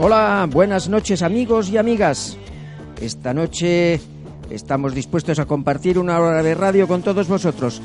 Hola, 0.00 0.48
buenas 0.50 0.88
noches 0.88 1.22
amigos 1.22 1.70
y 1.70 1.76
amigas. 1.76 2.36
Esta 3.00 3.34
noche 3.34 4.00
estamos 4.50 4.94
dispuestos 4.94 5.38
a 5.40 5.46
compartir 5.46 5.98
una 5.98 6.20
hora 6.20 6.42
de 6.42 6.54
radio 6.54 6.86
con 6.86 7.02
todos 7.02 7.26
vosotros. 7.26 7.82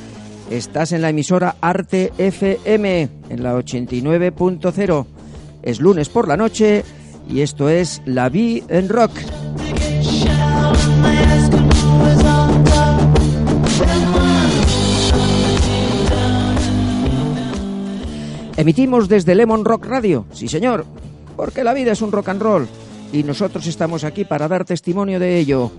Estás 0.52 0.92
en 0.92 1.02
la 1.02 1.10
emisora 1.10 1.56
Arte 1.60 2.14
FM 2.18 3.10
en 3.30 3.44
la 3.44 3.56
89.0. 3.56 5.06
Es 5.64 5.80
lunes 5.80 6.10
por 6.10 6.28
la 6.28 6.38
noche 6.38 6.84
y 7.28 7.42
esto 7.42 7.70
es 7.70 8.02
La 8.06 8.30
Vi 8.30 8.64
en 8.68 8.90
Rock. 8.90 9.12
Emitimos 18.56 19.10
desde 19.10 19.34
Lemon 19.34 19.66
Rock 19.66 19.88
Radio, 19.88 20.26
sí 20.32 20.48
señor, 20.48 20.86
porque 21.36 21.64
la 21.64 21.74
vida 21.74 21.92
es 21.92 22.02
un 22.02 22.12
rock 22.12 22.30
and 22.30 22.42
roll 22.42 22.68
y 23.12 23.24
nosotros 23.24 23.66
estamos 23.66 24.04
aquí 24.04 24.26
para 24.26 24.48
dar 24.48 24.64
testimonio 24.64 25.20
de 25.20 25.40
ello. 25.40 25.72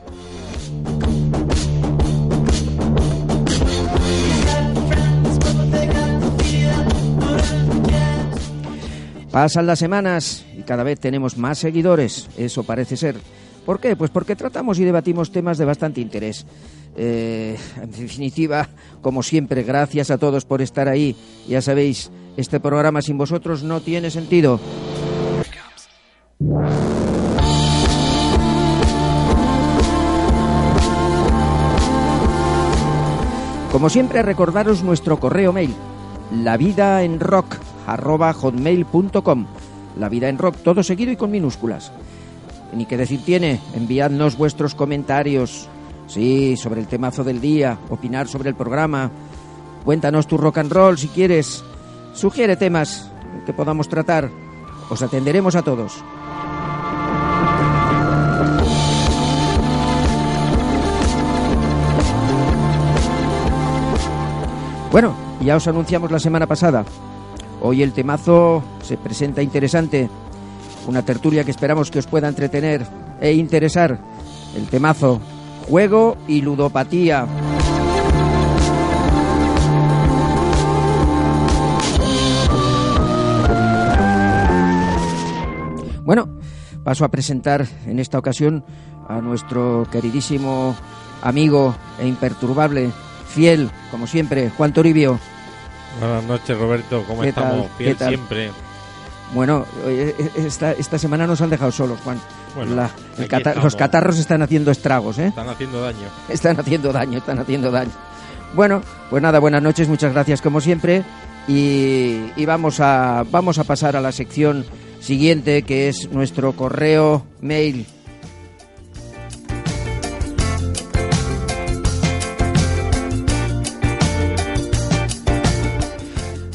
Pasan 9.31 9.67
las 9.67 9.79
semanas 9.79 10.45
y 10.57 10.63
cada 10.63 10.85
vez 10.85 11.01
tenemos 11.01 11.37
más 11.37 11.59
seguidores, 11.59 12.29
eso 12.37 12.65
parece 12.65 12.97
ser. 12.97 13.17
¿Por 13.65 13.81
qué? 13.81 13.97
Pues 13.97 14.11
porque 14.11 14.37
tratamos 14.37 14.79
y 14.79 14.85
debatimos 14.85 15.33
temas 15.33 15.59
de 15.59 15.65
bastante 15.65 16.01
interés. 16.01 16.45
Eh, 16.97 17.57
en 17.83 17.91
definitiva, 17.91 18.69
como 19.01 19.23
siempre, 19.23 19.63
gracias 19.63 20.11
a 20.11 20.19
todos 20.19 20.45
por 20.45 20.63
estar 20.63 20.89
ahí. 20.89 21.17
Ya 21.49 21.61
sabéis, 21.63 22.11
este 22.37 22.61
programa 22.61 23.03
sin 23.03 23.19
vosotros 23.19 23.63
no 23.63 23.81
tiene 23.81 24.11
sentido. 24.11 24.61
Como 33.73 33.91
siempre, 33.91 34.23
recordaros 34.23 34.83
nuestro 34.85 35.19
correo 35.19 35.53
mail, 35.53 35.75
la 36.33 36.57
vida 36.57 37.03
en 37.03 37.19
rock 37.19 37.57
hotmail.com. 37.87 39.47
La 39.99 40.09
vida 40.09 40.29
en 40.29 40.39
rock, 40.39 40.57
todo 40.63 40.83
seguido 40.83 41.13
y 41.13 41.17
con 41.17 41.31
minúsculas. 41.31 41.93
Ni 42.73 42.87
qué 42.87 42.97
decir 42.97 43.25
tiene, 43.25 43.61
enviadnos 43.75 44.37
vuestros 44.37 44.75
comentarios, 44.75 45.69
sí, 46.09 46.57
sobre 46.57 46.81
el 46.81 46.89
temazo 46.89 47.23
del 47.23 47.41
día, 47.41 47.79
opinar 47.89 48.27
sobre 48.27 48.49
el 48.49 48.57
programa, 48.57 49.11
cuéntanos 49.85 50.27
tu 50.27 50.37
rock 50.37 50.59
and 50.59 50.73
roll 50.73 50.99
si 50.99 51.09
quieres, 51.09 51.63
sugiere 52.15 52.57
temas 52.57 53.11
que 53.45 53.53
podamos 53.53 53.89
tratar, 53.89 54.31
os 54.89 55.03
atenderemos 55.03 55.57
a 55.57 55.63
todos. 55.63 56.03
Bueno, 64.91 65.13
ya 65.41 65.57
os 65.57 65.67
anunciamos 65.67 66.13
la 66.13 66.21
semana 66.21 66.47
pasada. 66.47 66.85
Hoy 67.61 67.83
el 67.83 67.93
temazo 67.93 68.63
se 68.81 68.97
presenta 68.97 69.43
interesante. 69.43 70.09
Una 70.87 71.03
tertulia 71.03 71.43
que 71.43 71.51
esperamos 71.51 71.91
que 71.91 71.99
os 71.99 72.07
pueda 72.07 72.29
entretener 72.29 72.87
e 73.21 73.33
interesar. 73.33 73.99
El 74.55 74.69
temazo, 74.69 75.21
juego 75.69 76.17
y 76.29 76.43
ludopatía. 76.43 77.27
Bueno, 86.05 86.29
paso 86.85 87.05
a 87.05 87.09
presentar 87.09 87.67
en 87.87 87.99
esta 87.99 88.19
ocasión 88.19 88.63
a 89.09 89.21
nuestro 89.21 89.87
queridísimo 89.91 90.77
amigo 91.23 91.75
e 91.99 92.07
imperturbable, 92.07 92.91
fiel, 93.27 93.71
como 93.91 94.07
siempre, 94.07 94.51
Juan 94.51 94.75
Toribio. 94.75 95.19
Buenas 95.99 96.25
noches, 96.25 96.59
Roberto. 96.59 97.05
¿Cómo 97.07 97.25
estamos? 97.25 97.69
Fiel 97.79 97.97
siempre. 97.97 98.51
Bueno, 99.33 99.65
esta, 100.37 100.73
esta 100.73 100.99
semana 100.99 101.27
nos 101.27 101.41
han 101.41 101.49
dejado 101.51 101.73
solos, 101.73 101.99
Juan. 102.05 102.21
los 103.63 103.75
catarros 103.75 104.19
están 104.19 104.43
haciendo 104.43 104.71
estragos, 104.71 105.19
¿eh? 105.19 105.29
Están 105.29 105.49
haciendo 105.49 105.81
daño. 105.81 106.09
Están 106.29 106.61
haciendo 106.61 106.93
daño, 106.93 107.19
están 107.19 107.39
haciendo 107.39 107.71
daño. 107.71 107.93
Bueno, 108.55 108.83
pues 109.09 109.23
nada, 109.23 109.39
buenas 109.39 109.63
noches, 109.63 109.89
muchas 109.89 110.13
gracias 110.13 110.43
como 110.43 110.61
siempre. 110.61 111.03
Y, 111.49 112.31
y 112.37 112.45
vamos, 112.47 112.81
a, 112.81 113.25
vamos 113.31 113.59
a 113.59 113.65
pasar 113.65 113.97
a 113.97 114.01
la 114.01 114.13
sección 114.13 114.65
siguiente, 115.05 115.63
que 115.63 115.89
es 115.89 116.11
nuestro 116.11 116.53
correo 116.55 117.27
mail 117.41 117.87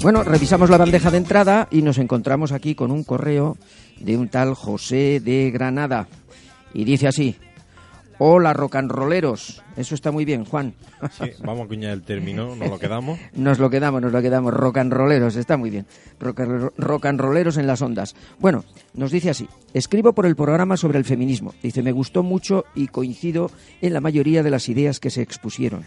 Bueno, 0.02 0.24
revisamos 0.24 0.70
la 0.70 0.78
bandeja 0.78 1.12
de 1.12 1.18
entrada 1.18 1.68
y 1.70 1.82
nos 1.82 1.98
encontramos 1.98 2.54
aquí 2.54 2.74
con 2.74 2.90
un 2.90 3.04
correo 3.04 3.58
de 4.00 4.16
un 4.16 4.30
tal 4.30 4.54
José 4.54 5.20
de 5.20 5.52
Granada. 5.52 6.08
Y 6.74 6.86
dice 6.86 7.10
así, 7.10 7.36
Hola, 8.22 8.52
rocanroleros. 8.52 9.64
Eso 9.78 9.96
está 9.96 10.12
muy 10.12 10.26
bien, 10.26 10.44
Juan. 10.44 10.74
Sí, 11.12 11.32
vamos 11.42 11.66
a 11.66 11.68
cuñar 11.70 11.94
el 11.94 12.02
término, 12.02 12.54
¿nos 12.54 12.70
lo 12.70 12.78
quedamos? 12.78 13.18
nos 13.34 13.60
lo 13.60 13.70
quedamos, 13.70 14.02
nos 14.02 14.12
lo 14.12 14.22
quedamos. 14.22 14.54
Rocanroleros, 14.54 15.38
está 15.38 15.56
muy 15.56 15.70
bien. 15.70 15.86
Rocanroleros 16.78 17.56
en 17.56 17.66
las 17.66 17.82
ondas. 17.82 18.18
Bueno, 18.40 18.66
nos 18.94 19.12
dice 19.12 19.30
así. 19.30 19.48
Escribo 19.74 20.12
por 20.12 20.26
el 20.26 20.36
programa 20.36 20.76
sobre 20.76 20.98
el 20.98 21.06
feminismo. 21.06 21.54
Dice, 21.64 21.82
me 21.82 21.94
gustó 21.94 22.22
mucho 22.22 22.66
y 22.76 22.88
coincido 22.88 23.52
en 23.82 23.94
la 23.94 24.02
mayoría 24.02 24.44
de 24.44 24.52
las 24.52 24.68
ideas 24.68 25.00
que 25.00 25.12
se 25.12 25.22
expusieron. 25.22 25.86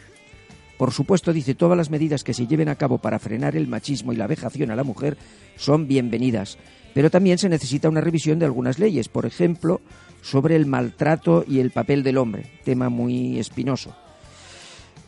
Por 0.79 0.93
supuesto, 0.93 1.35
dice, 1.35 1.55
todas 1.55 1.77
las 1.77 1.91
medidas 1.91 2.25
que 2.25 2.35
se 2.35 2.47
lleven 2.47 2.71
a 2.71 2.77
cabo 2.77 2.97
para 2.97 3.19
frenar 3.19 3.57
el 3.57 3.69
machismo 3.69 4.13
y 4.13 4.17
la 4.17 4.27
vejación 4.27 4.71
a 4.71 4.77
la 4.77 4.85
mujer 4.85 5.19
son 5.57 5.87
bienvenidas, 5.87 6.59
pero 6.95 7.11
también 7.11 7.39
se 7.39 7.49
necesita 7.49 7.89
una 7.89 8.01
revisión 8.01 8.39
de 8.39 8.45
algunas 8.45 8.79
leyes, 8.79 9.09
por 9.09 9.27
ejemplo, 9.27 9.81
sobre 10.23 10.57
el 10.57 10.67
maltrato 10.67 11.45
y 11.47 11.61
el 11.61 11.71
papel 11.71 12.03
del 12.03 12.19
hombre, 12.19 12.51
tema 12.65 12.89
muy 12.89 13.39
espinoso. 13.39 13.95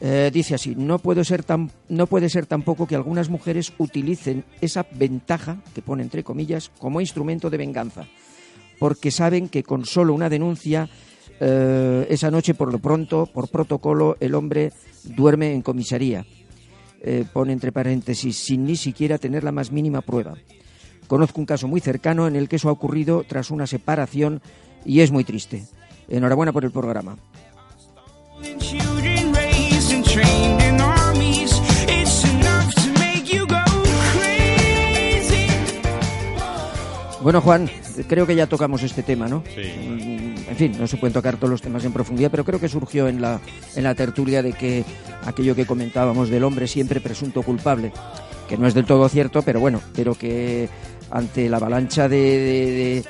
Eh, 0.00 0.30
dice 0.32 0.54
así, 0.54 0.74
no 0.76 0.98
puede, 0.98 1.24
ser 1.24 1.44
no 1.88 2.06
puede 2.06 2.28
ser 2.28 2.46
tampoco 2.46 2.86
que 2.86 2.96
algunas 2.96 3.30
mujeres 3.30 3.72
utilicen 3.78 4.44
esa 4.60 4.86
ventaja, 4.92 5.62
que 5.74 5.82
pone 5.82 6.02
entre 6.02 6.24
comillas, 6.24 6.70
como 6.78 7.00
instrumento 7.00 7.48
de 7.48 7.58
venganza, 7.58 8.06
porque 8.78 9.10
saben 9.10 9.48
que 9.48 9.62
con 9.62 9.86
solo 9.86 10.12
una 10.12 10.28
denuncia 10.28 10.90
eh, 11.40 12.06
esa 12.10 12.30
noche, 12.30 12.54
por 12.54 12.72
lo 12.72 12.80
pronto, 12.80 13.26
por 13.26 13.48
protocolo, 13.48 14.16
el 14.20 14.34
hombre 14.34 14.72
duerme 15.04 15.52
en 15.52 15.62
comisaría. 15.62 16.26
Eh, 17.00 17.24
pone 17.32 17.52
entre 17.52 17.72
paréntesis, 17.72 18.36
sin 18.36 18.64
ni 18.64 18.76
siquiera 18.76 19.18
tener 19.18 19.44
la 19.44 19.52
más 19.52 19.70
mínima 19.70 20.00
prueba. 20.00 20.34
Conozco 21.06 21.40
un 21.40 21.46
caso 21.46 21.68
muy 21.68 21.80
cercano 21.80 22.26
en 22.26 22.36
el 22.36 22.48
que 22.48 22.56
eso 22.56 22.68
ha 22.68 22.72
ocurrido 22.72 23.24
tras 23.26 23.50
una 23.50 23.66
separación 23.66 24.40
y 24.84 25.00
es 25.00 25.10
muy 25.10 25.24
triste. 25.24 25.64
Enhorabuena 26.08 26.52
por 26.52 26.64
el 26.64 26.70
programa. 26.70 27.16
Bueno, 37.24 37.40
Juan, 37.40 37.70
creo 38.06 38.26
que 38.26 38.36
ya 38.36 38.46
tocamos 38.46 38.82
este 38.82 39.02
tema, 39.02 39.28
¿no? 39.28 39.42
Sí. 39.54 39.62
Mm, 39.62 40.50
en 40.50 40.56
fin, 40.56 40.76
no 40.78 40.86
se 40.86 40.98
pueden 40.98 41.14
tocar 41.14 41.36
todos 41.36 41.48
los 41.48 41.62
temas 41.62 41.82
en 41.86 41.92
profundidad, 41.92 42.30
pero 42.30 42.44
creo 42.44 42.60
que 42.60 42.68
surgió 42.68 43.08
en 43.08 43.22
la, 43.22 43.40
en 43.74 43.82
la 43.82 43.94
tertulia 43.94 44.42
de 44.42 44.52
que 44.52 44.84
aquello 45.24 45.54
que 45.54 45.64
comentábamos 45.64 46.28
del 46.28 46.44
hombre 46.44 46.66
siempre 46.68 47.00
presunto 47.00 47.42
culpable, 47.42 47.92
que 48.46 48.58
no 48.58 48.66
es 48.66 48.74
del 48.74 48.84
todo 48.84 49.08
cierto, 49.08 49.40
pero 49.40 49.58
bueno, 49.58 49.80
pero 49.94 50.14
que 50.14 50.68
ante 51.10 51.48
la 51.48 51.58
avalancha 51.58 52.08
de, 52.08 53.04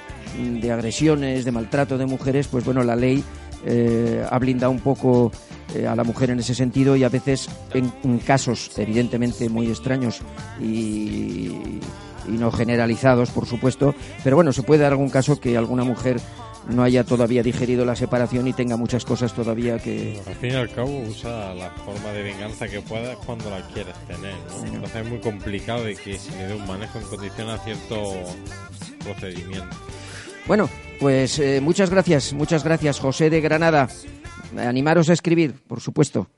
agresiones, 0.72 1.44
de 1.44 1.52
maltrato 1.52 1.98
de 1.98 2.06
mujeres, 2.06 2.48
pues 2.48 2.64
bueno, 2.64 2.82
la 2.82 2.96
ley 2.96 3.22
eh, 3.66 4.24
ha 4.28 4.38
blindado 4.38 4.72
un 4.72 4.80
poco 4.80 5.32
eh, 5.74 5.86
a 5.86 5.96
la 5.96 6.04
mujer 6.04 6.30
en 6.30 6.40
ese 6.40 6.54
sentido 6.54 6.96
y 6.96 7.04
a 7.04 7.08
veces 7.08 7.48
en, 7.72 8.18
casos 8.18 8.70
evidentemente 8.76 9.48
muy 9.48 9.68
extraños 9.68 10.20
y, 10.60 11.80
no 12.28 12.50
generalizados, 12.50 13.30
por 13.30 13.46
supuesto, 13.46 13.94
pero 14.22 14.36
bueno, 14.36 14.52
se 14.52 14.62
puede 14.62 14.82
dar 14.82 14.92
algún 14.92 15.10
caso 15.10 15.40
que 15.40 15.58
alguna 15.58 15.84
mujer 15.84 16.20
no 16.68 16.82
haya 16.82 17.04
todavía 17.04 17.42
digerido 17.42 17.84
la 17.84 17.96
separación 17.96 18.48
y 18.48 18.52
tenga 18.52 18.76
muchas 18.76 19.04
cosas 19.04 19.34
todavía 19.34 19.78
que... 19.78 20.20
al 20.26 20.34
fin 20.36 20.50
y 20.50 20.54
al 20.54 20.70
cabo 20.70 21.00
usa 21.00 21.54
la 21.54 21.70
forma 21.70 22.12
de 22.12 22.22
venganza 22.22 22.68
que 22.68 22.80
pueda 22.80 23.14
cuando 23.16 23.50
la 23.50 23.60
quieres 23.68 23.94
tener, 24.06 24.34
Entonces 24.66 25.02
es 25.02 25.08
muy 25.08 25.18
complicado 25.18 25.84
de 25.84 25.94
que 25.96 26.18
se 26.18 26.30
le 26.32 26.46
dé 26.46 26.54
un 26.54 26.66
manejo 26.66 26.98
en 26.98 27.04
condición 27.04 27.50
a 27.50 27.58
cierto 27.58 28.12
procedimiento. 29.02 29.76
Bueno, 30.46 30.68
pues 31.00 31.38
eh, 31.38 31.60
muchas 31.60 31.90
gracias, 31.90 32.32
muchas 32.32 32.64
gracias, 32.64 32.98
José 32.98 33.30
de 33.30 33.40
Granada. 33.40 33.88
Animaros 34.56 35.08
a 35.10 35.12
escribir, 35.12 35.54
por 35.66 35.80
supuesto. 35.80 36.28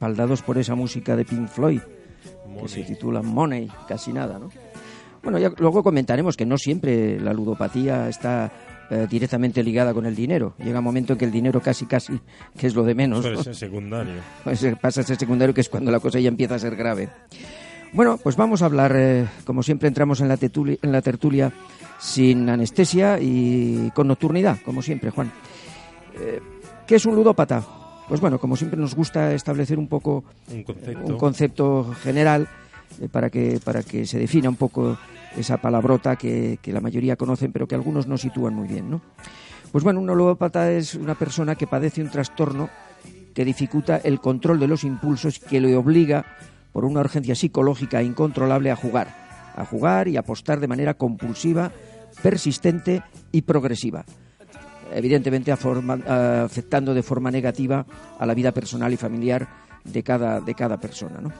Respaldados 0.00 0.40
por 0.40 0.56
esa 0.56 0.74
música 0.74 1.14
de 1.14 1.26
Pink 1.26 1.46
Floyd, 1.46 1.80
que 2.58 2.68
se 2.68 2.82
titula 2.84 3.20
Money, 3.20 3.68
casi 3.86 4.14
nada, 4.14 4.38
¿no? 4.38 4.48
Bueno, 5.22 5.38
ya 5.38 5.52
luego 5.58 5.82
comentaremos 5.82 6.38
que 6.38 6.46
no 6.46 6.56
siempre 6.56 7.20
la 7.20 7.34
ludopatía 7.34 8.08
está 8.08 8.50
eh, 8.90 9.06
directamente 9.10 9.62
ligada 9.62 9.92
con 9.92 10.06
el 10.06 10.16
dinero. 10.16 10.54
Llega 10.56 10.78
un 10.78 10.86
momento 10.86 11.12
en 11.12 11.18
que 11.18 11.26
el 11.26 11.30
dinero 11.30 11.60
casi, 11.60 11.84
casi, 11.84 12.18
que 12.56 12.66
es 12.66 12.74
lo 12.74 12.82
de 12.82 12.94
menos. 12.94 13.20
Puede 13.20 13.44
ser 13.44 13.54
secundario. 13.54 14.14
Pues 14.44 14.64
eh, 14.64 14.74
pasa 14.80 15.02
a 15.02 15.04
ser 15.04 15.18
secundario, 15.18 15.52
que 15.52 15.60
es 15.60 15.68
cuando 15.68 15.90
la 15.90 16.00
cosa 16.00 16.18
ya 16.18 16.28
empieza 16.28 16.54
a 16.54 16.58
ser 16.58 16.76
grave. 16.76 17.10
Bueno, 17.92 18.16
pues 18.16 18.36
vamos 18.36 18.62
a 18.62 18.66
hablar, 18.66 18.94
eh, 18.96 19.26
como 19.44 19.62
siempre 19.62 19.88
entramos 19.88 20.22
en 20.22 20.28
la, 20.28 20.38
en 20.40 20.92
la 20.92 21.02
tertulia 21.02 21.52
sin 21.98 22.48
anestesia 22.48 23.18
y 23.20 23.90
con 23.94 24.08
nocturnidad, 24.08 24.56
como 24.64 24.80
siempre, 24.80 25.10
Juan. 25.10 25.30
¿Qué 26.86 26.96
es 26.96 27.04
un 27.04 27.14
ludópata? 27.14 27.79
Pues 28.10 28.20
bueno, 28.20 28.40
como 28.40 28.56
siempre 28.56 28.76
nos 28.76 28.96
gusta 28.96 29.32
establecer 29.34 29.78
un 29.78 29.86
poco 29.86 30.24
un 30.52 31.16
concepto, 31.16 31.94
general 32.02 32.48
eh, 33.00 33.08
para, 33.08 33.30
que, 33.30 33.60
para 33.64 33.84
que 33.84 34.04
se 34.04 34.18
defina 34.18 34.48
un 34.48 34.56
poco 34.56 34.98
esa 35.36 35.58
palabrota 35.58 36.16
que, 36.16 36.58
la 36.64 36.80
mayoría 36.80 37.14
conocen 37.14 37.52
pero 37.52 37.68
que 37.68 37.76
algunos 37.76 38.08
no 38.08 38.18
sitúan 38.18 38.54
muy 38.54 38.66
bien, 38.66 38.90
¿no? 38.90 39.00
Pues 39.70 39.84
bueno, 39.84 40.00
un 40.00 40.08
ludópata 40.08 40.72
es 40.72 40.96
una 40.96 41.14
persona 41.14 41.54
que 41.54 41.68
padece 41.68 42.02
un 42.02 42.10
trastorno 42.10 42.68
que 43.32 43.44
dificulta 43.44 43.98
el 43.98 44.18
control 44.18 44.58
de 44.58 44.66
los 44.66 44.82
impulsos 44.82 45.38
que 45.38 45.60
le 45.60 45.76
obliga 45.76 46.26
por 46.72 46.84
una 46.84 46.98
urgencia 46.98 47.36
psicológica 47.36 48.02
incontrolable 48.02 48.72
a 48.72 48.76
jugar, 48.76 49.52
a 49.54 49.64
jugar 49.64 50.08
y 50.08 50.16
apostar 50.16 50.58
de 50.58 50.66
manera 50.66 50.94
compulsiva, 50.94 51.70
persistente 52.24 53.04
y 53.30 53.42
progresiva 53.42 54.04
evidentemente 54.92 55.52
afectando 55.52 56.94
de 56.94 57.02
forma 57.02 57.30
negativa 57.30 57.84
a 58.18 58.26
la 58.26 58.34
vida 58.34 58.52
personal 58.52 58.92
y 58.92 58.96
familiar 58.96 59.48
de 59.84 60.02
cada, 60.02 60.40
de 60.40 60.54
cada 60.54 60.78
persona. 60.78 61.20
¿no? 61.20 61.32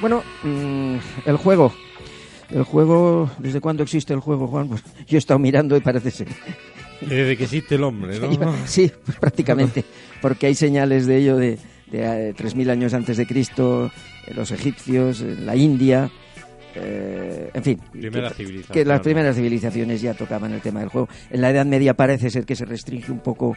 Bueno, 0.00 0.22
mm, 0.44 0.96
el 1.24 1.36
juego. 1.36 1.72
El 2.50 2.62
juego, 2.62 3.28
¿desde 3.38 3.60
cuándo 3.60 3.82
existe 3.82 4.14
el 4.14 4.20
juego, 4.20 4.46
Juan? 4.46 4.68
Pues 4.68 4.84
yo 5.08 5.16
he 5.16 5.18
estado 5.18 5.40
mirando 5.40 5.76
y 5.76 5.80
parece 5.80 6.12
ser 6.12 6.28
desde 7.00 7.36
que 7.36 7.44
existe 7.44 7.74
el 7.76 7.84
hombre, 7.84 8.18
¿no? 8.18 8.54
Sí, 8.66 8.90
prácticamente, 9.20 9.84
porque 10.20 10.46
hay 10.46 10.54
señales 10.54 11.06
de 11.06 11.16
ello 11.18 11.36
de, 11.36 11.58
de 11.90 12.34
3.000 12.34 12.68
eh, 12.68 12.70
años 12.70 12.94
antes 12.94 13.16
de 13.16 13.26
Cristo, 13.26 13.90
los 14.34 14.50
egipcios, 14.50 15.20
la 15.20 15.56
India, 15.56 16.10
eh, 16.78 17.50
en 17.54 17.62
fin, 17.62 17.80
que, 18.72 18.84
las 18.84 19.00
primeras 19.00 19.36
civilizaciones 19.36 20.02
ya 20.02 20.14
tocaban 20.14 20.52
el 20.52 20.60
tema 20.60 20.80
del 20.80 20.88
juego. 20.88 21.08
En 21.30 21.40
la 21.40 21.50
Edad 21.50 21.66
Media 21.66 21.94
parece 21.94 22.30
ser 22.30 22.44
que 22.44 22.54
se 22.54 22.64
restringe 22.64 23.10
un 23.10 23.20
poco, 23.20 23.56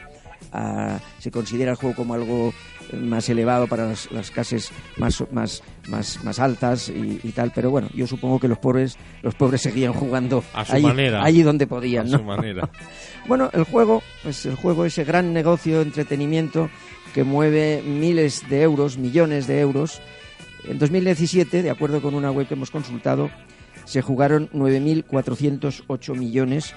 a, 0.51 1.00
se 1.19 1.31
considera 1.31 1.71
el 1.71 1.77
juego 1.77 1.95
como 1.95 2.13
algo 2.13 2.54
más 2.94 3.30
elevado 3.30 3.68
para 3.68 3.88
las, 4.12 4.31
clases 4.31 4.71
más, 4.98 5.24
más, 5.31 5.62
más, 5.88 6.24
más 6.24 6.39
altas 6.39 6.89
y, 6.89 7.31
tal, 7.31 7.51
pero 7.54 7.69
bueno, 7.69 7.89
yo 7.94 8.07
supongo 8.07 8.39
que 8.39 8.48
los 8.48 8.57
pobres, 8.57 8.98
los 9.22 9.36
pobres 9.36 9.62
seguían 9.62 9.94
jugando 9.94 10.44
a 10.54 10.65
su 10.65 10.80
manera, 10.80 11.24
allí 11.24 11.44
donde 11.44 11.68
podían. 11.68 12.07
A 12.07 12.18
su 12.18 12.24
manera. 12.24 12.69
bueno, 13.27 13.50
el 13.54 13.63
juego, 13.63 14.01
pues 14.24 14.45
el 14.45 14.56
juego, 14.56 14.86
ese 14.86 15.04
gran 15.04 15.33
negocio 15.33 15.77
de 15.77 15.83
entretenimiento 15.83 16.69
que 17.13 17.24
mueve 17.24 17.81
miles 17.86 18.48
de 18.50 18.62
euros, 18.62 18.98
millones 18.98 19.48
de 19.48 19.60
euros, 19.60 20.01
en 20.65 20.79
2017, 20.79 21.63
de 21.63 21.69
acuerdo 21.69 22.01
con 22.01 22.15
una 22.15 22.31
web 22.31 22.47
que 22.47 22.53
hemos 22.53 22.71
consultado, 22.71 23.29
se 23.85 24.01
jugaron 24.01 24.50
9.408 24.51 26.15
millones. 26.15 26.73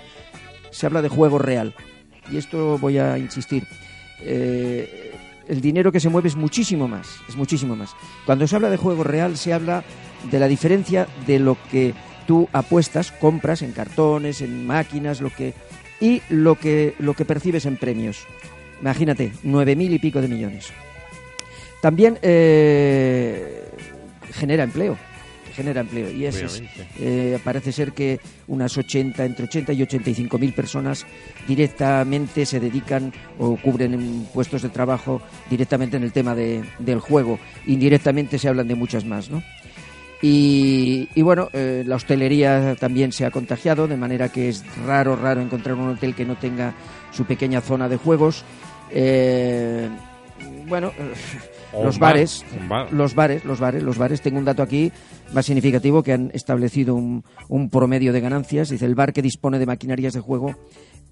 Se 0.71 0.87
habla 0.87 1.03
de 1.03 1.09
juego 1.09 1.39
real. 1.39 1.75
Y 2.31 2.39
esto 2.39 2.79
voy 2.79 2.99
a 2.99 3.19
insistir. 3.19 3.67
Eh, 4.21 5.13
el 5.49 5.61
dinero 5.61 5.93
que 5.93 6.01
se 6.01 6.09
mueve 6.09 6.29
es 6.29 6.37
muchísimo 6.37 6.89
más, 6.89 7.19
es 7.29 7.37
muchísimo 7.37 7.77
más. 7.77 7.95
Cuando 8.25 8.47
se 8.47 8.57
habla 8.57 8.71
de 8.71 8.77
juego 8.77 9.05
real, 9.05 9.37
se 9.37 9.53
habla 9.53 9.85
de 10.31 10.39
la 10.39 10.49
diferencia 10.49 11.07
de 11.27 11.39
lo 11.39 11.59
que 11.71 11.95
tú 12.27 12.49
apuestas, 12.53 13.13
compras 13.13 13.63
en 13.63 13.73
cartones, 13.73 14.41
en 14.41 14.67
máquinas, 14.67 15.21
lo 15.21 15.31
que 15.31 15.55
y 16.01 16.23
lo 16.29 16.55
que 16.55 16.95
lo 16.99 17.15
que 17.15 17.25
percibes 17.25 17.67
en 17.67 17.77
premios. 17.77 18.27
Imagínate, 18.81 19.33
nueve 19.43 19.77
mil 19.77 19.93
y 19.93 19.99
pico 19.99 20.21
de 20.21 20.29
millones. 20.29 20.73
También 21.81 22.19
eh, 22.23 23.62
genera 24.33 24.65
empleo 24.65 24.97
genera 25.53 25.83
empleo. 25.83 26.11
Y 26.11 26.27
es, 26.27 26.63
eh, 26.99 27.39
parece 27.45 27.73
ser 27.73 27.93
que 27.93 28.19
unas 28.49 28.77
80 28.77 29.25
entre 29.25 29.45
80 29.45 29.73
y 29.73 29.83
85 29.83 30.39
mil 30.39 30.53
personas 30.53 31.07
directamente 31.47 32.45
se 32.47 32.59
dedican 32.59 33.13
o 33.39 33.57
cubren 33.57 34.27
puestos 34.35 34.63
de 34.63 34.71
trabajo 34.71 35.23
directamente 35.49 35.97
en 35.97 36.03
el 36.03 36.13
tema 36.13 36.35
de, 36.35 36.65
del 36.79 36.99
juego. 36.99 37.39
Indirectamente 37.67 38.39
se 38.39 38.49
hablan 38.49 38.69
de 38.69 38.75
muchas 38.75 39.05
más 39.05 39.31
¿no? 39.31 39.43
y, 40.25 41.21
bueno 41.23 41.49
eh, 41.53 41.83
la 41.85 41.97
hostelería 41.97 42.77
también 42.79 43.11
se 43.11 43.27
ha 43.27 43.33
contagiado 43.33 43.89
de 43.89 43.97
manera 43.97 44.29
que 44.29 44.49
es 44.49 44.65
raro 44.87 45.17
raro 45.17 45.41
encontrar 45.41 45.75
un 45.75 45.89
hotel 45.89 46.15
que 46.15 46.25
no 46.25 46.37
tenga 46.37 46.75
su 47.11 47.25
pequeña 47.25 47.61
zona 47.61 47.89
de 47.89 47.97
juegos. 47.97 48.45
Bueno 50.69 50.93
los 51.73 51.99
bares, 51.99 52.45
los 52.91 53.15
bares, 53.15 53.45
los 53.45 53.61
bares, 53.61 53.83
los 53.83 53.99
bares. 53.99 54.21
Tengo 54.21 54.39
un 54.39 54.45
dato 54.45 54.63
aquí 54.63 54.93
más 55.33 55.47
significativo 55.47 56.03
que 56.03 56.13
han 56.13 56.31
establecido 56.35 56.95
un, 56.95 57.25
un 57.49 57.71
promedio 57.71 58.13
de 58.13 58.21
ganancias. 58.21 58.69
Dice 58.69 58.87
el 58.87 58.95
bar 58.95 59.13
que 59.13 59.23
dispone 59.23 59.59
de 59.59 59.67
maquinarias 59.67 60.13
de 60.15 60.21
juego 60.21 60.55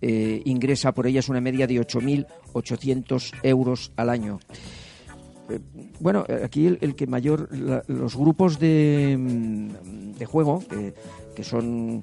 eh, 0.03 0.41
ingresa 0.47 0.93
por 0.93 1.07
ellas 1.07 1.29
una 1.29 1.43
media 1.43 1.67
de 1.67 1.75
8.800 1.75 3.35
euros 3.43 3.93
al 3.97 4.09
año. 4.09 4.41
Eh, 5.51 5.61
bueno, 5.99 6.25
aquí 6.43 6.67
el, 6.67 6.95
que 6.95 7.07
mayor, 7.07 7.49
los 7.87 8.17
grupos 8.17 8.59
de, 8.59 9.17
mm, 9.19 10.13
de 10.19 10.25
juego, 10.25 10.63
que 11.37 11.45
son 11.45 12.03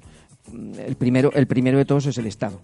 mm, 0.52 0.74
el 0.86 0.94
primero, 0.94 1.32
el 1.34 1.48
primero 1.48 1.78
de 1.78 1.84
todos 1.84 2.06
es 2.06 2.18
el 2.18 2.26
Estado. 2.26 2.60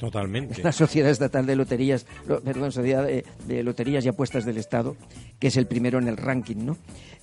Totalmente. 0.00 0.62
La 0.62 0.72
Sociedad 0.72 1.10
Estatal 1.10 1.44
de 1.44 1.54
Loterías, 1.54 2.06
perdón, 2.42 2.72
Sociedad 2.72 3.06
de, 3.06 3.62
Loterías 3.62 4.02
y 4.06 4.08
Apuestas 4.08 4.46
del 4.46 4.56
Estado, 4.56 4.96
que 5.38 5.48
es 5.48 5.58
el 5.58 5.66
primero 5.66 5.98
en 5.98 6.08
el 6.08 6.16
ranking, 6.16 6.64
¿no? 6.64 6.78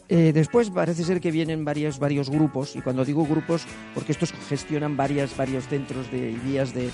Eh, 0.10 0.32
después 0.32 0.70
parece 0.70 1.04
ser 1.04 1.20
que 1.20 1.32
vienen 1.32 1.66
varios, 1.66 1.98
varios 1.98 2.30
grupos, 2.30 2.76
y 2.76 2.82
cuando 2.82 3.04
digo 3.04 3.26
grupos, 3.26 3.66
porque 3.96 4.12
estos 4.12 4.32
gestionan 4.48 4.96
varias, 4.96 5.36
varios 5.36 5.68
centros 5.68 6.12
de 6.12 6.36
vías 6.46 6.72
de, 6.76 6.92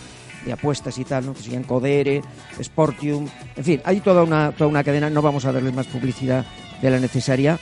apuestas 0.53 0.97
y 0.97 1.03
tal, 1.03 1.25
¿no? 1.25 1.33
que 1.33 1.41
serían 1.41 1.63
Codere, 1.63 2.21
Sportium, 2.61 3.27
en 3.55 3.63
fin, 3.63 3.81
hay 3.83 3.99
toda 3.99 4.23
una, 4.23 4.53
toda 4.53 4.69
una 4.69 4.83
cadena, 4.83 5.09
no 5.09 5.21
vamos 5.21 5.45
a 5.45 5.51
darles 5.51 5.73
más 5.73 5.87
publicidad 5.87 6.45
de 6.81 6.89
la 6.89 6.99
necesaria 6.99 7.59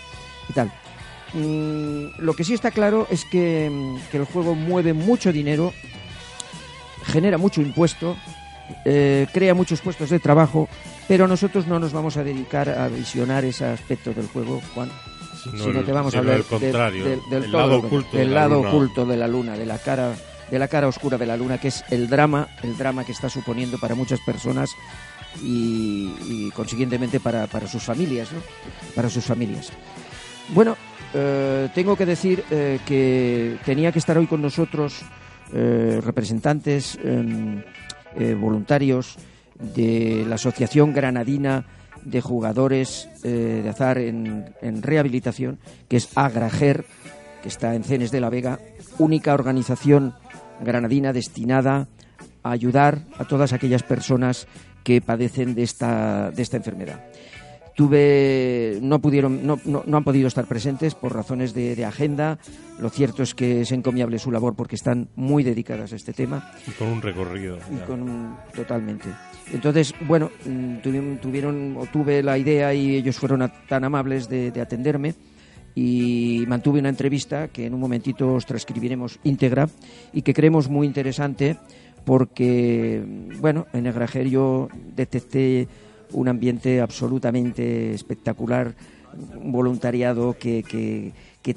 y 0.48 0.54
tal. 0.54 0.72
Mm, 1.34 2.22
lo 2.24 2.34
que 2.34 2.44
sí 2.44 2.54
está 2.54 2.72
claro 2.72 3.08
es 3.10 3.25
que, 3.25 3.98
que 4.12 4.18
el 4.18 4.25
juego 4.25 4.56
mueve 4.56 4.94
mucho 4.94 5.32
dinero, 5.32 5.74
genera 7.03 7.38
mucho 7.38 7.62
impuesto, 7.62 8.17
eh, 8.86 9.27
crea 9.34 9.53
muchos 9.53 9.81
puestos 9.81 10.10
de 10.10 10.20
trabajo, 10.20 10.67
pero 11.08 11.27
nosotros 11.27 11.67
no 11.67 11.79
nos 11.79 11.93
vamos 11.93 12.17
a 12.17 12.24
dedicar 12.24 12.70
a 12.70 12.88
visionar 12.88 13.46
ese 13.46 13.65
aspecto 13.65 14.13
del 14.13 14.27
juego, 14.27 14.62
Juan, 14.74 14.89
sino, 15.58 15.84
que 15.84 15.91
vamos 15.91 16.15
a 16.15 16.20
hablar 16.20 16.43
del, 16.43 17.51
lado, 17.51 17.79
oculto, 17.79 18.17
del 18.17 18.34
lado 18.34 18.62
oculto 18.62 19.05
de 19.05 19.17
la 19.17 19.27
luna, 19.27 19.58
de 19.58 19.65
la 19.65 19.77
cara 19.77 20.13
de 20.51 20.60
la 20.60 20.67
cara 20.67 20.89
oscura 20.89 21.17
de 21.17 21.25
la 21.25 21.38
luna, 21.38 21.58
que 21.58 21.70
es 21.70 21.84
el 21.89 22.10
drama, 22.10 22.50
el 22.62 22.77
drama 22.77 23.05
que 23.05 23.13
está 23.13 23.29
suponiendo 23.29 23.77
para 23.77 23.96
muchas 23.96 24.20
personas 24.20 24.70
y, 25.41 26.51
consiguientemente 26.51 27.22
para, 27.22 27.48
para, 27.48 27.67
sus 27.67 27.84
familias, 27.84 28.34
¿no? 28.34 28.41
Para 28.93 29.10
sus 29.10 29.24
familias. 29.24 29.72
Bueno, 30.50 30.75
eh, 31.13 31.70
tengo 31.74 31.96
que 31.96 32.05
decir 32.05 32.43
eh, 32.51 32.79
que 32.86 33.58
tenía 33.65 33.93
que 33.93 34.00
estar 34.00 34.17
hoy 34.17 34.27
con 34.27 34.41
nosotros 34.41 35.03
representantes 35.51 36.98
em, 37.03 37.63
voluntarios 38.39 39.17
de 39.60 40.25
la 40.27 40.36
Asociación 40.36 40.93
Granadina 40.93 41.65
de 42.03 42.22
Jugadores 42.22 43.10
de 43.22 43.67
Azar 43.70 43.98
en, 44.00 44.53
en 44.62 44.81
Rehabilitación, 44.81 45.60
que 45.88 45.98
es 45.98 46.10
Agrager, 46.15 46.86
que 47.41 47.50
está 47.50 47.75
en 47.75 47.84
Cenes 47.84 48.12
de 48.12 48.22
la 48.22 48.29
Vega, 48.29 48.60
única 48.98 49.34
organización 49.34 50.13
granadina 50.63 51.13
destinada 51.13 51.88
a 52.43 52.51
ayudar 52.51 53.00
a 53.17 53.25
todas 53.25 53.53
aquellas 53.53 53.84
personas 53.84 54.48
que 54.84 55.01
padecen 55.01 55.53
de 55.55 55.63
esta, 55.63 56.31
de 56.31 56.41
esta 56.41 56.58
enfermedad. 56.58 57.03
Tuve, 57.75 58.80
no 58.82 59.00
pudieron, 59.00 59.46
no, 59.46 59.60
no, 59.66 59.98
han 59.98 60.04
podido 60.04 60.28
estar 60.28 60.46
presentes 60.46 60.94
por 60.94 61.16
razones 61.16 61.54
de, 61.54 61.86
agenda. 61.86 62.38
Lo 62.80 62.90
cierto 62.90 63.24
es 63.24 63.34
que 63.34 63.62
es 63.62 63.72
encomiable 63.72 64.20
su 64.20 64.32
labor 64.32 64.56
porque 64.56 64.75
están 64.75 65.08
muy 65.16 65.44
dedicadas 65.44 65.94
a 65.94 65.96
este 65.96 66.13
tema. 66.13 66.51
Y 66.68 66.72
con 66.72 66.90
un 66.90 67.01
recorrido. 67.01 67.58
Y 67.72 67.78
con 67.86 68.38
totalmente. 68.56 69.10
Entonces, 69.54 69.94
bueno, 70.01 70.30
mm, 70.46 70.78
tuvieron, 70.78 71.18
tuvieron, 71.18 71.78
o 71.78 71.86
tuve 71.86 72.22
la 72.22 72.38
idea 72.38 72.74
y 72.74 72.96
ellos 72.96 73.18
fueron 73.18 73.50
tan 73.68 73.84
amables 73.84 74.28
de, 74.30 74.51
de 74.51 74.62
atenderme 74.62 75.16
y 75.75 76.44
mantuve 76.48 76.80
una 76.80 76.90
entrevista 76.90 77.48
que 77.48 77.66
en 77.66 77.74
un 77.74 77.80
momentito 77.80 78.34
os 78.34 78.46
transcribiremos 78.46 79.20
íntegra 79.24 79.70
y 80.13 80.22
que 80.22 80.34
creemos 80.34 80.70
muy 80.70 80.86
interesante 80.86 81.58
porque, 82.06 83.04
bueno, 83.40 83.68
en 83.74 83.86
el 83.86 83.94
Grajer 83.94 84.28
yo 84.28 84.68
detecté 84.96 85.68
un 86.13 86.27
ambiente 86.27 86.82
absolutamente 86.82 87.94
espectacular, 87.94 88.74
un 89.41 89.51
voluntariado 89.51 90.38
que, 90.38 90.63
que, 90.63 91.13
que 91.41 91.53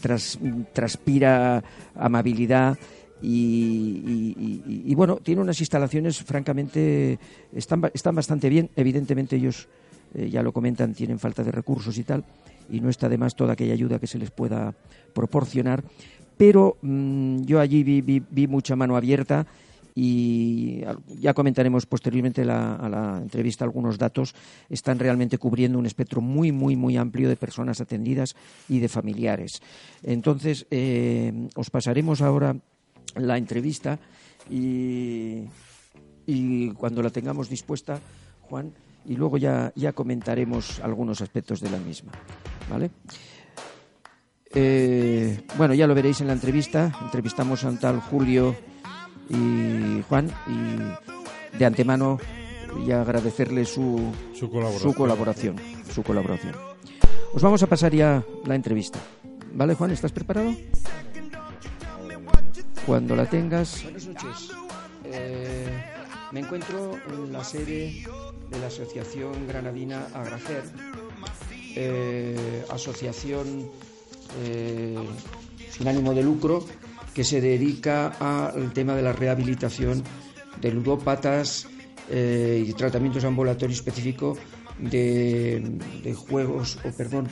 transpira 0.73 1.63
amabilidad 1.95 2.79
y, 3.27 4.95
bueno, 4.95 5.17
tiene 5.17 5.41
unas 5.41 5.61
instalaciones 5.61 6.23
francamente, 6.23 7.19
están, 7.55 7.91
están 7.95 8.15
bastante 8.15 8.49
bien, 8.49 8.71
evidentemente 8.77 9.37
ellos 9.37 9.69
eh, 10.15 10.29
ya 10.29 10.43
lo 10.43 10.53
comentan, 10.53 10.95
tienen 10.95 11.19
falta 11.19 11.43
de 11.43 11.51
recursos 11.51 11.97
y 11.97 12.05
tal, 12.05 12.25
y 12.71 12.81
no 12.81 12.91
está 12.91 13.09
de 13.09 13.19
más 13.19 13.35
toda 13.35 13.55
aquella 13.55 13.73
ayuda 13.73 13.99
que 13.99 14.07
se 14.07 14.19
les 14.19 14.31
pueda 14.31 14.75
proporcionar. 15.15 15.83
Pero 16.37 16.77
mm, 16.83 17.43
yo 17.43 17.61
allí 17.61 17.83
vi, 17.83 18.47
mucha 18.47 18.77
mano 18.77 18.97
abierta 18.97 19.47
y 19.95 20.83
ya 21.21 21.35
comentaremos 21.35 21.87
posteriormente 21.87 22.43
a 22.43 22.89
la 22.89 23.19
entrevista 23.23 23.65
algunos 23.65 23.97
datos. 23.97 24.35
Están 24.69 24.99
realmente 24.99 25.39
cubriendo 25.39 25.79
un 25.79 25.87
espectro 25.87 26.21
muy, 26.21 26.51
muy, 26.51 26.75
muy 26.75 26.97
amplio 26.97 27.29
de 27.29 27.37
personas 27.37 27.81
atendidas 27.81 28.35
y 28.69 28.81
de 28.81 28.89
familiares. 28.89 29.63
Entonces, 30.03 30.67
eh, 30.71 31.49
os 31.55 31.71
pasaremos 31.71 32.23
ahora 32.23 32.57
la 33.17 33.39
entrevista 33.39 33.99
y, 34.51 35.45
y 36.27 36.71
cuando 36.71 37.03
la 37.03 37.11
tengamos 37.11 37.49
dispuesta, 37.49 38.01
Juan, 38.43 38.73
y 39.07 39.17
luego 39.17 39.39
ya, 39.39 39.73
ya 39.77 39.93
comentaremos 39.93 40.81
algunos 40.81 41.21
aspectos 41.21 41.61
de 41.61 41.71
la 41.71 41.79
misma. 41.79 42.13
¿Vale? 42.69 42.91
Eh, 44.55 45.41
bueno, 45.59 45.75
ya 45.75 45.87
lo 45.87 45.95
veréis 45.95 46.21
en 46.21 46.29
la 46.29 46.33
entrevista. 46.33 46.93
Entrevistamos 47.03 47.65
a 47.65 47.69
un 47.69 47.79
tal 47.79 48.01
Julio 48.01 48.57
y 49.29 50.03
Juan 50.09 50.31
y 50.47 51.59
de 51.59 51.65
antemano 51.65 52.19
ya 52.87 53.03
agradecerle 53.03 53.65
su, 53.65 54.13
su, 54.35 54.51
colaboración. 54.51 54.93
su 54.93 54.95
colaboración. 54.95 55.57
Su 55.93 56.03
colaboración. 56.03 56.55
Os 57.33 57.43
vamos 57.43 57.63
a 57.63 57.67
pasar 57.67 57.95
ya 57.95 58.25
la 58.45 58.55
entrevista. 58.55 58.99
¿Vale, 59.53 59.75
Juan? 59.75 59.93
¿Estás 59.93 60.13
preparado? 60.13 60.53
Cuando 62.87 63.17
la 63.17 63.27
tengas. 63.27 63.83
Buenas 63.83 64.07
noches. 64.07 64.51
Eh, 65.05 65.69
me 66.33 66.41
encuentro 66.41 66.99
en 67.09 67.33
la 67.33 67.45
sede 67.45 68.05
de 68.51 68.59
la 68.59 68.67
Asociación 68.67 69.47
Granadina 69.47 70.07
Agracer, 70.15 70.65
eh, 71.77 72.65
asociación 72.71 73.71
eh, 74.43 74.99
sin 75.71 75.89
ánimo 75.89 76.13
de 76.15 76.23
lucro 76.23 76.65
que 77.15 77.25
se 77.25 77.41
dedica 77.41 78.09
al 78.19 78.73
tema 78.73 78.95
de 78.95 79.03
la 79.03 79.13
rehabilitación 79.13 80.03
de 80.61 80.73
ludópatas 80.73 81.69
eh, 82.11 82.65
y 82.67 82.73
tratamientos 82.73 83.25
ambulatorios 83.25 83.79
específicos 83.79 84.39
de, 84.79 85.63
juegos 86.17 86.79
o 86.85 86.91
perdón 86.91 87.29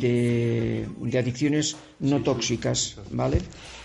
de, 0.00 0.88
de, 1.00 1.18
adicciones 1.18 1.76
no 2.00 2.22
tóxicas, 2.22 2.98
¿vale? 3.10 3.40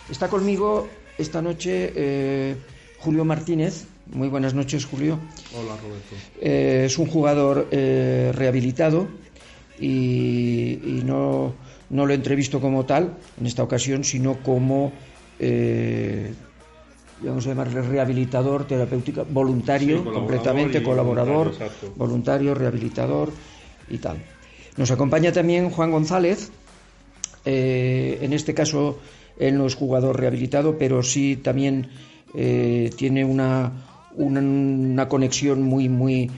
Está 0.10 0.27
conmigo 0.27 0.88
esta 1.17 1.41
noche 1.41 2.58
Julio 3.00 3.24
Martínez, 3.24 3.86
muy 4.12 4.27
buenas 4.27 4.53
noches, 4.53 4.86
Julio. 4.86 5.20
Hola, 5.53 5.77
Roberto. 5.82 6.15
Eh, 6.41 6.84
es 6.86 6.98
un 6.98 7.08
jugador 7.08 7.67
eh, 7.72 8.32
rehabilitado 8.34 9.08
y, 9.79 11.01
no, 11.06 11.53
no, 11.89 12.06
lo 12.06 12.13
entrevisto 12.13 12.60
como 12.60 12.86
tal 12.86 13.17
en 13.39 13.46
esta 13.46 13.63
ocasión, 13.63 14.03
sino 14.03 14.41
como, 14.41 14.91
eh, 15.39 16.34
vamos 17.22 17.46
a 17.46 17.50
llamarle 17.50 17.82
rehabilitador 17.82 18.65
terapéutico, 18.65 19.25
voluntario, 19.29 20.03
completamente 20.03 20.84
colaborador, 20.84 21.53
voluntario, 21.96 22.53
rehabilitador 22.53 23.32
y 23.89 23.98
tal. 23.98 24.17
Nos 24.77 24.91
acompaña 24.91 25.32
también 25.32 25.70
Juan 25.70 25.91
González. 25.91 26.51
en 27.46 28.34
este 28.34 28.53
caso, 28.53 29.00
él 29.39 29.58
no 29.58 29.65
es 29.65 29.75
jugador 29.75 30.20
rehabilitado, 30.20 30.77
pero 30.77 31.01
sí 31.01 31.38
también 31.38 31.89
tiene 32.34 33.25
una, 33.25 33.72
una, 34.17 35.08
conexión 35.08 35.62
muy, 35.62 35.89
muy, 35.89 36.29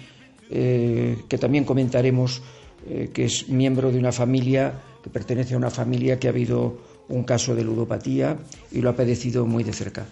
eh, 0.49 1.17
que 1.27 1.37
también 1.37 1.63
comentaremos, 1.63 2.41
eh, 2.87 3.09
que 3.13 3.25
es 3.25 3.49
miembro 3.49 3.91
de 3.91 3.99
una 3.99 4.11
familia, 4.11 4.73
que 5.03 5.09
pertenece 5.09 5.53
a 5.53 5.57
una 5.57 5.69
familia 5.69 6.19
que 6.19 6.27
ha 6.27 6.31
habido 6.31 6.77
un 7.09 7.23
caso 7.23 7.55
de 7.55 7.63
ludopatía 7.63 8.37
y 8.71 8.81
lo 8.81 8.89
ha 8.89 8.95
padecido 8.95 9.45
muy 9.45 9.63
de 9.63 9.73
cerca. 9.73 10.05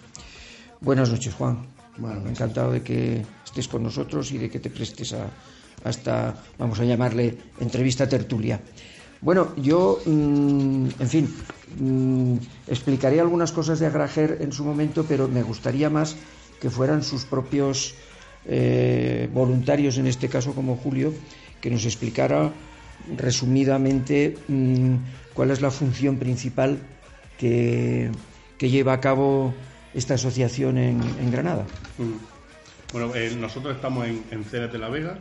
Buenas 0.80 1.10
noches, 1.10 1.34
Juan. 1.34 1.66
Bueno, 1.96 2.28
encantado 2.28 2.72
de 2.72 2.82
que 2.82 3.24
estés 3.44 3.66
con 3.66 3.82
nosotros 3.82 4.30
y 4.30 4.38
de 4.38 4.50
que 4.50 4.60
te 4.60 4.70
prestes 4.70 5.14
a, 5.14 5.26
esta, 5.88 6.34
vamos 6.58 6.78
a 6.78 6.84
llamarle, 6.84 7.36
entrevista 7.58 8.08
tertulia. 8.08 8.60
Bueno, 9.20 9.54
yo, 9.56 9.98
mm, 10.06 10.86
en 10.98 11.08
fin, 11.08 11.34
mm, 11.80 12.36
explicaré 12.68 13.20
algunas 13.20 13.50
cosas 13.50 13.80
de 13.80 13.86
Agrajer 13.86 14.38
en 14.40 14.52
su 14.52 14.64
momento, 14.64 15.04
pero 15.08 15.26
me 15.26 15.42
gustaría 15.42 15.90
más 15.90 16.14
que 16.60 16.70
fueran 16.70 17.02
sus 17.02 17.24
propios 17.24 17.94
eh, 18.46 19.28
voluntarios, 19.32 19.98
en 19.98 20.06
este 20.06 20.28
caso 20.28 20.54
como 20.54 20.76
Julio, 20.76 21.12
que 21.60 21.70
nos 21.70 21.84
explicara 21.84 22.52
resumidamente 23.16 24.36
mm, 24.46 24.94
cuál 25.38 25.52
es 25.52 25.60
la 25.60 25.70
función 25.70 26.16
principal 26.16 26.80
que, 27.38 28.10
lleva 28.58 28.92
a 28.92 29.00
cabo 29.00 29.54
esta 29.94 30.14
asociación 30.14 30.78
en, 30.78 31.30
Granada. 31.30 31.64
Mm. 31.96 32.92
Bueno, 32.92 33.14
eh, 33.14 33.32
nosotros 33.38 33.76
estamos 33.76 34.08
en, 34.08 34.24
en 34.32 34.42
Ceres 34.42 34.72
de 34.72 34.78
la 34.78 34.88
Vega, 34.88 35.16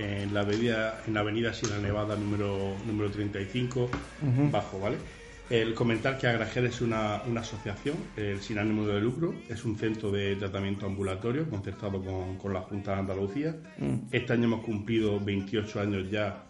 en 0.00 0.34
la 0.34 0.40
avenida, 0.40 1.00
en 1.06 1.14
la 1.14 1.20
avenida 1.20 1.54
Sierra 1.54 1.78
Nevada 1.78 2.16
número, 2.16 2.74
número 2.84 3.12
35, 3.12 3.88
bajo, 4.50 4.80
¿vale? 4.80 4.96
El 5.50 5.72
comentar 5.74 6.18
que 6.18 6.26
Agrajer 6.26 6.64
es 6.64 6.80
una, 6.80 7.18
asociación 7.38 7.94
sin 8.40 8.58
ánimo 8.58 8.88
de 8.88 9.00
lucro, 9.00 9.36
es 9.48 9.64
un 9.64 9.78
centro 9.78 10.10
de 10.10 10.34
tratamiento 10.34 10.86
ambulatorio 10.86 11.48
concertado 11.48 12.02
con, 12.02 12.52
la 12.52 12.62
Junta 12.62 12.94
de 12.94 12.98
Andalucía. 12.98 13.56
Mm. 13.78 14.08
Este 14.10 14.32
año 14.32 14.46
hemos 14.46 14.64
cumplido 14.64 15.20
28 15.20 15.80
años 15.80 16.10
ya 16.10 16.48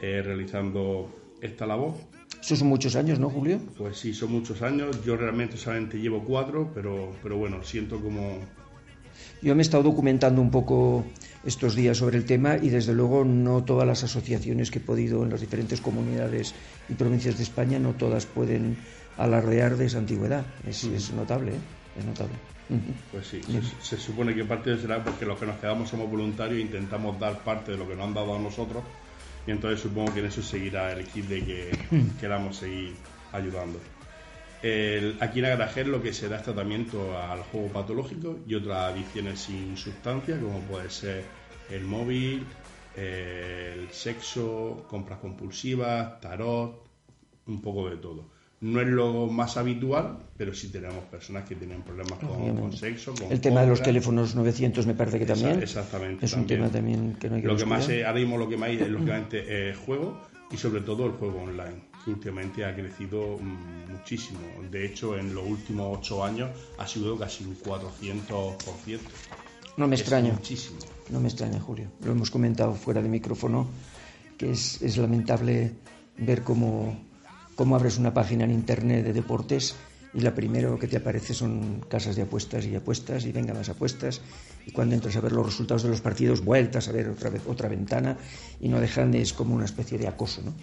eh, 0.00 0.22
realizando 0.24 1.14
esta 1.42 1.66
labor. 1.66 2.13
Eso 2.44 2.56
son 2.56 2.68
muchos 2.68 2.94
años, 2.94 3.18
¿no, 3.18 3.30
Julio? 3.30 3.58
Pues 3.78 3.96
sí, 3.96 4.12
son 4.12 4.32
muchos 4.32 4.60
años. 4.60 5.02
Yo 5.02 5.16
realmente 5.16 5.56
solamente 5.56 5.96
llevo 5.96 6.22
cuatro, 6.22 6.70
pero, 6.74 7.16
pero 7.22 7.38
bueno, 7.38 7.62
siento 7.62 7.98
como... 7.98 8.38
Yo 9.40 9.54
me 9.54 9.62
he 9.62 9.64
estado 9.64 9.82
documentando 9.82 10.42
un 10.42 10.50
poco 10.50 11.06
estos 11.42 11.74
días 11.74 11.96
sobre 11.96 12.18
el 12.18 12.26
tema 12.26 12.58
y 12.60 12.68
desde 12.68 12.92
luego 12.92 13.24
no 13.24 13.64
todas 13.64 13.86
las 13.86 14.04
asociaciones 14.04 14.70
que 14.70 14.78
he 14.78 14.82
podido 14.82 15.22
en 15.22 15.30
las 15.30 15.40
diferentes 15.40 15.80
comunidades 15.80 16.54
y 16.90 16.92
provincias 16.92 17.38
de 17.38 17.44
España 17.44 17.78
no 17.78 17.94
todas 17.94 18.26
pueden 18.26 18.76
alardear 19.16 19.78
de 19.78 19.86
esa 19.86 19.96
antigüedad. 19.96 20.44
Es, 20.68 20.84
es 20.84 21.14
notable, 21.14 21.52
¿eh? 21.52 21.98
es 21.98 22.04
notable. 22.04 22.34
Pues 23.10 23.26
sí, 23.26 23.40
se, 23.80 23.96
supone 23.96 24.34
que 24.34 24.44
parte 24.44 24.76
será 24.76 25.02
porque 25.02 25.24
los 25.24 25.38
que 25.38 25.46
nos 25.46 25.56
quedamos 25.56 25.88
somos 25.88 26.10
voluntarios 26.10 26.58
e 26.58 26.62
intentamos 26.62 27.18
dar 27.18 27.42
parte 27.42 27.72
de 27.72 27.78
lo 27.78 27.88
que 27.88 27.94
nos 27.94 28.06
han 28.06 28.14
dado 28.14 28.36
a 28.36 28.38
nosotros 28.38 28.84
y 29.46 29.50
entonces 29.50 29.80
supongo 29.80 30.12
que 30.14 30.20
en 30.20 30.26
eso 30.26 30.42
seguirá 30.42 30.92
el 30.92 31.06
kit 31.06 31.26
de 31.26 31.44
que 31.44 31.70
queramos 32.20 32.56
seguir 32.56 32.94
ayudando. 33.32 33.78
aquí 35.20 35.38
en 35.38 35.44
Agrajer 35.44 35.86
lo 35.86 36.02
que 36.02 36.12
se 36.12 36.28
da 36.28 36.36
es 36.36 36.42
tratamiento 36.42 37.18
al 37.18 37.42
juego 37.42 37.68
patológico 37.68 38.38
y 38.46 38.54
otras 38.54 38.92
adicciones 38.92 39.40
sin 39.40 39.76
sustancia, 39.76 40.38
como 40.38 40.60
puede 40.60 40.88
ser 40.90 41.24
el 41.70 41.84
móvil, 41.84 42.46
el 42.96 43.90
sexo, 43.90 44.84
compras 44.88 45.18
compulsivas, 45.18 46.20
tarot, 46.20 46.84
un 47.46 47.60
poco 47.60 47.90
de 47.90 47.96
todo. 47.96 48.33
No 48.64 48.80
es 48.80 48.88
lo 48.88 49.26
más 49.26 49.58
habitual, 49.58 50.16
pero 50.38 50.54
sí 50.54 50.68
tenemos 50.68 51.04
personas 51.04 51.46
que 51.46 51.54
tienen 51.54 51.82
problemas 51.82 52.18
con, 52.18 52.72
sexo. 52.72 53.12
el 53.28 53.38
tema 53.38 53.60
de 53.60 53.66
los 53.66 53.82
teléfonos 53.82 54.34
900 54.34 54.86
me 54.86 54.94
parece 54.94 55.18
que 55.18 55.26
también. 55.26 55.62
Exactamente. 55.62 56.24
Es 56.24 56.32
un 56.32 56.46
tema 56.46 56.70
también 56.70 57.14
que 57.20 57.28
no 57.28 57.36
hay 57.36 57.42
que 57.42 57.48
Lo 57.48 57.58
que 57.58 57.66
más, 57.66 57.90
ahora 57.90 58.14
mismo 58.14 58.38
lo 58.38 58.48
que 58.48 58.56
más 58.56 58.70
hay 58.70 58.76
es 58.76 58.88
lógicamente 58.88 59.68
el 59.68 59.76
juego 59.76 60.18
y 60.50 60.56
sobre 60.56 60.80
todo 60.80 61.04
el 61.04 61.12
juego 61.12 61.42
online, 61.42 61.90
que 62.02 62.12
últimamente 62.12 62.64
ha 62.64 62.74
crecido 62.74 63.36
mm, 63.38 63.92
muchísimo. 63.92 64.40
De 64.70 64.86
hecho, 64.86 65.18
en 65.18 65.34
los 65.34 65.46
últimos 65.46 65.98
ocho 65.98 66.24
años 66.24 66.48
ha 66.78 66.86
sido 66.86 67.18
casi 67.18 67.44
un 67.44 67.58
400%. 67.58 68.98
No 69.76 69.86
me 69.86 69.96
extraña. 69.96 70.32
Muchísimo. 70.32 70.78
No 71.10 71.20
me 71.20 71.28
extraña, 71.28 71.60
Julio. 71.60 71.88
Lo 72.02 72.12
hemos 72.12 72.30
comentado 72.30 72.72
fuera 72.72 73.02
de 73.02 73.10
micrófono, 73.10 73.68
que 74.38 74.52
es, 74.52 74.80
es 74.80 74.96
lamentable 74.96 75.72
ver 76.16 76.42
cómo 76.42 77.03
cómo 77.54 77.76
abres 77.76 77.98
una 77.98 78.14
página 78.14 78.44
en 78.44 78.50
internet 78.50 79.04
de 79.04 79.12
deportes 79.12 79.74
y 80.14 80.20
la 80.20 80.34
primero 80.34 80.78
que 80.78 80.86
te 80.86 80.96
aparece 80.96 81.34
son 81.34 81.84
casas 81.88 82.14
de 82.14 82.22
apuestas 82.22 82.64
y 82.66 82.74
apuestas 82.74 83.26
y 83.26 83.32
venga 83.32 83.52
más 83.52 83.68
apuestas 83.68 84.20
y 84.64 84.70
cuando 84.70 84.94
entras 84.94 85.16
a 85.16 85.20
ver 85.20 85.32
los 85.32 85.44
resultados 85.44 85.82
de 85.82 85.88
los 85.88 86.00
partidos 86.00 86.44
vueltas 86.44 86.88
a 86.88 86.92
ver 86.92 87.08
otra 87.08 87.30
vez 87.30 87.42
otra 87.48 87.68
ventana 87.68 88.16
y 88.60 88.68
no 88.68 88.80
dejan 88.80 89.14
es 89.14 89.32
como 89.32 89.54
una 89.54 89.64
especie 89.64 89.98
de 89.98 90.06
acoso 90.06 90.42
¿no? 90.42 90.54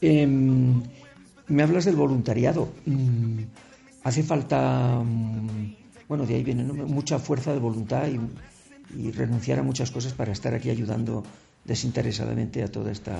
Em, 0.00 0.82
me 1.48 1.62
hablas 1.62 1.84
del 1.84 1.96
voluntariado 1.96 2.72
mm, 2.86 3.40
hace 4.04 4.22
falta 4.22 5.02
mm, 5.04 5.74
bueno 6.08 6.24
de 6.24 6.36
ahí 6.36 6.42
viene 6.42 6.64
mucha 6.64 7.18
fuerza 7.18 7.52
de 7.52 7.58
voluntad 7.58 8.08
y, 8.08 8.18
y 8.98 9.10
renunciar 9.10 9.58
a 9.58 9.62
muchas 9.62 9.90
cosas 9.90 10.14
para 10.14 10.32
estar 10.32 10.54
aquí 10.54 10.70
ayudando 10.70 11.22
desinteresadamente 11.64 12.62
a 12.62 12.68
toda 12.68 12.92
esta 12.92 13.16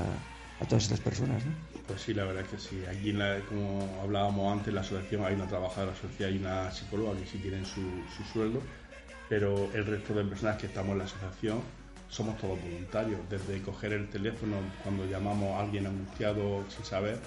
a 0.60 0.64
todas 0.66 0.84
estas 0.84 1.00
personas. 1.00 1.44
¿no? 1.44 1.73
Pues 1.86 2.00
sí, 2.00 2.14
la 2.14 2.24
verdad 2.24 2.44
es 2.44 2.48
que 2.48 2.58
sí. 2.58 2.82
Aquí, 2.86 3.14
como 3.48 4.00
hablábamos 4.02 4.52
antes, 4.52 4.68
en 4.68 4.74
la 4.76 4.80
asociación 4.80 5.24
hay 5.24 5.34
una 5.34 5.46
trabajadora 5.46 5.94
social 5.94 6.34
y 6.34 6.38
una 6.38 6.70
psicóloga 6.70 7.18
que 7.18 7.26
sí 7.26 7.38
tienen 7.38 7.66
su, 7.66 7.82
su 8.16 8.24
sueldo, 8.32 8.62
pero 9.28 9.70
el 9.74 9.84
resto 9.84 10.14
de 10.14 10.24
personas 10.24 10.56
que 10.56 10.66
estamos 10.66 10.92
en 10.92 10.98
la 10.98 11.04
asociación 11.04 11.60
somos 12.08 12.38
todos 12.38 12.60
voluntarios. 12.62 13.20
Desde 13.28 13.60
coger 13.60 13.92
el 13.92 14.08
teléfono 14.08 14.56
cuando 14.82 15.04
llamamos 15.04 15.54
a 15.56 15.60
alguien 15.60 15.86
angustiado 15.86 16.64
sin 16.70 16.84
saber, 16.84 17.18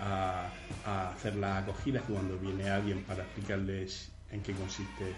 a, 0.00 0.50
hacer 1.12 1.36
las 1.36 1.62
acogidas 1.62 2.02
cuando 2.06 2.36
viene 2.36 2.68
alguien 2.68 3.02
para 3.04 3.22
explicarles 3.22 4.10
en 4.30 4.42
qué 4.42 4.52
consiste 4.52 5.14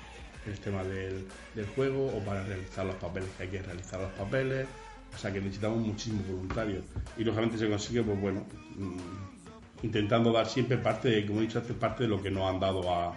el 0.47 0.59
tema 0.61 0.85
del, 0.85 1.27
del 1.55 1.67
juego 1.67 2.07
o 2.07 2.21
para 2.25 2.45
realizar 2.45 2.87
los 2.87 2.97
papeles 2.97 3.29
que 3.37 3.45
hay 3.45 3.49
que 3.49 3.63
realizar 3.63 4.01
los 4.01 4.13
papeles 4.13 4.67
o 5.15 5.19
sea 5.19 5.33
que 5.33 5.41
necesitamos 5.41 5.87
muchísimos 5.87 6.27
voluntarios. 6.27 6.85
Y 7.17 7.25
lógicamente 7.25 7.59
se 7.59 7.69
consigue, 7.69 8.03
pues 8.03 8.21
bueno, 8.21 8.45
mm, 8.77 9.85
intentando 9.85 10.33
dar 10.33 10.49
siempre 10.49 10.79
parte, 10.79 11.25
como 11.27 11.41
he 11.41 11.43
dicho, 11.43 11.59
hace 11.59 11.75
parte 11.75 12.05
de 12.05 12.09
lo 12.09 12.23
que 12.23 12.31
nos 12.31 12.51
han 12.51 12.61
dado 12.61 12.93
a, 12.93 13.15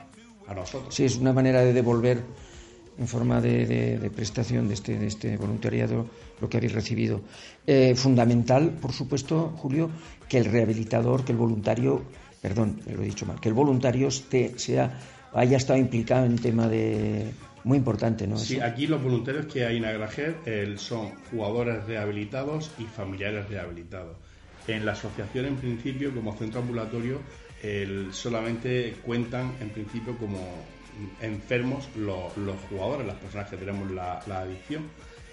nosotros. 0.53 0.93
Sí, 0.93 1.05
es 1.05 1.17
una 1.17 1.33
manera 1.33 1.61
de 1.61 1.73
devolver 1.73 2.21
en 2.97 3.07
forma 3.07 3.41
de, 3.41 4.11
prestación 4.15 4.67
de 4.67 4.75
este, 4.75 4.97
de 4.97 5.07
este 5.07 5.37
voluntariado 5.37 6.07
lo 6.39 6.47
que 6.47 6.57
habéis 6.57 6.73
recibido. 6.73 7.21
Eh, 7.65 7.95
fundamental, 7.95 8.69
por 8.69 8.93
supuesto, 8.93 9.53
Julio, 9.57 9.89
que 10.29 10.37
el 10.37 10.45
rehabilitador, 10.45 11.25
que 11.25 11.31
el 11.31 11.37
voluntario, 11.37 12.03
perdón, 12.41 12.79
lo 12.85 13.01
he 13.01 13.05
dicho 13.05 13.25
mal, 13.25 13.39
que 13.39 13.49
el 13.49 13.55
voluntario 13.55 14.07
esté, 14.07 14.57
sea, 14.59 14.99
haya 15.33 15.57
estado 15.57 15.79
implicado 15.79 16.25
en 16.25 16.37
tema 16.37 16.67
de 16.67 17.31
muy 17.65 17.79
importante, 17.79 18.27
¿no? 18.27 18.37
Sí, 18.37 18.59
aquí 18.59 18.85
los 18.85 19.01
voluntarios 19.01 19.47
que 19.47 19.65
hay 19.65 19.77
en 19.77 19.85
Agrajer 19.85 20.35
son 20.77 21.15
jugadores 21.31 21.83
rehabilitados 21.85 22.71
y 22.77 22.83
familiares 22.83 23.49
rehabilitados. 23.49 24.15
En 24.67 24.85
la 24.85 24.91
asociación, 24.91 25.45
en 25.45 25.55
principio, 25.57 26.13
como 26.13 26.37
centro 26.37 26.61
ambulatorio, 26.61 27.19
solamente 28.11 28.95
cuentan, 29.03 29.55
en 29.59 29.69
principio, 29.69 30.15
como 30.17 30.39
enfermos 31.21 31.89
los, 31.95 32.31
jugadores, 32.69 33.07
las 33.07 33.17
personas 33.17 33.49
que 33.49 33.57
tenemos 33.57 33.89
la, 33.89 34.19
adicción. 34.19 34.83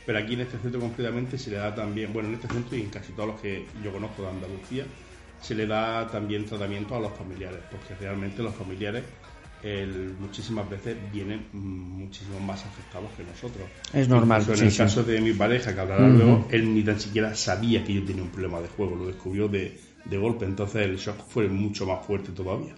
Pero 0.06 0.18
aquí 0.18 0.32
en 0.32 0.40
este 0.40 0.58
centro 0.58 0.80
concretamente 0.80 1.36
se 1.36 1.50
le 1.50 1.58
da 1.58 1.74
también, 1.74 2.14
bueno, 2.14 2.30
en 2.30 2.36
este 2.36 2.48
centro 2.48 2.76
y 2.78 2.80
en 2.80 2.88
casi 2.88 3.12
todos 3.12 3.28
los 3.28 3.40
que 3.42 3.66
yo 3.84 3.92
conozco 3.92 4.22
de 4.22 4.28
Andalucía, 4.30 4.84
se 5.40 5.54
le 5.54 5.66
da 5.66 6.08
también 6.08 6.46
tratamiento 6.46 6.96
a 6.96 7.00
los 7.00 7.12
familiares, 7.12 7.60
porque 7.70 7.94
realmente 7.94 8.42
los 8.42 8.54
familiares 8.54 9.04
muchísimas 10.18 10.68
veces 10.68 10.96
vienen 11.12 11.46
muchísimo 11.52 12.40
más 12.40 12.64
afectados 12.64 13.10
que 13.16 13.22
nosotros. 13.22 13.68
Es 13.92 14.08
normal. 14.08 14.44
en 14.48 14.66
el 14.66 14.76
caso 14.76 15.04
de 15.04 15.20
mi 15.20 15.32
pareja, 15.32 15.74
que 15.74 15.80
hablará 15.80 16.08
luego, 16.08 16.48
él 16.50 16.74
ni 16.74 16.82
tan 16.82 16.98
siquiera 16.98 17.34
sabía 17.34 17.84
que 17.84 17.94
yo 17.94 18.04
tenía 18.04 18.22
un 18.22 18.30
problema 18.30 18.60
de 18.60 18.68
juego, 18.68 18.96
lo 18.96 19.06
descubrió 19.06 19.48
de, 19.48 19.78
de 20.04 20.16
golpe, 20.18 20.44
entonces 20.44 20.82
el 20.82 20.96
shock 20.96 21.16
fue 21.28 21.48
mucho 21.48 21.86
más 21.86 22.04
fuerte 22.04 22.32
todavía. 22.32 22.74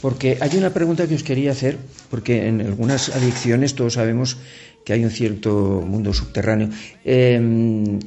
Porque 0.00 0.38
hay 0.40 0.56
una 0.56 0.72
pregunta 0.72 1.06
que 1.06 1.14
os 1.14 1.22
quería 1.22 1.52
hacer, 1.52 1.76
porque 2.08 2.46
en 2.46 2.60
algunas 2.60 3.14
adicciones 3.14 3.74
todos 3.74 3.94
sabemos 3.94 4.38
que 4.84 4.92
hay 4.94 5.04
un 5.04 5.10
cierto 5.10 5.84
mundo 5.86 6.14
subterráneo. 6.14 6.70
Em, 7.04 7.98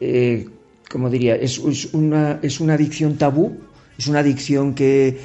eh, 0.00 0.46
como 0.90 1.10
diría, 1.10 1.36
¿es, 1.36 1.58
una, 1.58 2.40
¿es 2.42 2.60
una 2.60 2.74
adicción 2.74 3.16
tabú? 3.16 3.58
¿Es 3.98 4.06
una 4.06 4.20
adicción 4.20 4.74
que, 4.74 5.18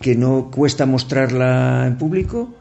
que 0.00 0.16
no 0.16 0.50
cuesta 0.50 0.86
mostrarla 0.86 1.86
en 1.86 1.98
público? 1.98 2.54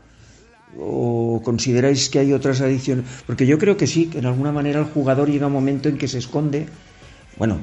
¿O 0.77 1.41
consideráis 1.43 2.09
que 2.09 2.19
hay 2.19 2.33
otras 2.33 2.61
adicciones? 2.61 3.05
Porque 3.25 3.47
yo 3.47 3.57
creo 3.57 3.77
que 3.77 3.87
sí, 3.87 4.07
que 4.07 4.19
en 4.19 4.25
alguna 4.25 4.51
manera 4.51 4.79
el 4.79 4.85
jugador 4.85 5.29
llega 5.29 5.45
a 5.45 5.47
un 5.47 5.53
momento 5.53 5.89
en 5.89 5.97
que 5.97 6.07
se 6.07 6.19
esconde. 6.19 6.67
Bueno, 7.37 7.59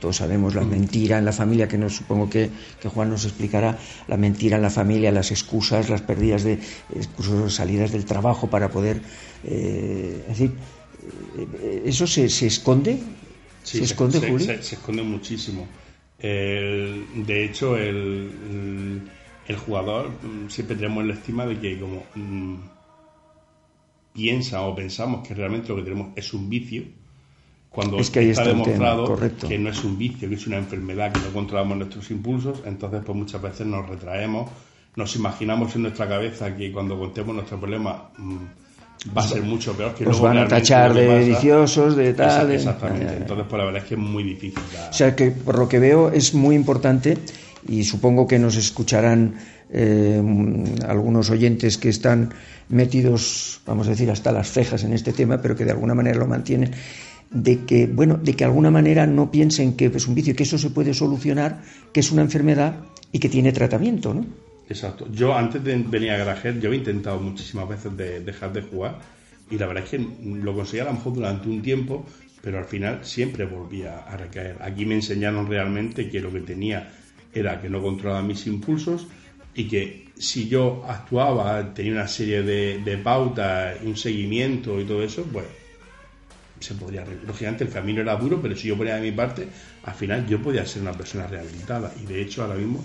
todos 0.00 0.16
sabemos 0.16 0.54
la 0.54 0.62
mentira 0.62 1.18
en 1.18 1.26
la 1.26 1.32
familia, 1.32 1.68
que 1.68 1.76
no 1.76 1.90
supongo 1.90 2.28
que, 2.28 2.50
Juan 2.82 3.10
nos 3.10 3.26
explicará, 3.26 3.78
la 4.08 4.16
mentira 4.16 4.56
en 4.56 4.62
la 4.62 4.70
familia, 4.70 5.12
las 5.12 5.30
excusas, 5.30 5.90
las 5.90 6.00
pérdidas 6.00 6.42
de 6.42 6.58
excusas, 6.96 7.52
salidas 7.52 7.92
del 7.92 8.06
trabajo 8.06 8.48
para 8.48 8.70
poder. 8.70 9.02
Eh, 9.44 10.22
es 10.22 10.38
decir, 10.38 10.52
eh, 11.36 11.82
¿eso 11.84 12.06
se, 12.06 12.28
se 12.30 12.46
esconde? 12.46 12.98
¿Se, 13.62 13.84
esconde, 13.84 14.18
Julio? 14.20 14.46
se 14.62 14.74
esconde 14.74 15.02
muchísimo 15.02 15.68
de 16.28 17.44
hecho, 17.44 17.76
el, 17.76 19.02
el, 19.46 19.56
jugador 19.56 20.10
mm, 20.10 20.48
siempre 20.48 20.76
tenemos 20.76 21.04
la 21.04 21.14
estima 21.14 21.46
de 21.46 21.58
que 21.58 21.78
como 21.78 22.04
mm, 22.14 22.56
piensa 24.12 24.62
o 24.62 24.74
pensamos 24.74 25.26
que 25.26 25.34
realmente 25.34 25.68
lo 25.68 25.76
que 25.76 25.82
tenemos 25.82 26.08
es 26.16 26.34
un 26.34 26.48
vicio, 26.50 26.84
cuando 27.70 27.98
está, 27.98 28.20
demostrado 28.20 29.16
que 29.48 29.58
no 29.58 29.70
es 29.70 29.84
un 29.84 29.96
vicio, 29.96 30.28
que 30.28 30.34
es 30.34 30.46
una 30.46 30.58
enfermedad, 30.58 31.12
que 31.12 31.20
no 31.20 31.32
controlamos 31.32 31.78
nuestros 31.78 32.10
impulsos, 32.10 32.62
entonces 32.66 33.02
pues 33.06 33.16
muchas 33.16 33.40
veces 33.40 33.66
nos 33.66 33.88
retraemos, 33.88 34.50
nos 34.96 35.14
imaginamos 35.14 35.76
en 35.76 35.82
nuestra 35.82 36.08
cabeza 36.08 36.56
que 36.56 36.72
cuando 36.72 36.98
contemos 36.98 37.34
nuestro 37.34 37.60
problema 37.60 38.10
mm, 38.18 38.36
va 39.16 39.22
a 39.22 39.28
ser 39.28 39.42
mucho 39.42 39.72
peor 39.74 39.94
que 39.94 40.04
Nos 40.04 40.20
van 40.20 40.38
a 40.38 40.48
tachar 40.48 40.92
de 40.94 41.24
viciosos, 41.24 41.96
de 41.96 42.12
tal. 42.14 42.50
Exactamente. 42.50 43.16
Entonces, 43.16 43.46
pues 43.48 43.58
la 43.58 43.64
verdad 43.64 43.82
es 43.82 43.88
que 43.88 43.94
es 43.94 44.00
muy 44.00 44.22
difícil. 44.22 44.62
O 44.90 44.92
sea, 44.92 45.16
que 45.16 45.30
por 45.30 45.58
lo 45.58 45.68
que 45.68 45.78
veo 45.78 46.10
es 46.10 46.34
muy 46.34 46.54
importante 46.54 47.16
y 47.66 47.84
supongo 47.84 48.26
que 48.26 48.38
nos 48.38 48.56
escucharán 48.56 49.34
eh, 49.70 50.22
algunos 50.86 51.30
oyentes 51.30 51.78
que 51.78 51.88
están 51.88 52.32
metidos, 52.68 53.60
vamos 53.66 53.86
a 53.86 53.90
decir, 53.90 54.10
hasta 54.10 54.32
las 54.32 54.50
cejas 54.50 54.84
en 54.84 54.92
este 54.92 55.12
tema, 55.12 55.40
pero 55.40 55.56
que 55.56 55.64
de 55.64 55.72
alguna 55.72 55.94
manera 55.94 56.18
lo 56.18 56.26
mantienen 56.26 56.72
de 57.30 57.64
que, 57.64 57.86
bueno, 57.86 58.16
de 58.16 58.32
que 58.32 58.38
de 58.38 58.46
alguna 58.46 58.70
manera 58.70 59.06
no 59.06 59.30
piensen 59.30 59.74
que 59.74 59.86
es 59.86 60.08
un 60.08 60.14
vicio, 60.14 60.34
que 60.34 60.42
eso 60.42 60.58
se 60.58 60.70
puede 60.70 60.94
solucionar, 60.94 61.62
que 61.92 62.00
es 62.00 62.10
una 62.10 62.22
enfermedad 62.22 62.76
y 63.12 63.18
que 63.18 63.28
tiene 63.28 63.52
tratamiento, 63.52 64.14
¿no? 64.14 64.49
Exacto. 64.70 65.08
Yo 65.10 65.34
antes 65.34 65.64
de 65.64 65.76
venir 65.76 66.12
a 66.12 66.18
Garajer, 66.18 66.60
yo 66.60 66.72
he 66.72 66.76
intentado 66.76 67.18
muchísimas 67.18 67.68
veces 67.68 67.96
de 67.96 68.20
dejar 68.20 68.52
de 68.52 68.62
jugar 68.62 69.00
y 69.50 69.58
la 69.58 69.66
verdad 69.66 69.82
es 69.82 69.90
que 69.90 69.98
lo 69.98 70.54
conseguí 70.54 70.80
a 70.80 70.84
lo 70.84 70.92
mejor 70.92 71.14
durante 71.14 71.48
un 71.48 71.60
tiempo, 71.60 72.06
pero 72.40 72.58
al 72.58 72.66
final 72.66 73.04
siempre 73.04 73.44
volvía 73.44 73.98
a 73.98 74.16
recaer. 74.16 74.58
Aquí 74.60 74.86
me 74.86 74.94
enseñaron 74.94 75.48
realmente 75.48 76.08
que 76.08 76.20
lo 76.20 76.32
que 76.32 76.40
tenía 76.40 76.88
era 77.34 77.60
que 77.60 77.68
no 77.68 77.82
controlaba 77.82 78.22
mis 78.22 78.46
impulsos 78.46 79.08
y 79.56 79.64
que 79.66 80.06
si 80.16 80.48
yo 80.48 80.84
actuaba, 80.86 81.74
tenía 81.74 81.92
una 81.92 82.06
serie 82.06 82.42
de, 82.42 82.78
de 82.78 82.96
pautas, 82.98 83.76
un 83.82 83.96
seguimiento 83.96 84.80
y 84.80 84.84
todo 84.84 85.02
eso, 85.02 85.24
pues 85.32 85.46
se 86.60 86.74
podría 86.74 87.04
lógicamente 87.26 87.64
el 87.64 87.70
camino 87.70 88.02
era 88.02 88.14
duro 88.16 88.40
pero 88.42 88.54
si 88.54 88.68
yo 88.68 88.76
ponía 88.76 88.96
de 88.96 89.00
mi 89.00 89.12
parte 89.12 89.48
al 89.82 89.94
final 89.94 90.26
yo 90.26 90.42
podía 90.42 90.66
ser 90.66 90.82
una 90.82 90.92
persona 90.92 91.26
rehabilitada 91.26 91.90
y 92.02 92.04
de 92.04 92.20
hecho 92.20 92.42
ahora 92.42 92.56
mismo 92.56 92.84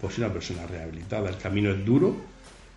pues 0.00 0.18
una 0.18 0.32
persona 0.32 0.66
rehabilitada. 0.66 1.28
El 1.28 1.38
camino 1.38 1.70
es 1.70 1.84
duro 1.84 2.36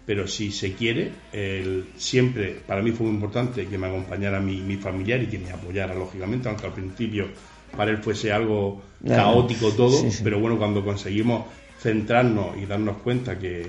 pero 0.10 0.28
si 0.28 0.52
se 0.52 0.74
quiere 0.74 1.12
el, 1.32 1.90
siempre 1.96 2.56
para 2.66 2.82
mí 2.82 2.90
fue 2.92 3.06
muy 3.06 3.14
importante 3.14 3.68
que 3.68 3.78
me 3.78 3.86
acompañara 3.86 4.40
mi, 4.40 4.60
mi 4.60 4.76
familiar 4.76 5.22
y 5.22 5.28
que 5.28 5.38
me 5.38 5.52
apoyara 5.52 5.94
lógicamente 5.94 6.50
aunque 6.50 6.66
al 6.66 6.74
principio 6.74 7.28
para 7.78 7.92
él 7.92 8.00
fuese 8.00 8.32
algo 8.32 8.82
caótico 9.08 9.72
todo 9.74 10.04
pero 10.24 10.40
bueno 10.40 10.58
cuando 10.58 10.84
conseguimos 10.84 11.46
centrarnos 11.80 12.58
y 12.58 12.66
darnos 12.66 12.98
cuenta 13.04 13.38
que 13.38 13.68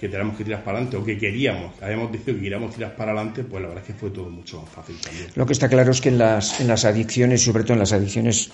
que 0.00 0.08
tenemos 0.08 0.36
que 0.36 0.44
tirar 0.44 0.62
para 0.62 0.78
adelante 0.78 0.96
o 0.98 1.04
que 1.04 1.16
queríamos, 1.16 1.72
habíamos 1.80 2.12
dicho 2.12 2.26
que 2.26 2.38
queríamos 2.38 2.74
tirar 2.74 2.94
para 2.96 3.12
adelante, 3.12 3.44
pues 3.44 3.62
la 3.62 3.68
verdad 3.68 3.82
es 3.82 3.94
que 3.94 3.98
fue 3.98 4.10
todo 4.10 4.28
mucho 4.28 4.60
más 4.60 4.70
fácil 4.70 4.96
también. 5.00 5.28
Lo 5.34 5.46
que 5.46 5.54
está 5.54 5.68
claro 5.70 5.90
es 5.90 6.02
que 6.02 6.10
en 6.10 6.18
las, 6.18 6.60
en 6.60 6.66
las 6.66 6.84
adicciones, 6.84 7.42
sobre 7.42 7.62
todo 7.62 7.72
en 7.74 7.78
las 7.78 7.94
adicciones, 7.94 8.50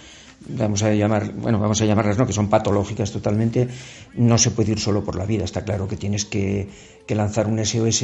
vamos 0.49 0.83
a 0.83 0.93
llamar, 0.93 1.33
bueno, 1.33 1.59
vamos 1.59 1.81
a 1.83 1.85
llamarlas, 1.85 2.19
¿no? 2.19 2.27
que 2.27 2.33
son 2.33 2.49
patológicas 2.49 3.13
totalmente, 3.13 3.69
no 4.15 4.39
se 4.39 4.51
puede 4.51 4.73
ir 4.73 4.81
solo 4.81 5.05
por 5.05 5.17
la 5.17 5.25
vida, 5.25 5.45
está 5.45 5.65
claro 5.65 5.89
que 5.89 5.97
tienes 5.97 6.25
que, 6.25 6.69
lanzar 7.09 7.47
un 7.47 7.63
SOS 7.63 8.03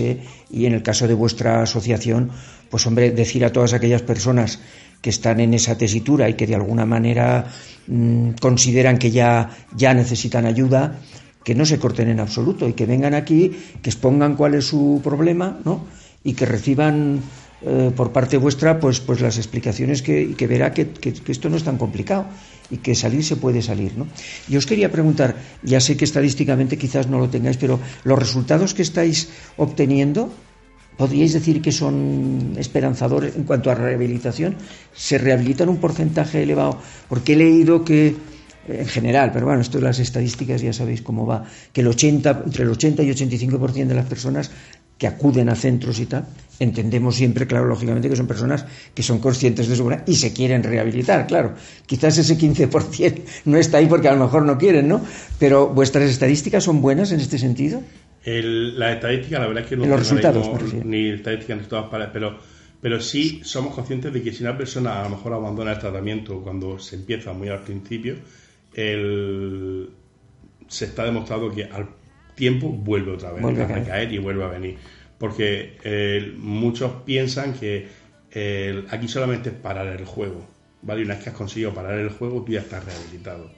y 0.50 0.66
en 0.66 0.74
el 0.74 0.82
caso 0.82 1.08
de 1.08 1.14
vuestra 1.14 1.62
asociación, 1.62 2.30
pues 2.68 2.86
hombre, 2.86 3.10
decir 3.10 3.42
a 3.46 3.52
todas 3.52 3.72
aquellas 3.72 4.02
personas 4.02 4.60
que 5.00 5.08
están 5.08 5.40
en 5.40 5.54
esa 5.54 5.78
tesitura 5.78 6.28
y 6.28 6.34
que 6.34 6.46
de 6.46 6.54
alguna 6.54 6.84
manera 6.84 7.46
mmm, 7.86 8.32
consideran 8.32 8.98
que 8.98 9.10
ya, 9.10 9.48
ya 9.74 9.94
necesitan 9.94 10.44
ayuda, 10.44 10.98
que 11.42 11.54
no 11.54 11.64
se 11.64 11.78
corten 11.78 12.10
en 12.10 12.20
absoluto 12.20 12.68
y 12.68 12.74
que 12.74 12.84
vengan 12.84 13.14
aquí, 13.14 13.56
que 13.80 13.88
expongan 13.88 14.36
cuál 14.36 14.56
es 14.56 14.66
su 14.66 15.00
problema, 15.02 15.58
¿no? 15.64 15.86
Y 16.22 16.34
que 16.34 16.44
reciban 16.44 17.22
eh, 17.60 17.90
por 17.94 18.12
parte 18.12 18.36
vuestra 18.36 18.78
pues, 18.78 19.00
pues 19.00 19.20
las 19.20 19.36
explicaciones 19.36 20.02
que, 20.02 20.22
y 20.22 20.34
que 20.34 20.46
verá 20.46 20.72
que, 20.72 20.90
que, 20.90 21.12
esto 21.26 21.48
no 21.48 21.56
es 21.56 21.64
tan 21.64 21.76
complicado 21.76 22.26
y 22.70 22.78
que 22.78 22.94
salir 22.94 23.24
se 23.24 23.34
puede 23.36 23.62
salir. 23.62 23.98
¿no? 23.98 24.06
Yo 24.48 24.58
os 24.58 24.66
quería 24.66 24.92
preguntar, 24.92 25.34
ya 25.62 25.80
sé 25.80 25.96
que 25.96 26.04
estadísticamente 26.04 26.78
quizás 26.78 27.08
no 27.08 27.18
lo 27.18 27.28
tengáis, 27.28 27.56
pero 27.56 27.80
los 28.04 28.18
resultados 28.18 28.74
que 28.74 28.82
estáis 28.82 29.30
obteniendo, 29.56 30.30
¿podríais 30.96 31.32
decir 31.32 31.60
que 31.60 31.72
son 31.72 32.54
esperanzadores 32.58 33.34
en 33.34 33.42
cuanto 33.42 33.70
a 33.70 33.74
rehabilitación? 33.74 34.54
¿Se 34.94 35.18
rehabilitan 35.18 35.68
un 35.68 35.78
porcentaje 35.78 36.42
elevado? 36.42 36.78
Porque 37.08 37.32
he 37.32 37.36
leído 37.36 37.84
que 37.84 38.14
en 38.68 38.86
general, 38.86 39.30
pero 39.32 39.46
bueno, 39.46 39.60
esto 39.60 39.78
de 39.78 39.84
las 39.84 39.98
estadísticas 39.98 40.60
ya 40.60 40.72
sabéis 40.72 41.02
cómo 41.02 41.26
va, 41.26 41.44
que 41.72 41.80
el 41.80 41.88
80, 41.88 42.42
entre 42.46 42.64
el 42.64 42.70
80 42.70 43.02
y 43.02 43.10
85% 43.10 43.86
de 43.86 43.94
las 43.94 44.06
personas 44.06 44.50
que 44.98 45.06
acuden 45.06 45.48
a 45.48 45.54
centros 45.54 45.98
y 46.00 46.06
tal, 46.06 46.26
entendemos 46.58 47.14
siempre, 47.14 47.46
claro, 47.46 47.66
lógicamente, 47.66 48.08
que 48.08 48.16
son 48.16 48.26
personas 48.26 48.66
que 48.94 49.02
son 49.02 49.20
conscientes 49.20 49.68
de 49.68 49.76
su 49.76 49.86
vida 49.86 50.02
y 50.06 50.16
se 50.16 50.32
quieren 50.32 50.62
rehabilitar, 50.62 51.26
claro. 51.26 51.54
Quizás 51.86 52.18
ese 52.18 52.36
15% 52.36 53.22
no 53.44 53.58
está 53.58 53.78
ahí 53.78 53.86
porque 53.86 54.08
a 54.08 54.12
lo 54.14 54.24
mejor 54.24 54.44
no 54.44 54.58
quieren, 54.58 54.88
¿no? 54.88 55.04
Pero 55.38 55.68
vuestras 55.68 56.10
estadísticas 56.10 56.64
son 56.64 56.82
buenas 56.82 57.12
en 57.12 57.20
este 57.20 57.38
sentido. 57.38 57.80
El, 58.24 58.78
la 58.78 58.92
estadística, 58.92 59.38
la 59.38 59.46
verdad 59.46 59.62
es 59.62 59.68
que 59.68 59.76
no 59.76 59.86
los 59.86 60.00
resultados, 60.00 60.50
ni 60.84 61.10
estadísticas 61.10 61.58
ni 61.58 61.64
todas 61.64 61.88
para, 61.88 62.12
pero 62.12 62.38
pero 62.80 63.00
sí 63.00 63.40
somos 63.44 63.74
conscientes 63.74 64.12
de 64.12 64.22
que 64.22 64.32
si 64.32 64.42
una 64.42 64.56
persona 64.56 65.00
a 65.00 65.04
lo 65.04 65.10
mejor 65.10 65.32
abandona 65.32 65.72
el 65.72 65.78
tratamiento 65.78 66.40
cuando 66.40 66.78
se 66.78 66.96
empieza 66.96 67.32
muy 67.32 67.48
al 67.48 67.62
principio, 67.62 68.16
el, 68.74 69.90
se 70.68 70.84
está 70.84 71.04
demostrado 71.04 71.50
que 71.50 71.64
al 71.64 71.88
tiempo 72.38 72.68
vuelve 72.70 73.12
otra 73.12 73.32
vez 73.32 73.42
vuelve 73.42 73.64
a, 73.64 73.68
caer. 73.68 73.82
a, 73.82 73.86
caer. 73.86 74.12
y 74.12 74.18
vuelve 74.18 74.44
a 74.44 74.48
venir. 74.48 74.76
Porque 75.18 75.76
eh, 75.84 76.32
muchos 76.38 77.02
piensan 77.04 77.52
que 77.52 77.88
eh, 78.30 78.84
aquí 78.90 79.08
solamente 79.08 79.50
es 79.50 79.54
parar 79.56 79.86
el 79.88 80.06
juego. 80.06 80.46
¿vale? 80.80 81.02
Y 81.02 81.04
una 81.04 81.14
vez 81.14 81.24
que 81.24 81.30
has 81.30 81.36
conseguido 81.36 81.74
parar 81.74 81.98
el 81.98 82.10
juego, 82.10 82.42
tú 82.42 82.52
ya 82.52 82.60
estás 82.60 82.84
rehabilitado. 82.84 83.50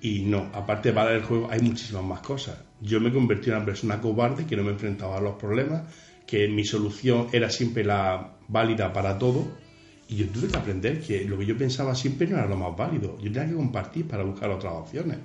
Y 0.00 0.22
no, 0.22 0.50
aparte 0.52 0.88
de 0.88 0.94
parar 0.94 1.14
el 1.14 1.22
juego, 1.22 1.48
hay 1.50 1.60
muchísimas 1.60 2.04
más 2.04 2.20
cosas. 2.20 2.56
Yo 2.80 3.00
me 3.00 3.12
convertí 3.12 3.50
en 3.50 3.56
una 3.56 3.64
persona 3.64 4.00
cobarde 4.00 4.46
que 4.46 4.56
no 4.56 4.62
me 4.62 4.70
enfrentaba 4.70 5.18
a 5.18 5.20
los 5.20 5.34
problemas, 5.34 5.82
que 6.26 6.48
mi 6.48 6.64
solución 6.64 7.28
era 7.32 7.50
siempre 7.50 7.84
la 7.84 8.38
válida 8.48 8.92
para 8.92 9.18
todo 9.18 9.46
y 10.08 10.16
yo 10.16 10.26
tuve 10.28 10.48
que 10.48 10.56
aprender 10.56 11.00
que 11.00 11.24
lo 11.24 11.38
que 11.38 11.44
yo 11.44 11.56
pensaba 11.56 11.94
siempre 11.94 12.26
no 12.26 12.38
era 12.38 12.46
lo 12.46 12.56
más 12.56 12.74
válido. 12.74 13.18
Yo 13.18 13.30
tenía 13.30 13.48
que 13.48 13.54
compartir 13.54 14.08
para 14.08 14.24
buscar 14.24 14.48
otras 14.50 14.72
opciones. 14.72 15.18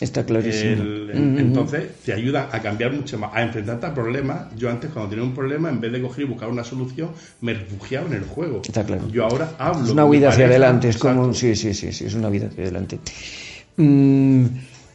Está 0.00 0.26
clarísimo. 0.26 0.82
El, 0.82 1.10
el, 1.10 1.38
entonces 1.38 1.88
te 2.04 2.12
ayuda 2.12 2.50
a 2.52 2.60
cambiar 2.60 2.92
mucho 2.92 3.18
más, 3.18 3.30
a 3.34 3.42
enfrentarte 3.42 3.86
a 3.86 3.94
problemas. 3.94 4.54
Yo 4.56 4.68
antes 4.68 4.90
cuando 4.90 5.10
tenía 5.10 5.24
un 5.24 5.34
problema, 5.34 5.70
en 5.70 5.80
vez 5.80 5.90
de 5.90 6.02
coger 6.02 6.24
y 6.24 6.28
buscar 6.28 6.50
una 6.50 6.64
solución, 6.64 7.10
me 7.40 7.54
refugiaba 7.54 8.06
en 8.06 8.12
el 8.14 8.24
juego. 8.24 8.60
Está 8.62 8.84
claro. 8.84 9.08
Yo 9.10 9.24
ahora 9.24 9.52
hablo. 9.58 9.84
Es 9.84 9.90
una 9.90 10.04
huida 10.04 10.28
hacia 10.28 10.46
adelante, 10.46 10.90
es 10.90 10.98
como 10.98 11.32
sí, 11.32 11.56
sí, 11.56 11.72
sí, 11.72 11.92
sí, 11.92 12.04
es 12.04 12.14
una 12.14 12.28
vida 12.28 12.48
hacia 12.48 12.64
adelante. 12.64 12.98
Mm, 13.78 14.44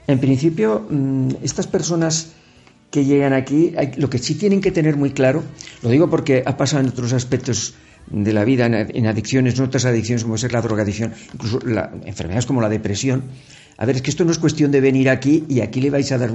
en 0.07 0.19
principio, 0.19 0.85
mm, 0.87 1.29
estas 1.41 1.65
personas 1.65 2.33
que 2.91 3.05
llegan 3.05 3.33
aquí, 3.33 3.73
hay, 3.77 3.93
lo 3.97 4.09
que 4.09 4.19
sí 4.19 4.35
tienen 4.35 4.61
que 4.61 4.71
tener 4.71 4.97
muy 4.97 5.11
claro, 5.11 5.43
lo 5.81 5.89
digo 5.89 6.09
porque 6.09 6.43
ha 6.45 6.57
pasado 6.57 6.83
en 6.83 6.89
otros 6.89 7.13
aspectos 7.13 7.73
de 8.07 8.33
la 8.33 8.43
vida, 8.43 8.65
en, 8.65 9.07
adicciones, 9.07 9.57
en 9.57 9.65
otras 9.65 9.85
adicciones 9.85 10.23
como 10.23 10.35
es 10.35 10.51
la 10.51 10.61
drogadicción, 10.61 11.13
incluso 11.33 11.59
la, 11.65 11.91
enfermedades 12.05 12.45
como 12.45 12.61
la 12.61 12.69
depresión. 12.69 13.23
A 13.77 13.85
ver, 13.85 13.95
es 13.95 14.01
que 14.01 14.11
esto 14.11 14.25
no 14.25 14.31
es 14.31 14.37
cuestión 14.37 14.71
de 14.71 14.81
venir 14.81 15.09
aquí 15.09 15.45
y 15.47 15.61
aquí 15.61 15.81
le 15.81 15.89
vais 15.89 16.11
a 16.11 16.17
dar 16.17 16.31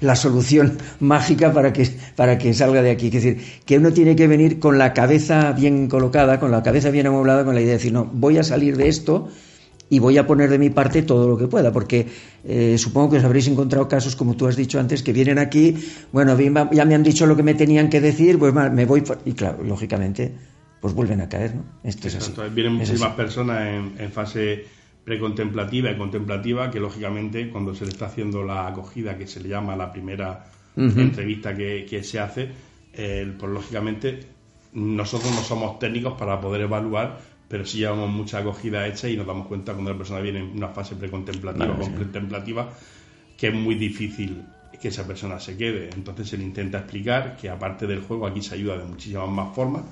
la 0.00 0.16
solución 0.16 0.78
mágica 1.00 1.52
para 1.52 1.72
que, 1.72 1.88
para 2.16 2.38
que 2.38 2.52
salga 2.54 2.82
de 2.82 2.90
aquí. 2.90 3.06
Es 3.06 3.12
decir, 3.12 3.38
que 3.64 3.78
uno 3.78 3.92
tiene 3.92 4.16
que 4.16 4.26
venir 4.26 4.58
con 4.58 4.78
la 4.78 4.92
cabeza 4.92 5.52
bien 5.52 5.88
colocada, 5.88 6.40
con 6.40 6.50
la 6.50 6.62
cabeza 6.62 6.90
bien 6.90 7.06
amueblada, 7.06 7.44
con 7.44 7.54
la 7.54 7.60
idea 7.60 7.72
de 7.72 7.78
decir, 7.78 7.92
no, 7.92 8.04
voy 8.04 8.38
a 8.38 8.42
salir 8.42 8.76
de 8.76 8.88
esto 8.88 9.28
y 9.88 10.00
voy 10.00 10.18
a 10.18 10.26
poner 10.26 10.50
de 10.50 10.58
mi 10.58 10.70
parte 10.70 11.02
todo 11.02 11.28
lo 11.28 11.38
que 11.38 11.46
pueda, 11.46 11.72
porque 11.72 12.06
eh, 12.44 12.76
supongo 12.76 13.10
que 13.10 13.16
os 13.18 13.24
habréis 13.24 13.46
encontrado 13.46 13.86
casos, 13.86 14.16
como 14.16 14.34
tú 14.36 14.48
has 14.48 14.56
dicho 14.56 14.80
antes, 14.80 15.02
que 15.02 15.12
vienen 15.12 15.38
aquí, 15.38 15.76
bueno, 16.12 16.36
ya 16.72 16.84
me 16.84 16.94
han 16.96 17.04
dicho 17.04 17.24
lo 17.24 17.36
que 17.36 17.44
me 17.44 17.54
tenían 17.54 17.88
que 17.88 18.00
decir, 18.00 18.36
pues 18.36 18.52
me 18.52 18.84
voy, 18.84 19.04
y 19.24 19.32
claro, 19.32 19.62
lógicamente 19.62 20.55
pues 20.80 20.94
vuelven 20.94 21.20
a 21.20 21.28
caer, 21.28 21.54
¿no? 21.54 21.64
Esto 21.82 22.08
Exacto. 22.08 22.42
es 22.42 22.46
así. 22.48 22.54
Vienen 22.54 22.74
muchísimas 22.74 23.08
así. 23.08 23.16
personas 23.16 23.62
en, 23.62 23.94
en, 23.98 24.12
fase 24.12 24.66
precontemplativa 25.04 25.90
y 25.90 25.96
contemplativa 25.96 26.70
que 26.70 26.80
lógicamente 26.80 27.48
cuando 27.50 27.74
se 27.74 27.84
le 27.84 27.90
está 27.90 28.06
haciendo 28.06 28.42
la 28.42 28.66
acogida 28.66 29.16
que 29.16 29.26
se 29.26 29.40
le 29.40 29.48
llama 29.48 29.76
la 29.76 29.92
primera 29.92 30.46
uh 30.76 30.80
-huh. 30.80 31.00
entrevista 31.00 31.54
que, 31.56 31.86
que, 31.88 32.02
se 32.02 32.18
hace, 32.18 32.50
eh, 32.92 33.32
pues 33.38 33.52
lógicamente 33.52 34.20
nosotros 34.72 35.32
no 35.34 35.42
somos 35.42 35.78
técnicos 35.78 36.14
para 36.18 36.40
poder 36.40 36.62
evaluar, 36.62 37.20
pero 37.48 37.64
sí 37.64 37.78
llevamos 37.78 38.10
mucha 38.10 38.38
acogida 38.38 38.86
hecha 38.86 39.08
y 39.08 39.16
nos 39.16 39.26
damos 39.26 39.46
cuenta 39.46 39.72
cuando 39.72 39.92
la 39.92 39.96
persona 39.96 40.20
viene 40.20 40.40
en 40.40 40.50
una 40.56 40.68
fase 40.68 40.96
precontemplativa 40.96 41.72
o 41.74 41.94
contemplativa 41.94 42.68
que 43.38 43.48
es 43.48 43.54
muy 43.54 43.74
difícil 43.74 44.42
que 44.80 44.88
esa 44.88 45.06
persona 45.06 45.40
se 45.40 45.56
quede. 45.56 45.90
Entonces 45.94 46.28
se 46.28 46.36
le 46.36 46.44
intenta 46.44 46.78
explicar 46.78 47.36
que 47.36 47.48
aparte 47.48 47.86
del 47.86 48.02
juego 48.02 48.26
aquí 48.26 48.42
se 48.42 48.54
ayuda 48.54 48.76
de 48.76 48.84
muchísimas 48.84 49.28
más 49.28 49.54
formas 49.54 49.84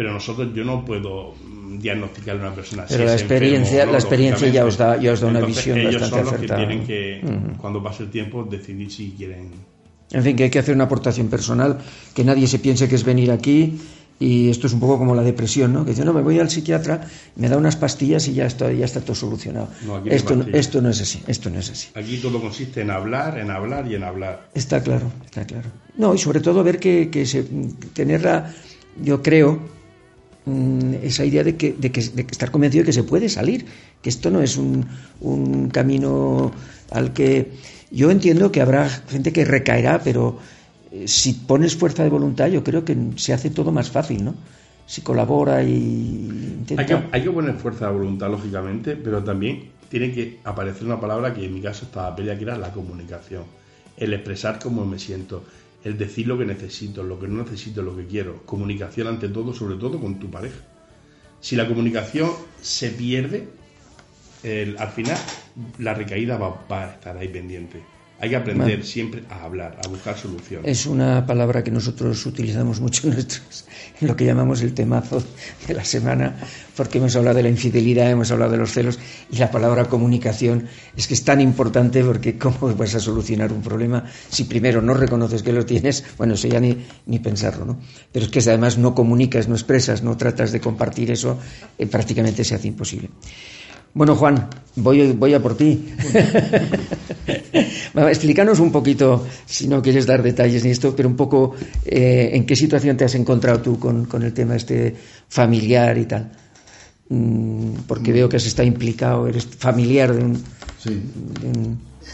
pero 0.00 0.14
nosotros 0.14 0.48
yo 0.54 0.64
no 0.64 0.82
puedo 0.82 1.34
diagnosticar 1.78 2.36
a 2.36 2.38
una 2.38 2.54
persona 2.54 2.86
pero 2.88 3.00
si 3.00 3.06
la 3.06 3.12
experiencia 3.12 3.82
enfermo, 3.82 3.92
la 3.92 3.98
experiencia 3.98 4.48
ya 4.48 4.64
os 4.64 4.78
da 4.78 4.96
ya 4.96 5.12
os 5.12 5.20
da 5.20 5.26
una 5.28 5.40
Entonces, 5.40 5.66
visión 5.66 5.76
ellos 5.76 6.00
bastante 6.00 6.16
son 6.16 6.24
los 6.24 6.32
acertada 6.32 6.60
que 6.60 6.66
tienen 6.66 6.86
que 6.86 7.20
uh 7.22 7.28
-huh. 7.28 7.56
cuando 7.58 7.82
pase 7.82 8.04
el 8.04 8.10
tiempo 8.10 8.42
decidir 8.44 8.90
si 8.90 9.10
quieren 9.10 9.50
en 10.10 10.22
fin 10.24 10.36
que 10.36 10.44
hay 10.44 10.50
que 10.54 10.58
hacer 10.58 10.74
una 10.74 10.84
aportación 10.84 11.28
personal 11.28 11.76
que 12.14 12.24
nadie 12.24 12.46
se 12.46 12.58
piense 12.60 12.88
que 12.88 12.94
es 12.94 13.04
venir 13.04 13.30
aquí 13.30 13.78
y 14.18 14.48
esto 14.48 14.68
es 14.68 14.72
un 14.74 14.80
poco 14.80 14.98
como 14.98 15.14
la 15.14 15.22
depresión, 15.22 15.72
¿no? 15.72 15.82
Que 15.82 15.92
dice, 15.92 16.04
no, 16.04 16.12
me 16.12 16.20
voy 16.20 16.38
al 16.38 16.50
psiquiatra, 16.50 17.00
me 17.36 17.48
da 17.48 17.56
unas 17.56 17.76
pastillas 17.76 18.28
y 18.28 18.34
ya 18.34 18.44
está, 18.44 18.70
ya 18.70 18.84
está 18.84 19.00
todo 19.00 19.14
solucionado. 19.14 19.68
No, 19.86 20.04
esto, 20.04 20.36
no, 20.36 20.44
esto 20.52 20.82
no 20.82 20.90
es 20.90 21.00
así, 21.00 21.22
esto 21.26 21.48
no 21.48 21.58
es 21.58 21.70
así. 21.70 21.88
Aquí 21.94 22.18
todo 22.18 22.38
consiste 22.38 22.82
en 22.82 22.90
hablar, 22.90 23.38
en 23.38 23.50
hablar 23.50 23.90
y 23.90 23.94
en 23.94 24.04
hablar. 24.04 24.50
Está 24.52 24.82
claro, 24.82 25.10
está 25.24 25.46
claro. 25.46 25.70
No, 25.96 26.14
y 26.14 26.18
sobre 26.18 26.40
todo 26.40 26.62
ver 26.62 26.78
que, 26.78 27.08
que 27.08 27.24
se, 27.24 27.46
tenerla, 27.94 28.52
yo 29.02 29.22
creo, 29.22 29.58
mm, 30.46 30.94
esa 31.02 31.24
idea 31.24 31.44
de 31.44 31.56
que, 31.56 31.72
de 31.72 31.90
que, 31.92 32.02
de 32.02 32.26
que 32.26 32.32
estar 32.32 32.50
convencido 32.50 32.82
de 32.82 32.86
que 32.86 32.92
se 32.92 33.04
puede 33.04 33.28
salir, 33.28 33.66
que 34.02 34.10
esto 34.10 34.30
no 34.30 34.42
es 34.42 34.56
un, 34.56 34.86
un 35.20 35.68
camino 35.70 36.52
al 36.90 37.12
que 37.12 37.52
yo 37.90 38.10
entiendo 38.10 38.52
que 38.52 38.60
habrá 38.60 38.88
gente 38.88 39.32
que 39.32 39.44
recaerá, 39.44 40.00
pero 40.02 40.38
eh, 40.92 41.08
si 41.08 41.32
pones 41.32 41.76
fuerza 41.76 42.04
de 42.04 42.10
voluntad, 42.10 42.48
yo 42.48 42.62
creo 42.62 42.84
que 42.84 42.96
se 43.16 43.32
hace 43.32 43.50
todo 43.50 43.72
más 43.72 43.90
fácil, 43.90 44.24
¿no? 44.24 44.34
Si 44.86 45.02
colabora 45.02 45.62
y. 45.62 46.64
Hay 46.76 46.86
que, 46.86 46.98
hay 47.12 47.22
que 47.22 47.30
poner 47.30 47.54
fuerza 47.54 47.86
de 47.86 47.92
voluntad, 47.92 48.30
lógicamente, 48.30 48.96
pero 48.96 49.22
también 49.22 49.70
tiene 49.88 50.12
que 50.12 50.38
aparecer 50.44 50.84
una 50.84 51.00
palabra 51.00 51.34
que 51.34 51.44
en 51.44 51.54
mi 51.54 51.60
caso 51.60 51.84
estaba 51.84 52.14
pelea, 52.14 52.36
que 52.36 52.44
era 52.44 52.58
la 52.58 52.72
comunicación. 52.72 53.44
El 53.96 54.14
expresar 54.14 54.58
cómo 54.60 54.84
me 54.86 54.98
siento, 54.98 55.44
el 55.84 55.96
decir 55.96 56.26
lo 56.26 56.38
que 56.38 56.44
necesito, 56.44 57.02
lo 57.02 57.18
que 57.18 57.28
no 57.28 57.42
necesito, 57.42 57.82
lo 57.82 57.96
que 57.96 58.06
quiero. 58.06 58.44
Comunicación 58.44 59.06
ante 59.06 59.28
todo, 59.28 59.54
sobre 59.54 59.76
todo 59.76 60.00
con 60.00 60.18
tu 60.18 60.30
pareja. 60.30 60.58
Si 61.40 61.56
la 61.56 61.66
comunicación 61.66 62.30
se 62.60 62.90
pierde, 62.90 63.48
al 64.78 64.88
final 64.88 65.18
la 65.78 65.94
recaída 65.94 66.38
va, 66.38 66.64
a 66.68 66.90
estar 66.90 67.16
ahí 67.16 67.28
pendiente. 67.28 67.82
Hay 68.20 68.28
que 68.28 68.36
aprender 68.36 68.84
siempre 68.84 69.22
a 69.30 69.44
hablar, 69.44 69.78
a 69.82 69.88
buscar 69.88 70.16
soluciones. 70.16 70.70
Es 70.70 70.84
una 70.84 71.24
palabra 71.24 71.64
que 71.64 71.70
nosotros 71.70 72.26
utilizamos 72.26 72.78
mucho 72.78 73.08
en, 73.08 73.14
nuestros, 73.14 73.64
en 73.98 74.08
lo 74.08 74.14
que 74.14 74.26
llamamos 74.26 74.60
el 74.60 74.74
temazo 74.74 75.22
de 75.66 75.74
la 75.74 75.84
semana, 75.84 76.36
porque 76.76 76.98
hemos 76.98 77.16
hablado 77.16 77.38
de 77.38 77.44
la 77.44 77.48
infidelidad, 77.48 78.10
hemos 78.10 78.30
hablado 78.30 78.52
de 78.52 78.58
los 78.58 78.72
celos, 78.72 78.98
y 79.32 79.38
la 79.38 79.50
palabra 79.50 79.86
comunicación 79.86 80.68
es 80.94 81.06
que 81.06 81.14
es 81.14 81.24
tan 81.24 81.40
importante 81.40 82.04
porque 82.04 82.36
cómo 82.36 82.74
vas 82.76 82.94
a 82.94 83.00
solucionar 83.00 83.54
un 83.54 83.62
problema 83.62 84.04
si 84.28 84.44
primero 84.44 84.82
no 84.82 84.92
reconoces 84.92 85.42
que 85.42 85.54
lo 85.54 85.64
tienes, 85.64 86.04
bueno, 86.18 86.34
eso 86.34 86.46
ya 86.46 86.60
ni, 86.60 86.76
ni 87.06 87.20
pensarlo, 87.20 87.64
¿no? 87.64 87.80
Pero 88.12 88.26
es 88.26 88.30
que 88.30 88.42
si 88.42 88.50
además 88.50 88.76
no 88.76 88.94
comunicas, 88.94 89.48
no 89.48 89.54
expresas, 89.54 90.02
no 90.02 90.18
tratas 90.18 90.52
de 90.52 90.60
compartir 90.60 91.10
eso, 91.10 91.38
eh, 91.78 91.86
prácticamente 91.86 92.44
se 92.44 92.54
hace 92.54 92.68
imposible. 92.68 93.08
Bueno, 93.92 94.14
Juan, 94.14 94.48
voy, 94.76 95.12
voy 95.12 95.34
a 95.34 95.42
por 95.42 95.56
ti. 95.56 95.84
Explícanos 97.94 98.60
un 98.60 98.70
poquito, 98.70 99.26
si 99.46 99.66
no 99.66 99.82
quieres 99.82 100.06
dar 100.06 100.22
detalles 100.22 100.64
ni 100.64 100.70
esto, 100.70 100.94
pero 100.94 101.08
un 101.08 101.16
poco 101.16 101.54
eh, 101.84 102.30
en 102.32 102.46
qué 102.46 102.54
situación 102.54 102.96
te 102.96 103.04
has 103.04 103.14
encontrado 103.14 103.60
tú 103.60 103.78
con, 103.78 104.06
el 104.22 104.32
tema 104.32 104.56
este 104.56 104.94
familiar 105.28 105.96
y 105.98 106.06
tal. 106.06 106.30
Mm, 107.08 107.72
porque 107.86 108.12
veo 108.12 108.28
que 108.28 108.36
has 108.36 108.46
estado 108.46 108.68
implicado, 108.68 109.26
eres 109.26 109.46
familiar 109.46 110.14
de 110.14 110.24
un... 110.24 110.36
Sí. 110.78 111.02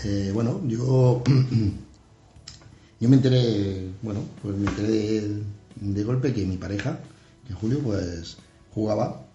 Eh, 0.04 0.30
bueno, 0.32 0.60
yo, 0.66 1.22
yo 3.00 3.08
me 3.08 3.16
enteré, 3.16 3.88
bueno, 4.02 4.20
pues 4.42 4.56
me 4.56 4.68
enteré 4.68 4.88
de, 4.88 5.42
de 5.76 6.04
golpe 6.04 6.32
que 6.32 6.44
mi 6.46 6.56
pareja, 6.56 6.98
que 7.46 7.54
Julio, 7.54 7.80
pues 7.80 8.38
jugaba 8.72 9.26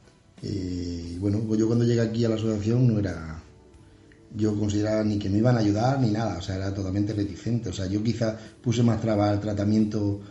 y 0.41 1.17
bueno, 1.19 1.39
pues 1.47 1.60
yo 1.60 1.67
cuando 1.67 1.86
llegué 1.86 2.01
aquí 2.01 2.25
a 2.25 2.30
la 2.30 2.36
asociación 2.36 2.88
no 2.88 2.99
era. 2.99 3.40
Yo 4.36 4.58
consideraba 4.58 5.04
ni 5.04 5.20
que 5.20 5.30
me 5.30 5.39
iban 5.39 5.58
a 5.58 5.60
ayudar 5.60 6.00
ni 6.00 6.12
nada, 6.12 6.38
o 6.38 6.41
sea, 6.41 6.56
era 6.56 6.74
totalmente 6.74 7.13
reticente. 7.13 7.70
O 7.70 7.74
sea, 7.74 7.88
yo 7.88 8.02
quizá 8.02 8.38
puse 8.62 8.82
más 8.84 9.02
traba 9.02 9.30
al 9.30 9.41
tratamiento 9.41 10.22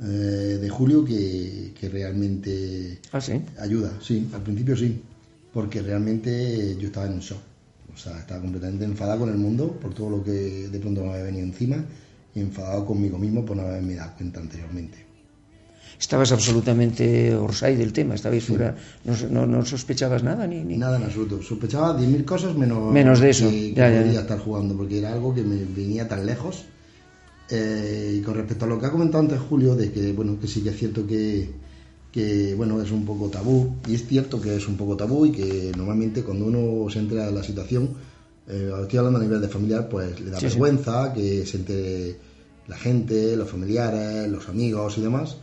eh, 0.00 0.58
de 0.60 0.68
Julio 0.68 1.04
que, 1.04 1.72
realmente 1.90 3.00
¿Ah, 3.12 3.20
ayuda. 3.60 3.92
Sí, 4.00 4.28
al 4.32 4.42
principio 4.42 4.76
sí, 4.76 5.00
porque 5.52 5.82
realmente 5.82 6.76
yo 6.78 6.86
estaba 6.86 7.06
en 7.06 7.14
un 7.14 7.20
shock. 7.20 7.40
O 7.92 7.96
sea, 7.96 8.18
estaba 8.18 8.40
completamente 8.40 8.84
enfadado 8.84 9.20
con 9.20 9.30
el 9.30 9.38
mundo 9.38 9.72
por 9.72 9.92
todo 9.92 10.10
lo 10.10 10.22
que 10.22 10.68
de 10.68 10.78
pronto 10.78 11.02
me 11.02 11.10
había 11.10 11.24
venido 11.24 11.46
encima 11.46 11.84
y 12.34 12.40
enfadado 12.40 12.86
conmigo 12.86 13.18
mismo 13.18 13.44
por 13.44 13.56
no 13.56 13.62
haberme 13.62 13.96
dado 13.96 14.14
cuenta 14.16 14.38
anteriormente 14.38 15.07
estabas 15.98 16.30
absolutamente 16.32 17.34
orsay 17.34 17.76
del 17.76 17.92
tema, 17.92 18.14
estabais 18.14 18.44
fuera, 18.44 18.76
no, 19.04 19.46
no, 19.46 19.64
sospechabas 19.64 20.22
nada 20.22 20.46
ni, 20.46 20.62
Nada 20.76 20.96
en 20.96 21.04
absoluto, 21.04 21.42
sospechaba 21.42 21.98
10.000 21.98 22.24
cosas 22.24 22.54
menos, 22.54 22.92
menos 22.92 23.18
de 23.20 23.30
eso, 23.30 23.50
que, 23.50 23.72
podía 23.74 24.20
estar 24.20 24.38
jugando, 24.38 24.76
porque 24.76 24.98
era 24.98 25.12
algo 25.12 25.34
que 25.34 25.42
me 25.42 25.64
venía 25.64 26.06
tan 26.06 26.24
lejos. 26.24 26.64
Eh, 27.50 28.18
y 28.18 28.22
con 28.22 28.34
respecto 28.34 28.66
a 28.66 28.68
lo 28.68 28.78
que 28.78 28.86
ha 28.86 28.90
comentado 28.90 29.22
antes 29.22 29.40
Julio, 29.40 29.74
de 29.74 29.90
que 29.90 30.12
bueno, 30.12 30.38
que 30.38 30.46
sí 30.46 30.60
que 30.62 30.68
es 30.68 30.76
cierto 30.76 31.06
que, 31.06 31.48
que 32.12 32.54
bueno, 32.54 32.80
es 32.80 32.90
un 32.90 33.04
poco 33.06 33.28
tabú, 33.28 33.74
y 33.86 33.94
es 33.94 34.06
cierto 34.06 34.40
que 34.40 34.56
es 34.56 34.68
un 34.68 34.76
poco 34.76 34.96
tabú 34.96 35.26
y 35.26 35.32
que 35.32 35.72
normalmente 35.76 36.22
cuando 36.22 36.44
uno 36.44 36.88
se 36.90 36.98
entra 36.98 37.28
en 37.28 37.34
la 37.34 37.42
situación, 37.42 37.88
eh, 38.46 38.70
estoy 38.82 38.98
hablando 38.98 39.18
a 39.18 39.22
nivel 39.22 39.40
de 39.40 39.48
familiar, 39.48 39.88
pues 39.88 40.20
le 40.20 40.30
da 40.30 40.38
vergüenza 40.38 41.12
que 41.12 41.44
se 41.44 41.56
entere 41.56 42.16
la 42.68 42.76
gente, 42.76 43.34
los 43.34 43.50
familiares, 43.50 44.30
los 44.30 44.48
amigos 44.48 44.98
y 44.98 45.00
demás. 45.00 45.38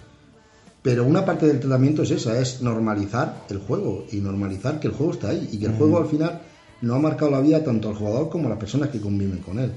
Pero 0.86 1.04
una 1.04 1.26
parte 1.26 1.48
del 1.48 1.60
tratamiento 1.60 2.04
es 2.04 2.12
esa, 2.12 2.39
es 2.39 2.62
normalizar 2.62 3.41
el 3.50 3.58
juego 3.58 4.06
y 4.12 4.17
normalizar 4.17 4.80
que 4.80 4.86
el 4.86 4.93
juego 4.93 5.13
está 5.13 5.30
ahí 5.30 5.50
y 5.52 5.58
que 5.58 5.65
el 5.65 5.71
juego 5.71 5.98
al 5.98 6.06
final 6.06 6.41
no 6.82 6.93
ha 6.93 7.00
marcado 7.00 7.32
la 7.32 7.41
vida 7.41 7.63
tanto 7.63 7.89
al 7.89 7.95
jugador 7.95 8.30
como 8.30 8.45
a 8.45 8.50
las 8.50 8.60
personas 8.60 8.89
que 8.89 9.02
conviven 9.02 9.39
con 9.39 9.58
él. 9.58 9.71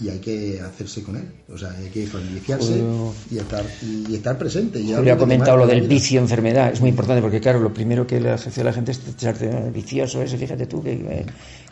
Y 0.00 0.08
hay 0.08 0.18
que 0.18 0.60
hacerse 0.60 1.04
con 1.04 1.14
él, 1.14 1.30
o 1.54 1.56
sea, 1.56 1.70
hay 1.70 1.88
que 1.90 2.04
familiarizarse 2.04 2.82
y, 3.30 3.38
estar, 3.38 3.64
y 3.80 4.12
estar 4.12 4.36
presente. 4.36 4.80
Y 4.80 4.92
ha 4.92 5.16
comentado 5.16 5.56
lo 5.56 5.68
del 5.68 5.86
vicio-enfermedad, 5.86 6.72
es 6.72 6.80
muy 6.80 6.90
importante 6.90 7.22
porque, 7.22 7.38
claro, 7.38 7.60
lo 7.60 7.72
primero 7.72 8.04
que 8.04 8.18
le 8.18 8.30
hace 8.30 8.60
a 8.60 8.64
la 8.64 8.72
gente 8.72 8.90
es 8.90 9.00
echarte 9.06 9.70
vicioso, 9.72 10.20
ese, 10.20 10.36
fíjate 10.36 10.66
tú, 10.66 10.82
que 10.82 10.94
eh, 10.94 11.26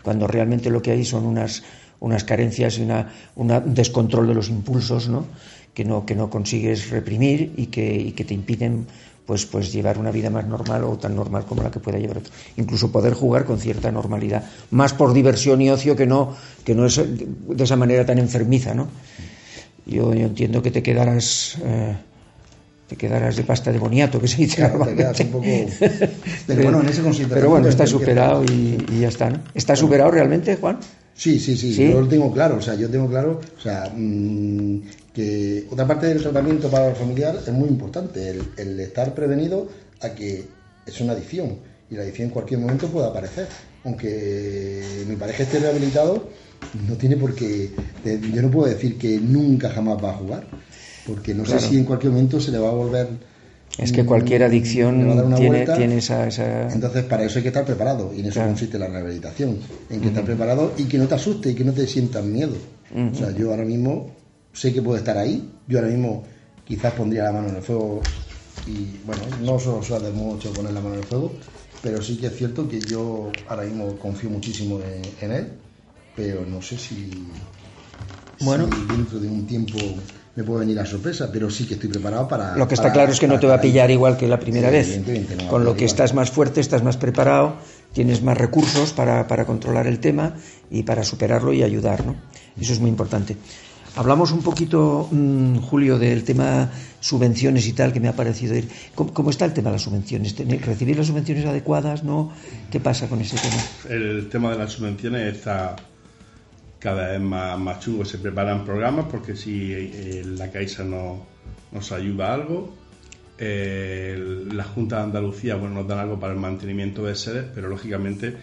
cuando 0.04 0.28
realmente 0.28 0.70
lo 0.70 0.80
que 0.80 0.92
hay 0.92 1.04
son 1.04 1.26
unas, 1.26 1.64
unas 1.98 2.22
carencias 2.22 2.78
y 2.78 2.82
una, 2.82 3.12
un 3.34 3.74
descontrol 3.74 4.28
de 4.28 4.34
los 4.34 4.48
impulsos, 4.50 5.08
¿no? 5.08 5.24
Que 5.74 5.84
no, 5.84 6.04
que 6.04 6.14
no 6.14 6.30
consigues 6.30 6.90
reprimir 6.90 7.52
y 7.56 7.66
que, 7.66 7.94
y 7.94 8.12
que 8.12 8.24
te 8.24 8.34
impiden 8.34 8.86
pues, 9.28 9.44
pues 9.44 9.70
llevar 9.70 9.98
una 9.98 10.10
vida 10.10 10.30
más 10.30 10.46
normal 10.46 10.84
o 10.84 10.96
tan 10.96 11.14
normal 11.14 11.44
como 11.44 11.62
la 11.62 11.70
que 11.70 11.80
pueda 11.80 11.98
llevar 11.98 12.16
otro. 12.16 12.32
Incluso 12.56 12.90
poder 12.90 13.12
jugar 13.12 13.44
con 13.44 13.60
cierta 13.60 13.92
normalidad, 13.92 14.42
más 14.70 14.94
por 14.94 15.12
diversión 15.12 15.60
y 15.60 15.68
ocio 15.68 15.94
que 15.94 16.06
no, 16.06 16.34
que 16.64 16.74
no 16.74 16.86
es 16.86 16.96
de 16.96 17.62
esa 17.64 17.76
manera 17.76 18.06
tan 18.06 18.18
enfermiza, 18.18 18.72
¿no? 18.72 18.88
Yo, 19.84 20.14
entiendo 20.14 20.62
que 20.62 20.70
te 20.70 20.82
quedarás... 20.82 21.58
Eh, 21.62 21.96
te 22.88 22.96
quedarás 22.96 23.36
de 23.36 23.42
pasta 23.44 23.70
de 23.70 23.78
boniato, 23.78 24.18
que 24.18 24.26
se 24.28 24.38
dice 24.38 24.56
claro, 24.56 24.82
te 24.86 24.94
quedas 24.94 25.20
un 25.20 25.28
poco... 25.28 25.44
Pero 26.46 26.62
bueno, 26.62 26.80
en 26.80 26.88
ese 26.88 27.26
Pero 27.26 27.50
bueno, 27.50 27.68
está 27.68 27.86
superado 27.86 28.42
y, 28.44 28.82
y, 28.90 29.00
ya 29.00 29.08
está, 29.08 29.28
¿no? 29.28 29.40
¿Está 29.52 29.76
superado 29.76 30.10
realmente, 30.10 30.56
Juan? 30.56 30.78
Sí, 31.14 31.38
sí, 31.38 31.54
sí, 31.54 31.74
yo 31.74 32.00
lo 32.00 32.08
tengo 32.08 32.32
claro, 32.32 32.56
o 32.56 32.62
sea, 32.62 32.76
yo 32.76 32.88
tengo 32.88 33.08
claro, 33.08 33.40
o 33.58 33.60
sea, 33.60 33.92
mm, 33.94 34.80
que 35.12 35.66
otra 35.70 35.86
parte 35.86 36.06
del 36.06 36.22
tratamiento 36.22 36.70
para 36.70 36.90
el 36.90 36.96
familiar 36.96 37.38
es 37.46 37.52
muy 37.52 37.68
importante, 37.68 38.38
el, 38.56 38.80
estar 38.80 39.14
prevenido 39.14 39.68
a 40.00 40.10
que 40.10 40.44
es 40.86 41.00
una 41.00 41.12
adicción 41.12 41.56
y 41.90 41.94
la 41.94 42.02
adicción 42.02 42.28
en 42.28 42.34
cualquier 42.34 42.60
momento 42.60 42.88
puede 42.88 43.08
aparecer. 43.08 43.46
Aunque 43.84 44.82
mi 45.08 45.16
pareja 45.16 45.44
esté 45.44 45.60
rehabilitado, 45.60 46.28
no 46.88 46.96
tiene 46.96 47.16
por 47.16 47.34
qué, 47.34 47.70
yo 48.32 48.42
no 48.42 48.50
puedo 48.50 48.68
decir 48.68 48.98
que 48.98 49.18
nunca 49.18 49.70
jamás 49.70 50.02
va 50.02 50.10
a 50.10 50.14
jugar, 50.14 50.44
porque 51.06 51.34
no 51.34 51.44
sé 51.44 51.58
si 51.60 51.78
en 51.78 51.84
cualquier 51.84 52.12
momento 52.12 52.40
se 52.40 52.50
le 52.50 52.58
va 52.58 52.68
a 52.68 52.72
volver 52.72 53.08
es 53.78 53.92
que 53.92 54.04
cualquier 54.04 54.42
adicción 54.42 55.34
tiene, 55.36 55.64
tiene 55.64 55.98
esa, 55.98 56.26
Entonces, 56.72 57.04
para 57.04 57.24
eso 57.24 57.38
hay 57.38 57.42
que 57.42 57.48
estar 57.48 57.64
preparado. 57.64 58.12
Y 58.14 58.20
en 58.20 58.26
eso 58.26 58.42
consiste 58.42 58.78
la 58.78 58.88
rehabilitación. 58.88 59.58
En 59.88 60.00
que 60.00 60.08
estar 60.08 60.24
preparado 60.24 60.72
y 60.76 60.84
que 60.84 60.98
no 60.98 61.06
te 61.06 61.14
asuste 61.14 61.50
y 61.50 61.54
que 61.54 61.64
no 61.64 61.72
te 61.72 61.86
sientas 61.86 62.24
miedo. 62.24 62.56
O 62.94 63.14
sea, 63.14 63.30
yo 63.30 63.50
ahora 63.50 63.64
mismo 63.64 64.17
sé 64.58 64.72
que 64.72 64.82
puedo 64.82 64.98
estar 64.98 65.16
ahí. 65.16 65.48
Yo 65.68 65.78
ahora 65.78 65.90
mismo 65.90 66.24
quizás 66.64 66.92
pondría 66.94 67.24
la 67.24 67.32
mano 67.32 67.48
en 67.48 67.56
el 67.56 67.62
fuego. 67.62 68.00
Y 68.66 68.98
bueno, 69.06 69.22
no 69.42 69.58
solo 69.58 69.82
suele 69.82 70.10
mucho 70.10 70.52
poner 70.52 70.72
la 70.72 70.80
mano 70.80 70.94
en 70.94 71.00
el 71.00 71.06
fuego. 71.06 71.32
Pero 71.80 72.02
sí 72.02 72.16
que 72.16 72.26
es 72.26 72.36
cierto 72.36 72.68
que 72.68 72.80
yo 72.80 73.30
ahora 73.48 73.62
mismo 73.62 73.96
confío 73.96 74.30
muchísimo 74.30 74.80
en, 75.20 75.30
él. 75.30 75.52
Pero 76.16 76.44
no 76.44 76.60
sé 76.60 76.76
si, 76.76 77.28
bueno. 78.40 78.68
si 78.74 78.96
dentro 78.96 79.20
de 79.20 79.28
un 79.28 79.46
tiempo 79.46 79.78
me 80.34 80.44
puede 80.44 80.60
venir 80.60 80.78
a 80.80 80.86
sorpresa, 80.86 81.30
pero 81.32 81.50
sí 81.50 81.66
que 81.66 81.74
estoy 81.74 81.90
preparado 81.90 82.28
para... 82.28 82.56
Lo 82.56 82.68
que 82.68 82.74
está 82.74 82.92
claro 82.92 83.10
es 83.10 83.18
que 83.18 83.26
no 83.26 83.40
te 83.40 83.48
va 83.48 83.54
a 83.54 83.60
pillar 83.60 83.90
igual 83.90 84.16
que 84.16 84.28
la 84.28 84.38
primera 84.38 84.70
vez. 84.70 85.00
Con 85.50 85.64
lo 85.64 85.76
que 85.76 85.84
estás 85.84 86.14
más 86.14 86.30
fuerte, 86.30 86.60
estás 86.60 86.84
más 86.84 86.96
preparado, 86.96 87.56
tienes 87.92 88.22
más 88.22 88.38
recursos 88.38 88.92
para, 88.92 89.26
controlar 89.46 89.88
el 89.88 89.98
tema 89.98 90.34
y 90.70 90.84
para 90.84 91.02
superarlo 91.02 91.52
y 91.52 91.64
ayudar, 91.64 92.06
¿no? 92.06 92.14
Eso 92.60 92.72
es 92.72 92.78
muy 92.78 92.90
importante. 92.90 93.36
Hablamos 93.98 94.30
un 94.30 94.42
poquito, 94.42 95.08
mm, 95.10 95.56
Julio, 95.56 95.98
del 95.98 96.22
tema 96.22 96.70
subvenciones 97.00 97.66
y 97.66 97.72
tal, 97.72 97.92
que 97.92 97.98
me 97.98 98.06
ha 98.06 98.12
parecido 98.14 98.54
ir. 98.54 98.68
¿Cómo, 98.94 99.30
está 99.30 99.44
el 99.44 99.52
tema 99.52 99.70
de 99.70 99.72
las 99.72 99.82
subvenciones? 99.82 100.36
¿Recibir 100.64 100.96
las 100.96 101.08
subvenciones 101.08 101.44
adecuadas? 101.44 102.04
¿No? 102.04 102.32
¿Qué 102.70 102.78
pasa 102.78 103.08
con 103.08 103.20
ese 103.20 103.36
tema? 103.36 103.60
El 103.88 104.28
tema 104.28 104.52
de 104.52 104.58
las 104.58 104.70
subvenciones 104.70 105.34
está 105.34 105.74
cada 106.78 107.08
vez 107.08 107.20
más, 107.20 107.58
más. 107.58 107.84
Se 108.04 108.18
preparan 108.18 108.64
programas 108.64 109.06
porque 109.10 109.34
si 109.34 109.72
eh, 109.72 110.22
la 110.24 110.48
Caixa 110.52 110.84
no, 110.84 111.26
nos 111.72 111.90
ayuda 111.90 112.32
algo, 112.32 112.72
eh, 113.36 114.46
la 114.52 114.62
Junta 114.62 114.98
de 114.98 115.02
Andalucía 115.02 115.56
bueno, 115.56 115.74
nos 115.74 115.88
dan 115.88 115.98
algo 115.98 116.20
para 116.20 116.32
el 116.32 116.38
mantenimiento 116.38 117.04
de 117.04 117.16
sedes, 117.16 117.46
pero 117.52 117.68
lógicamente 117.68 118.36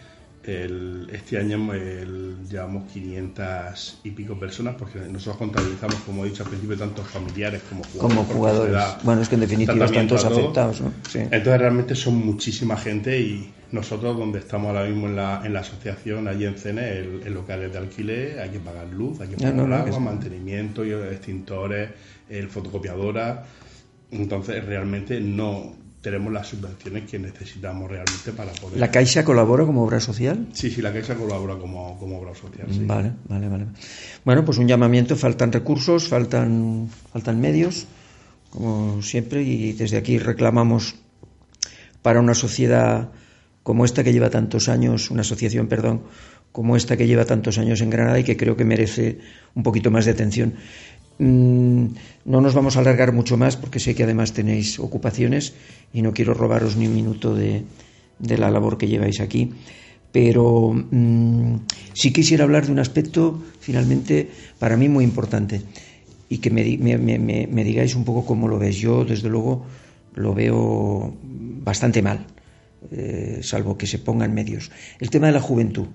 este 0.48 1.38
año 1.38 1.74
llevamos 2.50 2.92
500 2.92 4.00
y 4.04 4.12
pico 4.12 4.40
personas 4.40 4.76
porque 4.78 5.00
nosotros 5.00 5.38
contabilizamos, 5.38 5.96
como 6.06 6.26
he 6.26 6.30
dicho 6.30 6.44
al 6.44 6.50
principio, 6.50 6.78
tantos 6.78 7.08
familiares 7.08 7.62
como 7.70 7.84
jugadores. 7.84 8.18
Como 8.18 8.24
jugadores. 8.24 8.84
bueno, 9.04 9.22
es 9.22 9.30
que 9.30 9.36
en 9.36 9.42
definitiva 9.42 9.88
tantos 9.88 10.26
afectados. 10.26 10.82
¿no? 10.82 10.94
Entonces 11.14 11.60
realmente 11.60 11.96
son 11.96 12.26
muchísima 12.26 12.78
gente 12.78 13.20
y 13.20 13.52
nosotros 13.72 14.18
donde 14.18 14.40
estamos 14.40 14.70
ahora 14.70 14.88
mismo 14.88 15.08
en 15.08 15.16
la, 15.16 15.42
en 15.44 15.54
la 15.54 15.62
asociación, 15.62 16.28
allí 16.28 16.46
en 16.46 16.56
Cene, 16.56 17.00
el, 17.00 17.34
locales 17.34 17.72
de 17.72 17.78
alquiler, 17.78 18.40
hay 18.40 18.50
que 18.50 18.60
pagar 18.60 18.88
luz, 18.88 19.20
hay 19.22 19.30
que 19.30 19.38
pagar 19.38 19.74
agua, 19.74 20.00
mantenimiento, 20.00 20.84
extintores, 20.84 21.90
el 22.30 22.50
fotocopiadora. 22.50 23.46
Entonces 24.12 24.64
realmente 24.64 25.20
no 25.20 25.85
tenemos 26.06 26.32
las 26.32 26.46
subvenciones 26.46 27.10
que 27.10 27.18
necesitamos 27.18 27.90
realmente 27.90 28.32
para 28.32 28.52
poder... 28.52 28.78
¿La 28.78 28.92
Caixa 28.92 29.26
colabora 29.26 29.66
como 29.66 29.84
obra 29.84 30.00
social? 30.00 30.46
Sí, 30.54 30.70
sí, 30.70 30.80
la 30.84 30.94
Caixa 30.94 31.16
colabora 31.16 31.56
como, 31.56 31.98
como 31.98 32.20
obra 32.20 32.36
social. 32.36 32.68
Vale, 32.86 33.14
vale, 33.28 33.50
vale. 33.50 33.66
Bueno, 34.24 34.46
pues 34.46 34.60
un 34.60 34.68
llamamiento, 34.68 35.16
faltan 35.16 35.52
recursos, 35.52 36.08
faltan, 36.08 36.92
faltan 37.12 37.42
medios, 37.42 37.88
como 38.52 39.02
siempre, 39.02 39.42
y 39.42 39.74
desde 39.74 39.98
aquí 39.98 40.20
reclamamos 40.20 40.94
para 42.04 42.20
una 42.20 42.36
sociedad 42.36 43.10
como 43.64 43.84
esta 43.84 44.04
que 44.04 44.14
lleva 44.14 44.30
tantos 44.30 44.70
años, 44.70 45.10
una 45.10 45.22
asociación, 45.22 45.66
perdón, 45.66 46.04
como 46.52 46.76
esta 46.76 46.98
que 46.98 47.08
lleva 47.08 47.26
tantos 47.26 47.58
años 47.58 47.82
en 47.82 47.90
Granada 47.90 48.20
y 48.20 48.24
que 48.24 48.38
creo 48.38 48.56
que 48.56 48.64
merece 48.64 49.18
un 49.56 49.64
poquito 49.64 49.90
más 49.90 50.06
de 50.06 50.12
atención. 50.12 50.54
Mm, 51.18 51.86
no 52.26 52.42
nos 52.42 52.54
vamos 52.54 52.76
a 52.76 52.82
alargar 52.82 53.14
mucho 53.14 53.38
más 53.38 53.56
porque 53.56 53.80
sé 53.80 53.96
que 53.96 54.04
además 54.04 54.34
tenéis 54.34 54.80
ocupaciones 54.80 55.54
y 55.94 56.02
no 56.02 56.14
quiero 56.14 56.34
robaros 56.34 56.76
ni 56.76 56.88
un 56.88 56.96
minuto 56.96 57.34
de, 57.34 57.64
la 58.20 58.50
labor 58.50 58.78
que 58.78 58.88
lleváis 58.88 59.20
aquí. 59.20 59.52
Pero 60.12 60.74
mm, 60.74 61.56
sí 61.94 62.12
quisiera 62.12 62.44
hablar 62.44 62.66
de 62.66 62.72
un 62.72 62.80
aspecto 62.80 63.42
finalmente 63.60 64.30
para 64.60 64.78
mí 64.78 64.90
muy 64.90 65.04
importante 65.04 65.62
y 66.30 66.40
que 66.40 66.50
me, 66.50 66.64
digáis 67.64 67.96
un 67.96 68.04
poco 68.04 68.26
cómo 68.26 68.48
lo 68.48 68.60
ves. 68.60 68.78
Yo, 68.78 69.06
desde 69.06 69.30
luego, 69.30 69.66
lo 70.16 70.34
veo 70.34 71.16
bastante 71.22 72.02
mal, 72.02 72.26
eh, 72.92 73.40
salvo 73.42 73.78
que 73.78 73.88
se 73.88 74.00
pongan 74.00 74.34
medios. 74.34 74.72
El 75.00 75.10
tema 75.10 75.28
de 75.28 75.34
la 75.34 75.42
juventud. 75.42 75.88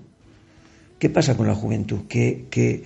¿Qué 0.99 1.09
pasa 1.09 1.35
con 1.35 1.47
la 1.47 1.55
juventud? 1.55 2.01
Que, 2.07 2.83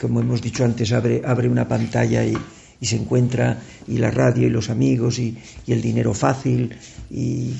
como 0.00 0.20
hemos 0.20 0.42
dicho 0.42 0.64
antes, 0.64 0.92
abre, 0.92 1.22
abre 1.24 1.48
una 1.48 1.68
pantalla 1.68 2.24
y, 2.24 2.36
se 2.80 2.96
encuentra, 2.96 3.58
y 3.88 3.96
la 3.96 4.10
radio 4.10 4.46
y 4.46 4.50
los 4.50 4.68
amigos 4.68 5.18
y, 5.18 5.36
el 5.66 5.80
dinero 5.80 6.12
fácil. 6.12 6.76
Y 7.10 7.54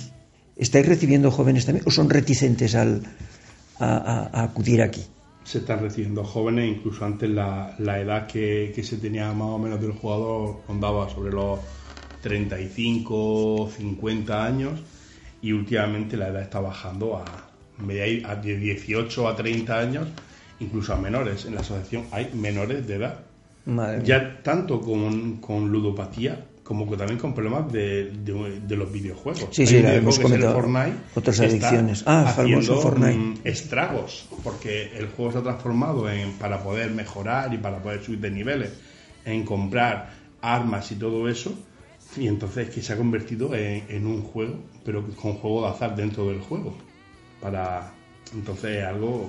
¿Estáis 0.57 0.87
recibiendo 0.87 1.31
jóvenes 1.31 1.67
también 1.67 1.85
o 1.87 1.91
son 1.91 2.11
reticentes 2.11 2.75
al, 2.75 3.03
a, 3.81 4.43
acudir 4.43 4.83
aquí? 4.83 5.03
Se 5.45 5.59
están 5.59 5.81
recibiendo 5.81 6.25
jóvenes, 6.25 6.77
incluso 6.77 7.05
antes 7.05 7.29
la, 7.29 7.77
edad 7.79 8.27
que, 8.27 8.73
que, 8.75 8.83
se 8.83 8.99
tenía 8.99 9.33
más 9.33 9.49
o 9.49 9.59
menos 9.59 9.81
del 9.81 9.93
jugador 9.93 10.61
rondaba 10.69 11.09
sobre 11.11 11.33
los 11.33 11.59
35, 12.23 13.71
50 13.77 14.45
años 14.45 14.81
y 15.43 15.53
últimamente 15.53 16.17
la 16.17 16.29
edad 16.29 16.43
está 16.43 16.61
bajando 16.61 17.19
a, 17.19 17.25
a 17.27 18.37
de 18.37 18.57
18 18.57 19.29
a 19.29 19.37
30 19.37 19.79
años, 19.79 20.09
incluso 20.65 20.95
a 20.95 20.97
menores. 20.97 21.45
En 21.45 21.55
la 21.55 21.61
asociación 21.61 22.05
hay 22.11 22.31
menores 22.35 22.87
de 22.87 22.97
edad. 22.97 23.21
ya 24.05 24.43
tanto 24.43 24.81
con, 24.81 25.39
con 25.39 25.69
ludopatía 25.71 26.47
como 26.63 26.89
que 26.89 26.97
también 26.97 27.19
con 27.19 27.35
problemas 27.35 27.71
de, 27.71 28.11
de, 28.11 28.77
los 28.77 28.91
videojuegos. 28.91 29.49
Sí, 29.51 29.67
sí, 29.67 29.77
hemos 29.77 30.19
comentado 30.19 30.55
Fortnite 30.55 30.97
otras 31.15 31.39
adicciones. 31.41 32.03
Ah, 32.07 32.25
haciendo 32.27 32.81
Fortnite. 32.81 33.19
Mm, 33.19 33.35
estragos, 33.45 34.27
porque 34.43 34.91
el 34.97 35.09
juego 35.09 35.33
se 35.33 35.39
ha 35.39 35.43
transformado 35.43 36.11
en 36.11 36.33
para 36.33 36.63
poder 36.63 36.91
mejorar 36.91 37.53
y 37.53 37.59
para 37.59 37.83
poder 37.83 38.03
subir 38.03 38.21
de 38.21 38.31
niveles, 38.31 38.73
en 39.27 39.45
comprar 39.45 40.15
armas 40.41 40.91
y 40.91 40.95
todo 40.95 41.29
eso, 41.29 41.53
y 42.17 42.29
entonces 42.29 42.71
que 42.71 42.81
se 42.81 42.95
ha 42.95 42.97
convertido 42.97 43.55
en, 43.55 43.85
en 43.91 44.07
un 44.07 44.23
juego, 44.23 44.57
pero 44.87 45.07
con 45.21 45.35
juego 45.35 45.63
de 45.63 45.69
azar 45.69 45.95
dentro 45.95 46.29
del 46.29 46.41
juego 46.41 46.75
para 47.45 47.93
entonces 48.35 48.83
algo 48.83 49.29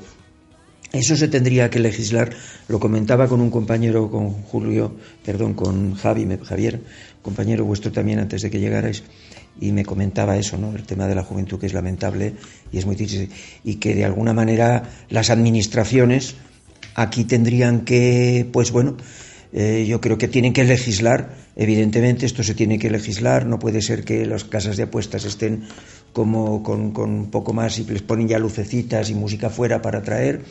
eso 0.96 1.16
se 1.16 1.28
tendría 1.28 1.70
que 1.70 1.80
legislar, 1.80 2.32
lo 2.68 2.80
comentaba 2.80 3.28
con 3.28 3.42
un 3.42 3.50
compañero, 3.50 4.10
con 4.10 4.32
Julio, 4.32 4.96
perdón, 5.24 5.54
con 5.54 5.96
Javi, 5.96 6.28
Javier, 6.44 6.82
compañero 7.22 7.66
vuestro 7.66 7.92
también 7.92 8.20
antes 8.20 8.42
de 8.42 8.50
que 8.50 8.60
llegarais, 8.60 9.04
y 9.60 9.72
me 9.72 9.86
comentaba 9.86 10.38
eso, 10.38 10.58
¿no? 10.58 10.76
El 10.76 10.84
tema 10.84 11.08
de 11.08 11.16
la 11.16 11.24
juventud 11.24 11.60
que 11.60 11.66
es 11.66 11.74
lamentable 11.74 12.34
y 12.72 12.78
es 12.78 12.86
muy 12.86 12.96
triste, 12.96 13.30
y 13.64 13.76
que 13.76 13.96
de 13.96 14.06
alguna 14.06 14.34
manera 14.34 14.84
las 15.10 15.30
administraciones 15.30 16.36
aquí 16.96 17.26
tendrían 17.26 17.82
que, 17.82 18.48
pues 18.52 18.72
bueno, 18.72 18.98
eh, 19.54 19.86
yo 19.88 20.02
creo 20.02 20.18
que 20.18 20.28
tienen 20.28 20.54
que 20.54 20.64
legislar, 20.64 21.36
evidentemente 21.56 22.26
esto 22.26 22.44
se 22.44 22.56
tiene 22.56 22.78
que 22.78 22.90
legislar, 22.90 23.46
no 23.46 23.60
puede 23.60 23.82
ser 23.82 24.04
que 24.04 24.26
las 24.26 24.44
casas 24.44 24.76
de 24.78 24.84
apuestas 24.84 25.24
estén 25.26 25.64
como 26.12 26.64
con, 26.64 26.92
con 26.92 27.10
un 27.12 27.32
poco 27.32 27.54
más 27.54 27.80
y 27.80 27.86
les 27.86 28.02
ponen 28.02 28.28
ya 28.28 28.40
lucecitas 28.40 29.10
y 29.10 29.16
música 29.16 29.50
fuera 29.50 29.82
para 29.82 30.00
atraer 30.00 30.44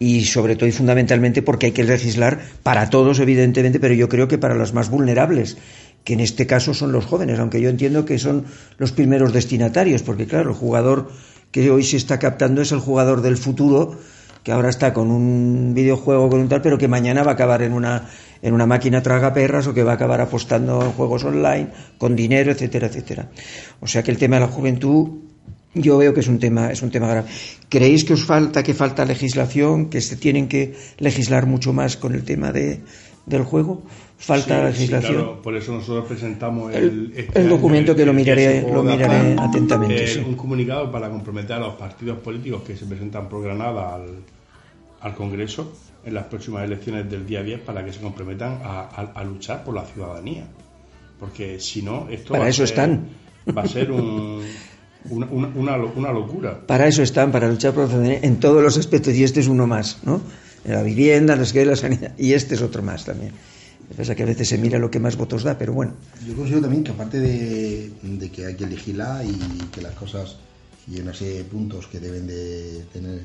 y 0.00 0.24
sobre 0.24 0.56
todo 0.56 0.66
y 0.66 0.72
fundamentalmente 0.72 1.42
porque 1.42 1.66
hay 1.66 1.72
que 1.72 1.84
legislar 1.84 2.40
para 2.64 2.88
todos 2.90 3.20
evidentemente 3.20 3.78
pero 3.78 3.94
yo 3.94 4.08
creo 4.08 4.26
que 4.26 4.38
para 4.38 4.54
los 4.54 4.72
más 4.72 4.90
vulnerables 4.90 5.58
que 6.04 6.14
en 6.14 6.20
este 6.20 6.46
caso 6.46 6.72
son 6.72 6.90
los 6.90 7.04
jóvenes 7.04 7.38
aunque 7.38 7.60
yo 7.60 7.68
entiendo 7.68 8.06
que 8.06 8.18
son 8.18 8.46
los 8.78 8.92
primeros 8.92 9.32
destinatarios 9.34 10.02
porque 10.02 10.26
claro 10.26 10.50
el 10.50 10.56
jugador 10.56 11.12
que 11.52 11.70
hoy 11.70 11.84
se 11.84 11.98
está 11.98 12.18
captando 12.18 12.62
es 12.62 12.72
el 12.72 12.80
jugador 12.80 13.20
del 13.20 13.36
futuro 13.36 13.98
que 14.42 14.52
ahora 14.52 14.70
está 14.70 14.94
con 14.94 15.10
un 15.10 15.74
videojuego 15.74 16.30
con 16.30 16.40
un 16.40 16.48
tal 16.48 16.62
pero 16.62 16.78
que 16.78 16.88
mañana 16.88 17.22
va 17.22 17.32
a 17.32 17.34
acabar 17.34 17.60
en 17.60 17.74
una 17.74 18.08
en 18.42 18.54
una 18.54 18.64
máquina 18.64 19.02
traga 19.02 19.34
perras 19.34 19.66
o 19.66 19.74
que 19.74 19.84
va 19.84 19.92
a 19.92 19.94
acabar 19.96 20.22
apostando 20.22 20.82
en 20.82 20.92
juegos 20.92 21.24
online 21.24 21.68
con 21.98 22.16
dinero, 22.16 22.50
etcétera, 22.52 22.86
etcétera. 22.86 23.28
O 23.80 23.86
sea 23.86 24.02
que 24.02 24.10
el 24.10 24.16
tema 24.16 24.36
de 24.36 24.40
la 24.40 24.48
juventud 24.48 25.29
yo 25.74 25.98
veo 25.98 26.12
que 26.12 26.20
es 26.20 26.28
un 26.28 26.38
tema 26.38 26.70
es 26.70 26.82
un 26.82 26.90
tema 26.90 27.08
grave. 27.08 27.28
¿Creéis 27.68 28.04
que 28.04 28.14
os 28.14 28.24
falta 28.24 28.62
que 28.62 28.74
falta 28.74 29.04
legislación, 29.04 29.88
que 29.88 30.00
se 30.00 30.16
tienen 30.16 30.48
que 30.48 30.74
legislar 30.98 31.46
mucho 31.46 31.72
más 31.72 31.96
con 31.96 32.14
el 32.14 32.24
tema 32.24 32.52
de, 32.52 32.80
del 33.26 33.44
juego? 33.44 33.82
Falta 34.18 34.64
legislación. 34.64 35.12
Sí, 35.12 35.18
claro. 35.18 35.42
Por 35.42 35.56
eso 35.56 35.72
nosotros 35.72 36.06
presentamos 36.06 36.74
el, 36.74 37.12
este 37.16 37.44
documento 37.44 37.96
que 37.96 38.04
lo 38.04 38.12
miraré, 38.12 38.62
lo 38.62 38.82
miraré 38.82 39.34
atentamente. 39.38 40.22
Un 40.26 40.34
comunicado 40.34 40.90
para 40.92 41.08
comprometer 41.08 41.56
a 41.56 41.60
los 41.60 41.74
partidos 41.74 42.18
políticos 42.18 42.62
que 42.62 42.76
se 42.76 42.84
presentan 42.84 43.28
por 43.28 43.42
Granada 43.42 43.94
al, 43.94 44.16
al 45.00 45.14
Congreso 45.14 45.72
en 46.04 46.14
las 46.14 46.24
próximas 46.24 46.64
elecciones 46.64 47.10
del 47.10 47.26
día 47.26 47.42
10 47.42 47.60
para 47.60 47.84
que 47.84 47.92
se 47.92 48.00
comprometan 48.00 48.60
a, 48.62 49.24
luchar 49.24 49.64
por 49.64 49.74
la 49.74 49.84
ciudadanía. 49.84 50.44
Porque 51.18 51.60
si 51.60 51.82
no, 51.82 52.08
esto 52.10 52.32
para 52.32 52.48
eso 52.48 52.64
están. 52.64 53.08
va 53.56 53.62
a 53.62 53.66
ser 53.66 53.90
un, 53.90 54.42
una, 55.08 55.26
una, 55.26 56.12
locura. 56.12 56.66
Para 56.66 56.86
eso 56.86 57.02
están, 57.02 57.32
para 57.32 57.48
luchar 57.48 57.72
por 57.72 57.84
la 57.84 57.90
ciudadanía 57.90 58.20
en 58.22 58.38
todos 58.38 58.62
los 58.62 58.76
aspectos, 58.76 59.14
y 59.14 59.24
este 59.24 59.40
es 59.40 59.48
uno 59.48 59.66
más, 59.66 59.98
¿no? 60.04 60.20
En 60.64 60.72
la 60.72 60.82
vivienda, 60.82 61.34
en 61.34 61.68
la 61.68 61.76
sanidad, 61.76 62.12
y 62.18 62.32
este 62.34 62.54
es 62.54 62.62
otro 62.62 62.82
más 62.82 63.04
también. 63.04 63.32
Pasa 63.96 64.14
que 64.14 64.22
a 64.22 64.26
veces 64.26 64.48
se 64.48 64.56
mira 64.56 64.78
lo 64.78 64.90
que 64.90 65.00
más 65.00 65.16
votos 65.16 65.42
da, 65.42 65.58
pero 65.58 65.72
bueno. 65.72 65.94
Yo 66.24 66.36
considero 66.36 66.60
también 66.60 66.84
que 66.84 66.92
aparte 66.92 67.18
de, 67.18 67.90
de 68.02 68.30
que 68.30 68.46
hay 68.46 68.54
que 68.54 68.66
legislar 68.66 69.24
y 69.24 69.34
que 69.72 69.82
las 69.82 69.94
cosas 69.94 70.36
y 70.86 71.00
una 71.00 71.12
serie 71.12 71.38
de 71.38 71.44
puntos 71.44 71.86
que 71.86 71.98
deben 71.98 72.26
de 72.26 72.84
tener 72.92 73.20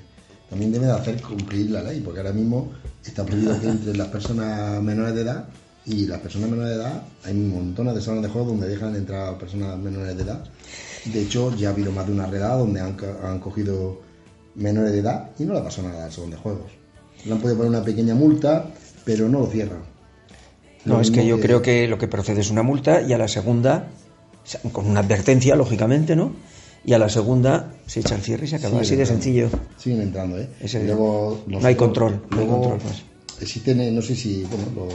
también 0.50 0.72
debe 0.72 0.86
de 0.86 0.92
hacer 0.92 1.22
cumplir 1.22 1.72
la 1.72 1.82
ley, 1.82 2.02
porque 2.02 2.20
ahora 2.20 2.34
mismo 2.34 2.72
está 3.04 3.26
prohibido 3.26 3.60
que 3.60 3.68
entre 3.68 3.98
las 3.98 4.08
personas 4.10 4.82
menores 4.82 5.16
de 5.16 5.22
edad 5.22 5.46
y 5.86 6.06
las 6.06 6.20
personas 6.20 6.50
menores 6.50 6.76
de 6.76 6.84
edad, 6.84 7.04
hay 7.24 7.34
montones 7.34 7.96
de 7.96 8.02
salones 8.02 8.24
de 8.24 8.30
juego 8.30 8.50
donde 8.50 8.68
dejan 8.68 8.96
entrar 8.96 9.28
a 9.34 9.38
personas 9.38 9.78
menores 9.78 10.16
de 10.16 10.24
edad. 10.24 10.44
De 11.06 11.22
hecho, 11.22 11.56
ya 11.56 11.70
ha 11.70 11.72
habido 11.72 11.91
más 11.91 12.08
de 12.08 12.13
una 12.13 12.26
redada 12.26 12.58
donde 12.58 12.82
han, 12.82 12.98
han 13.24 13.39
cogido 13.39 14.02
menores 14.56 14.91
de 14.91 15.00
edad 15.00 15.32
y 15.38 15.44
no 15.44 15.54
le 15.54 15.62
pasado 15.62 15.89
nada 15.89 16.06
al 16.06 16.30
de 16.30 16.38
juegos. 16.38 16.72
Le 17.26 17.32
han 17.32 17.39
podido 17.39 17.58
poner 17.58 17.70
una 17.72 17.84
pequeña 17.84 18.15
multa, 18.15 18.72
pero 19.04 19.30
no 19.30 19.39
lo 19.39 19.48
cierran. 19.48 19.80
No, 20.86 21.02
es 21.02 21.12
que 21.12 21.26
yo 21.26 21.39
creo 21.39 21.62
que 21.62 21.88
lo 21.88 21.98
que 21.98 22.08
procede 22.08 22.41
es 22.41 22.52
una 22.52 22.62
multa 22.62 23.02
y 23.02 23.13
a 23.13 23.18
la 23.18 23.28
segunda, 23.28 23.88
con 24.72 24.88
una 24.88 25.00
advertencia, 25.00 25.56
lógicamente, 25.56 26.15
¿no? 26.15 26.34
y 26.86 26.94
a 26.94 27.00
la 27.00 27.10
segunda 27.10 27.74
se 27.88 28.02
echa 28.02 28.15
el 28.15 28.22
cierre 28.22 28.46
y 28.46 28.48
se 28.48 28.58
acaba. 28.58 28.82
Así 28.82 28.96
de 28.96 29.06
sencillo. 29.06 29.50
Siguen 29.78 30.02
entrando, 30.02 30.38
¿eh? 30.38 30.48
luego, 30.86 31.44
no 31.48 31.65
hay 31.65 31.76
control, 31.76 32.22
no 32.30 32.39
hay 32.39 32.48
control 32.48 32.80
más. 32.84 33.04
Existe, 33.41 33.74
no 33.76 34.02
sé 34.02 34.15
si 34.15 34.44
bueno, 34.44 34.88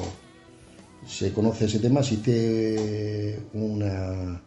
se 1.07 1.33
conoce 1.33 1.64
ese 1.64 1.81
tema, 1.81 2.01
existe 2.01 3.40
una, 3.55 4.40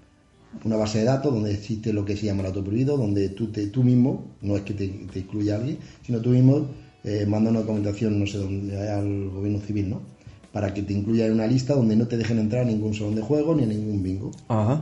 una 0.63 0.75
base 0.75 0.99
de 0.99 1.05
datos 1.05 1.33
donde 1.33 1.53
existe 1.53 1.93
lo 1.93 2.05
que 2.05 2.15
se 2.15 2.25
llama 2.25 2.41
el 2.41 2.47
autoprohibido, 2.47 2.97
donde 2.97 3.29
tú, 3.29 3.47
te, 3.47 3.67
tú 3.67 3.83
mismo, 3.83 4.25
no 4.41 4.55
es 4.55 4.63
que 4.63 4.73
te, 4.73 4.87
te 4.87 5.19
incluya 5.19 5.55
alguien, 5.55 5.77
sino 6.05 6.19
tú 6.19 6.29
mismo 6.29 6.67
eh, 7.03 7.25
mandas 7.27 7.51
una 7.51 7.59
documentación, 7.61 8.19
no 8.19 8.27
sé, 8.27 8.37
dónde, 8.37 8.89
al 8.89 9.29
gobierno 9.29 9.59
civil, 9.59 9.89
¿no? 9.89 10.13
para 10.53 10.71
que 10.71 10.83
te 10.83 10.93
incluya 10.93 11.25
en 11.25 11.33
una 11.33 11.47
lista 11.47 11.73
donde 11.73 11.95
no 11.95 12.07
te 12.07 12.15
dejen 12.15 12.37
entrar 12.37 12.61
a 12.61 12.65
ningún 12.65 12.93
salón 12.93 13.15
de 13.15 13.23
juego 13.23 13.55
ni 13.55 13.63
a 13.63 13.65
ningún 13.65 14.03
bingo. 14.03 14.31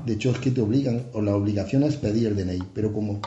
De 0.05 0.13
hecho, 0.13 0.31
es 0.31 0.37
que 0.39 0.51
te 0.51 0.59
obligan, 0.59 1.03
o 1.13 1.21
la 1.21 1.33
obligación 1.33 1.83
es 1.83 1.95
pedir 1.95 2.27
el 2.27 2.35
DNI, 2.35 2.61
pero 2.73 2.91
como 2.91 3.21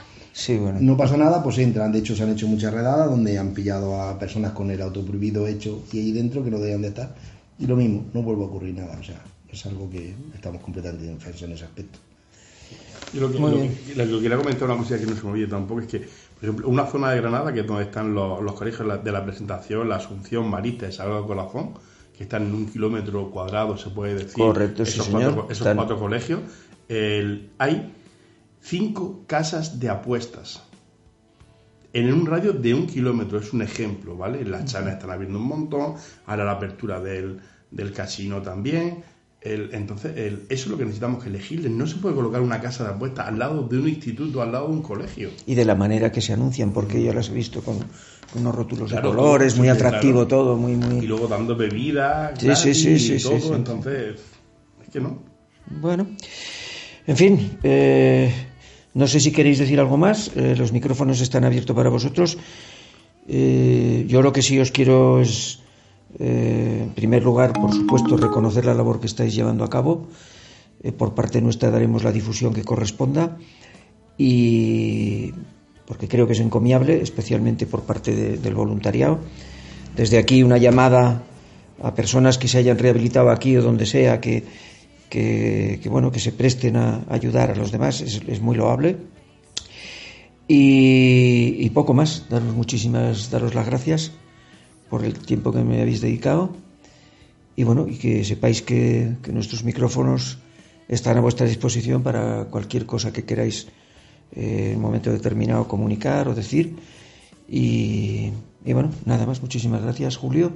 no 0.80 0.96
pasa 0.96 1.16
nada, 1.16 1.42
pues 1.42 1.56
entran. 1.58 1.90
De 1.90 2.00
hecho, 2.00 2.14
se 2.14 2.22
han 2.22 2.30
hecho 2.30 2.46
muchas 2.46 2.74
redadas 2.74 3.08
donde 3.08 3.38
han 3.38 3.54
pillado 3.54 3.98
a 3.98 4.18
personas 4.18 4.52
con 4.52 4.70
el 4.70 4.82
auto 4.82 5.02
prohibido 5.02 5.46
hecho 5.46 5.84
y 5.90 6.00
ahí 6.00 6.12
dentro 6.12 6.44
que 6.44 6.50
no 6.50 6.58
deben 6.58 6.82
de 6.82 6.88
estar. 6.88 7.14
Y 7.58 7.66
lo 7.66 7.76
mismo, 7.76 8.04
no 8.12 8.22
vuelve 8.22 8.42
a 8.42 8.46
ocurrir 8.46 8.74
nada. 8.74 8.98
O 9.00 9.02
sea, 9.02 9.22
es 9.50 9.64
algo 9.64 9.88
que 9.88 10.12
estamos 10.34 10.60
completamente 10.60 11.06
defensos 11.06 11.42
en 11.42 11.52
ese 11.52 11.64
aspecto. 11.64 11.98
Yo 13.12 13.28
lo 13.28 13.32
que, 13.32 14.04
lo 14.06 14.20
quería 14.20 14.36
comentar 14.36 14.68
una 14.68 14.78
cosa 14.78 14.98
que 14.98 15.06
no 15.06 15.14
se 15.14 15.26
me 15.26 15.46
tampoco 15.46 15.80
es 15.80 15.86
que, 15.86 15.98
por 16.00 16.42
ejemplo, 16.42 16.68
una 16.68 16.86
zona 16.86 17.10
de 17.10 17.20
Granada 17.20 17.52
que 17.52 17.60
es 17.60 17.66
donde 17.66 17.84
están 17.84 18.14
los, 18.14 18.52
colegios 18.54 19.04
de 19.04 19.12
la 19.12 19.24
presentación, 19.24 19.88
la 19.88 19.96
Asunción, 19.96 20.48
Marista 20.48 20.88
y 20.88 20.92
Salvador 20.92 21.26
Corazón, 21.26 21.74
que 22.16 22.24
están 22.24 22.46
en 22.46 22.54
un 22.54 22.66
kilómetro 22.66 23.30
cuadrado, 23.30 23.76
se 23.76 23.90
puede 23.90 24.14
decir. 24.14 24.34
Correcto, 24.34 24.82
esos, 24.82 25.08
Cuatro, 25.08 25.46
esos 25.50 25.74
cuatro 25.74 25.98
colegios. 25.98 26.40
hay 27.58 27.92
cinco 28.60 29.24
casas 29.26 29.78
de 29.78 29.90
apuestas 29.90 30.62
en 31.94 32.12
un 32.12 32.26
radio 32.26 32.52
de 32.52 32.74
un 32.74 32.86
kilómetro. 32.86 33.38
Es 33.38 33.52
un 33.52 33.62
ejemplo, 33.62 34.16
¿vale? 34.16 34.44
Las 34.44 34.66
chanas 34.66 34.94
están 34.94 35.10
abriendo 35.10 35.38
un 35.38 35.46
montón. 35.46 35.94
Ahora 36.26 36.44
la 36.44 36.52
apertura 36.52 37.00
del, 37.00 37.40
del 37.70 37.92
casino 37.92 38.42
también. 38.42 39.04
El, 39.44 39.74
entonces, 39.74 40.16
el, 40.16 40.46
eso 40.48 40.64
es 40.64 40.66
lo 40.68 40.78
que 40.78 40.84
necesitamos 40.84 41.22
que 41.22 41.28
elegirles. 41.28 41.70
No 41.70 41.86
se 41.86 41.96
puede 41.96 42.14
colocar 42.14 42.40
una 42.40 42.62
casa 42.62 42.84
de 42.84 42.90
apuestas 42.94 43.28
al 43.28 43.38
lado 43.38 43.62
de 43.68 43.78
un 43.78 43.86
instituto, 43.86 44.40
al 44.40 44.52
lado 44.52 44.68
de 44.68 44.72
un 44.72 44.82
colegio. 44.82 45.30
Y 45.44 45.54
de 45.54 45.66
la 45.66 45.74
manera 45.74 46.10
que 46.10 46.22
se 46.22 46.32
anuncian, 46.32 46.72
porque 46.72 47.02
yo 47.02 47.12
las 47.12 47.28
he 47.28 47.34
visto 47.34 47.60
con, 47.60 47.76
con 47.78 48.40
unos 48.40 48.54
rótulos 48.54 48.90
de 48.90 49.02
colores, 49.02 49.54
muy 49.58 49.68
atractivo 49.68 50.26
todo, 50.26 50.56
muy, 50.56 50.76
muy... 50.76 51.04
Y 51.04 51.06
luego 51.06 51.28
dando 51.28 51.54
bebidas, 51.54 52.38
sí, 52.40 52.56
sí, 52.56 52.74
sí, 52.74 52.98
sí, 52.98 53.14
y 53.16 53.22
todo, 53.22 53.54
entonces, 53.54 54.18
es 54.82 54.88
que 54.90 55.00
no. 55.00 55.18
Bueno, 55.66 56.06
en 57.06 57.16
fin, 57.16 57.58
eh, 57.62 58.32
no 58.94 59.06
sé 59.06 59.20
si 59.20 59.30
queréis 59.30 59.58
decir 59.58 59.78
algo 59.78 59.98
más, 59.98 60.30
eh, 60.36 60.54
los 60.56 60.72
micrófonos 60.72 61.20
están 61.20 61.44
abiertos 61.44 61.76
para 61.76 61.90
vosotros. 61.90 62.38
Eh, 63.28 64.06
yo 64.08 64.22
lo 64.22 64.32
que 64.32 64.40
sí 64.40 64.58
os 64.58 64.70
quiero 64.70 65.20
es 65.20 65.60
eh, 66.18 66.80
en 66.84 66.90
primer 66.90 67.24
lugar, 67.24 67.52
por 67.52 67.72
supuesto, 67.72 68.16
reconocer 68.16 68.64
la 68.64 68.74
labor 68.74 69.00
que 69.00 69.06
estáis 69.06 69.34
llevando 69.34 69.64
a 69.64 69.70
cabo. 69.70 70.06
Eh, 70.82 70.92
por 70.92 71.14
parte 71.14 71.40
nuestra 71.40 71.70
daremos 71.70 72.04
la 72.04 72.12
difusión 72.12 72.52
que 72.52 72.62
corresponda 72.62 73.38
y 74.18 75.32
porque 75.86 76.08
creo 76.08 76.26
que 76.26 76.34
es 76.34 76.40
encomiable, 76.40 77.02
especialmente 77.02 77.66
por 77.66 77.82
parte 77.82 78.38
del 78.38 78.54
voluntariado. 78.54 79.18
Desde 79.96 80.18
aquí 80.18 80.42
una 80.42 80.58
llamada 80.58 81.22
a 81.82 81.94
personas 81.94 82.38
que 82.38 82.48
se 82.48 82.58
hayan 82.58 82.78
rehabilitado 82.78 83.30
aquí 83.30 83.56
o 83.56 83.62
donde 83.62 83.86
sea, 83.86 84.20
que, 84.20 84.44
bueno, 85.90 86.10
que 86.10 86.20
se 86.20 86.32
presten 86.32 86.76
a 86.76 87.04
ayudar 87.08 87.50
a 87.50 87.54
los 87.54 87.70
demás, 87.70 88.00
es, 88.00 88.40
muy 88.40 88.56
loable. 88.56 88.96
Y, 90.48 91.56
y, 91.58 91.70
poco 91.70 91.92
más, 91.92 92.28
daros 92.30 92.54
muchísimas, 92.54 93.30
daros 93.30 93.54
las 93.54 93.66
gracias 93.66 94.12
por 94.94 95.04
el 95.04 95.14
tiempo 95.14 95.50
que 95.50 95.64
me 95.64 95.82
habéis 95.82 96.00
dedicado 96.00 96.50
y 97.56 97.64
bueno, 97.64 97.88
y 97.88 97.96
que 97.98 98.22
sepáis 98.22 98.62
que, 98.62 99.16
nuestros 99.32 99.64
micrófonos 99.64 100.38
están 100.86 101.16
a 101.16 101.20
vuestra 101.20 101.48
disposición 101.48 102.04
para 102.04 102.44
cualquier 102.44 102.86
cosa 102.86 103.12
que 103.12 103.24
queráis 103.24 103.66
eh, 104.36 104.70
en 104.70 104.76
un 104.76 104.82
momento 104.82 105.10
determinado 105.10 105.66
comunicar 105.66 106.28
o 106.28 106.34
decir. 106.36 106.76
Y, 107.48 108.30
bueno, 108.64 108.92
nada 109.04 109.26
más, 109.26 109.42
muchísimas 109.42 109.82
gracias, 109.82 110.16
Julio. 110.16 110.52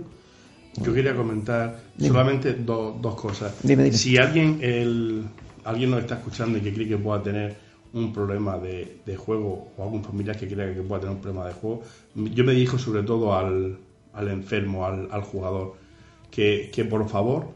Yo 0.77 0.95
quería 0.95 1.17
comentar 1.17 1.83
solamente 1.99 2.55
dos 2.55 3.15
cosas. 3.17 3.57
Si 3.91 4.19
alguien, 4.19 4.61
el, 4.63 5.25
alguien 5.65 5.91
nos 5.91 6.03
está 6.03 6.15
escuchando 6.15 6.59
y 6.59 6.61
que 6.61 6.73
cree 6.73 6.87
que 6.87 6.97
pueda 6.97 7.21
tener 7.25 7.57
un 7.93 8.13
problema 8.13 8.57
de, 8.57 8.99
de 9.05 9.17
juego 9.17 9.73
o 9.77 9.83
algún 9.83 10.05
familiar 10.05 10.39
que 10.39 10.47
crea 10.47 10.73
que 10.73 10.83
pueda 10.83 11.01
tener 11.01 11.17
un 11.17 11.23
problema 11.23 11.49
de 11.49 11.55
juego, 11.55 11.83
yo 12.15 12.45
me 12.45 12.53
dirijo 12.53 12.79
sobre 12.79 13.03
todo 13.03 13.35
al, 13.35 13.79
al 14.19 14.29
enfermo, 14.29 14.85
al, 14.85 15.23
jugador, 15.23 15.77
que, 16.31 16.87
por 16.91 17.09
favor, 17.09 17.55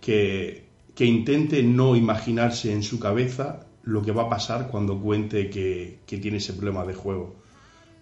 que, 0.00 0.64
intente 0.98 1.62
no 1.64 1.96
imaginarse 1.96 2.72
en 2.72 2.82
su 2.82 3.00
cabeza 3.00 3.66
lo 3.82 4.02
que 4.02 4.12
va 4.12 4.24
a 4.24 4.28
pasar 4.28 4.68
cuando 4.68 5.00
cuente 5.00 5.50
que, 5.50 5.98
tiene 6.06 6.36
ese 6.36 6.52
problema 6.52 6.84
de 6.84 6.94
juego. 6.94 7.34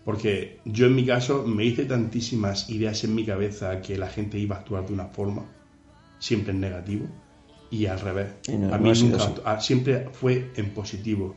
Porque 0.04 0.60
yo 0.66 0.86
en 0.86 0.94
mi 0.94 1.06
caso 1.06 1.44
me 1.46 1.64
hice 1.64 1.86
tantísimas 1.86 2.68
ideas 2.68 3.04
en 3.04 3.14
mi 3.14 3.24
cabeza 3.24 3.80
que 3.80 3.96
la 3.96 4.08
gente 4.08 4.38
iba 4.38 4.56
a 4.56 4.58
actuar 4.58 4.86
de 4.86 4.92
una 4.92 5.06
forma, 5.06 5.46
siempre 6.18 6.52
en 6.52 6.60
negativo, 6.60 7.06
y 7.70 7.86
al 7.86 8.00
revés. 8.00 8.34
a 8.70 8.76
mí 8.76 8.92
siempre 9.60 10.10
fue 10.12 10.52
en 10.56 10.74
positivo. 10.74 11.34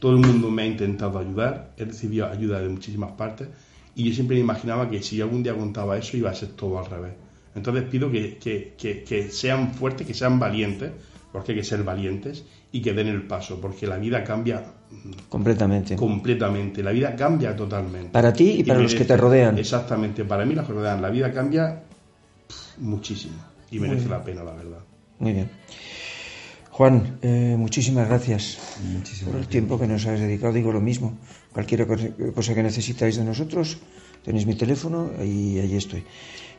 Todo 0.00 0.12
el 0.12 0.18
mundo 0.18 0.50
me 0.50 0.62
ha 0.62 0.66
intentado 0.66 1.20
ayudar, 1.20 1.74
he 1.76 1.84
recibido 1.84 2.26
ayuda 2.26 2.60
de 2.60 2.68
muchísimas 2.68 3.12
partes 3.12 3.48
y 3.98 4.04
yo 4.04 4.14
siempre 4.14 4.36
me 4.36 4.42
imaginaba 4.42 4.88
que 4.88 5.02
si 5.02 5.16
yo 5.16 5.24
algún 5.24 5.42
día 5.42 5.56
contaba 5.56 5.98
eso 5.98 6.16
iba 6.16 6.30
a 6.30 6.34
ser 6.34 6.50
todo 6.50 6.78
al 6.78 6.86
revés. 6.86 7.14
Entonces 7.56 7.82
pido 7.82 8.12
que, 8.12 8.38
que, 8.38 9.28
sean 9.32 9.74
fuertes, 9.74 10.06
que 10.06 10.14
sean 10.14 10.38
valientes, 10.38 10.92
porque 11.32 11.50
hay 11.50 11.58
que 11.58 11.64
ser 11.64 11.82
valientes 11.82 12.44
y 12.70 12.80
que 12.80 12.92
den 12.92 13.08
el 13.08 13.22
paso, 13.22 13.60
porque 13.60 13.88
la 13.88 13.96
vida 13.96 14.22
cambia 14.22 14.62
completamente. 15.28 15.96
Completamente, 15.96 16.80
la 16.80 16.92
vida 16.92 17.16
cambia 17.16 17.56
totalmente. 17.56 18.10
Para 18.10 18.32
ti 18.32 18.60
y 18.60 18.62
para 18.62 18.78
los 18.78 18.94
que 18.94 19.04
te 19.04 19.16
rodean. 19.16 19.58
Exactamente, 19.58 20.24
para 20.24 20.44
mí 20.46 20.54
los 20.54 20.64
que 20.64 20.74
rodean, 20.74 21.02
la 21.02 21.10
vida 21.10 21.32
cambia 21.32 21.82
muchísimo 22.78 23.34
y 23.72 23.80
merece 23.80 24.08
la 24.08 24.22
pena, 24.22 24.44
la 24.44 24.52
verdad. 24.52 24.78
Muy 25.18 25.32
bien. 25.32 25.50
Juan, 26.70 27.18
eh, 27.22 27.56
muchísimas 27.58 28.06
gracias 28.06 28.60
por 29.24 29.34
el 29.34 29.48
tiempo 29.48 29.76
que 29.76 29.88
nos 29.88 30.06
has 30.06 30.20
dedicado. 30.20 30.52
Digo 30.52 30.70
lo 30.70 30.80
mismo. 30.80 31.18
Cualquier 31.52 31.86
cosa 32.34 32.54
que 32.54 32.62
necesitáis 32.62 33.16
de 33.16 33.24
nosotros, 33.24 33.78
tenéis 34.24 34.46
mi 34.46 34.54
teléfono 34.54 35.10
y 35.22 35.58
ahí 35.58 35.76
estoy. 35.76 36.04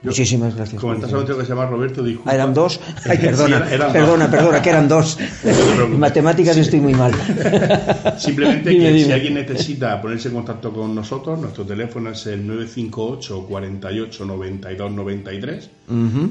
Muchísimas 0.01 0.55
gracias. 0.55 0.79
Comentas 0.79 1.13
a 1.13 1.25
que 1.25 1.33
se 1.33 1.49
llama 1.49 1.65
Roberto 1.65 2.05
Ah, 2.25 2.33
eran 2.33 2.53
dos. 2.53 2.79
Ay, 3.05 3.17
perdona, 3.17 3.65
perdona, 3.65 4.31
perdona, 4.31 4.61
que 4.61 4.69
eran 4.69 4.87
dos. 4.87 5.17
en 5.43 5.99
matemáticas 5.99 6.55
estoy 6.55 6.79
muy 6.79 6.93
mal. 6.93 7.11
Simplemente 8.17 8.77
que 8.77 9.03
si 9.03 9.11
alguien 9.11 9.33
necesita 9.33 10.01
ponerse 10.01 10.29
en 10.29 10.35
contacto 10.35 10.71
con 10.71 10.95
nosotros, 10.95 11.37
nuestro 11.37 11.65
teléfono 11.65 12.11
es 12.11 12.25
el 12.27 12.47
958 12.47 13.45
48 13.45 14.25
92 14.25 14.91
93. 14.91 15.69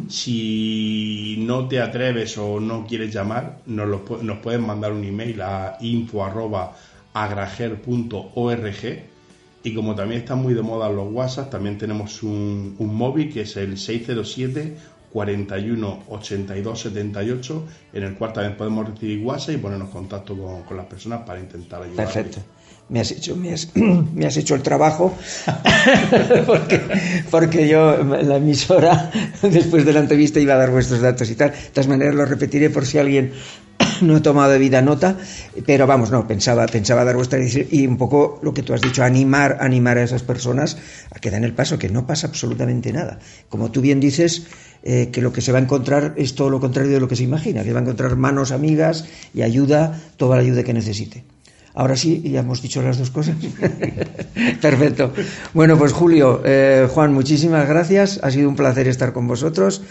Si 0.08 1.36
no 1.40 1.68
te 1.68 1.80
atreves 1.80 2.38
o 2.38 2.60
no 2.60 2.86
quieres 2.86 3.12
llamar, 3.12 3.58
nos, 3.66 3.86
lo, 3.86 4.02
nos 4.22 4.38
puedes 4.38 4.60
mandar 4.60 4.92
un 4.92 5.04
email 5.04 5.42
a 5.42 5.76
info 5.80 6.24
y 9.62 9.74
como 9.74 9.94
también 9.94 10.22
están 10.22 10.38
muy 10.38 10.54
de 10.54 10.62
moda 10.62 10.88
los 10.88 11.12
WhatsApp, 11.12 11.50
también 11.50 11.78
tenemos 11.78 12.22
un, 12.22 12.76
móvil 12.78 13.32
que 13.32 13.42
es 13.42 13.56
el 13.56 13.76
607 13.76 14.76
41 15.12 16.04
82 16.08 16.80
78, 16.80 17.66
en 17.94 18.02
el 18.04 18.14
cual 18.14 18.32
también 18.32 18.56
podemos 18.56 18.88
recibir 18.88 19.24
WhatsApp 19.24 19.54
y 19.54 19.58
ponernos 19.58 19.88
contacto 19.88 20.36
con, 20.66 20.76
las 20.76 20.86
personas 20.86 21.22
para 21.26 21.40
intentar 21.40 21.82
ayudar. 21.82 22.06
Perfecto. 22.06 22.40
Me 22.90 23.00
has 23.00 23.10
hecho, 23.10 23.36
me 23.36 23.52
has, 23.52 23.68
hecho 24.36 24.54
el 24.54 24.62
trabajo 24.62 25.14
porque, 26.46 26.80
porque 27.30 27.68
yo 27.68 28.02
la 28.02 28.36
emisora 28.36 29.10
después 29.42 29.84
de 29.84 29.92
la 29.92 30.00
entrevista 30.00 30.40
iba 30.40 30.54
a 30.54 30.58
dar 30.58 30.70
vuestros 30.70 31.00
datos 31.00 31.28
y 31.30 31.34
tal. 31.34 31.50
De 31.50 31.56
todas 31.72 31.88
maneras 31.88 32.14
lo 32.14 32.24
repetiré 32.24 32.70
por 32.70 32.86
si 32.86 32.98
alguien 32.98 33.32
no 34.02 34.16
he 34.16 34.20
tomado 34.20 34.52
debida 34.52 34.82
nota, 34.82 35.16
pero 35.66 35.86
vamos, 35.86 36.10
no, 36.10 36.26
pensaba, 36.26 36.66
pensaba 36.66 37.04
dar 37.04 37.16
vuestra 37.16 37.38
y 37.38 37.86
un 37.86 37.96
poco 37.96 38.38
lo 38.42 38.54
que 38.54 38.62
tú 38.62 38.74
has 38.74 38.82
dicho, 38.82 39.02
animar, 39.02 39.58
animar 39.60 39.98
a 39.98 40.02
esas 40.02 40.22
personas 40.22 40.76
a 41.14 41.18
que 41.18 41.30
den 41.30 41.44
el 41.44 41.54
paso, 41.54 41.78
que 41.78 41.88
no 41.88 42.06
pasa 42.06 42.26
absolutamente 42.26 42.92
nada. 42.92 43.18
Como 43.48 43.70
tú 43.70 43.80
bien 43.80 44.00
dices, 44.00 44.46
eh, 44.82 45.10
que 45.12 45.20
lo 45.20 45.32
que 45.32 45.40
se 45.40 45.52
va 45.52 45.58
a 45.58 45.62
encontrar 45.62 46.14
es 46.16 46.34
todo 46.34 46.50
lo 46.50 46.60
contrario 46.60 46.92
de 46.92 47.00
lo 47.00 47.08
que 47.08 47.16
se 47.16 47.24
imagina, 47.24 47.64
que 47.64 47.72
va 47.72 47.80
a 47.80 47.82
encontrar 47.82 48.16
manos 48.16 48.52
amigas 48.52 49.06
y 49.34 49.42
ayuda, 49.42 50.00
toda 50.16 50.36
la 50.36 50.42
ayuda 50.42 50.62
que 50.62 50.72
necesite. 50.72 51.24
Ahora 51.74 51.96
sí, 51.96 52.22
ya 52.24 52.40
hemos 52.40 52.62
dicho 52.62 52.82
las 52.82 52.98
dos 52.98 53.10
cosas. 53.10 53.36
Perfecto. 54.60 55.12
Bueno, 55.54 55.78
pues 55.78 55.92
Julio, 55.92 56.42
eh, 56.44 56.88
Juan, 56.90 57.12
muchísimas 57.12 57.68
gracias. 57.68 58.18
Ha 58.22 58.30
sido 58.30 58.48
un 58.48 58.56
placer 58.56 58.88
estar 58.88 59.12
con 59.12 59.28
vosotros 59.28 59.82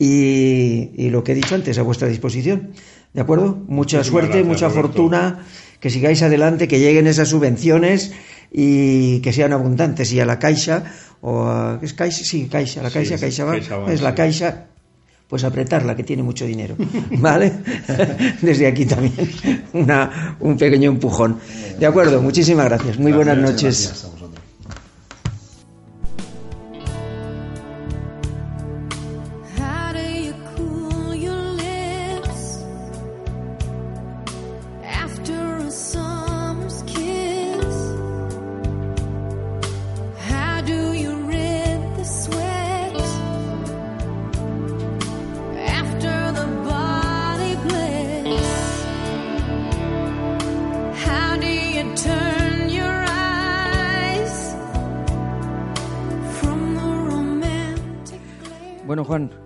y 0.00 1.10
lo 1.10 1.24
que 1.24 1.32
he 1.32 1.34
dicho 1.34 1.54
antes, 1.54 1.78
a 1.78 1.82
vuestra 1.82 2.08
disposición. 2.08 2.70
¿De 3.12 3.20
acuerdo? 3.20 3.58
Mucha 3.68 4.04
suerte, 4.04 4.44
mucha 4.44 4.70
fortuna, 4.70 5.40
que 5.80 5.90
sigáis 5.90 6.22
adelante, 6.22 6.68
que 6.68 6.78
lleguen 6.78 7.06
esas 7.06 7.28
subvenciones 7.28 8.12
y 8.52 9.20
que 9.20 9.32
sean 9.32 9.52
abundantes. 9.52 10.12
Y 10.12 10.20
a 10.20 10.26
la 10.26 10.38
Caixa, 10.38 10.84
o 11.20 11.46
a, 11.46 11.78
¿es 11.82 11.94
Caixa? 11.94 12.24
Sí, 12.24 12.48
Caixa, 12.50 12.82
la 12.82 12.90
Caixa, 12.90 13.18
Caixa, 13.18 13.56
es 13.88 14.02
la 14.02 14.14
Caixa, 14.14 14.66
pues 15.26 15.44
apretarla, 15.44 15.94
que 15.96 16.04
tiene 16.04 16.22
mucho 16.22 16.46
dinero. 16.46 16.76
¿Vale? 17.18 17.52
Desde 18.42 18.66
aquí 18.66 18.86
también 18.86 19.14
una, 19.72 20.36
un 20.40 20.56
pequeño 20.56 20.90
empujón. 20.90 21.38
De 21.78 21.86
acuerdo, 21.86 22.20
muchísimas 22.22 22.66
gracias. 22.66 22.98
Muy 22.98 23.12
buenas 23.12 23.38
noches. 23.38 24.08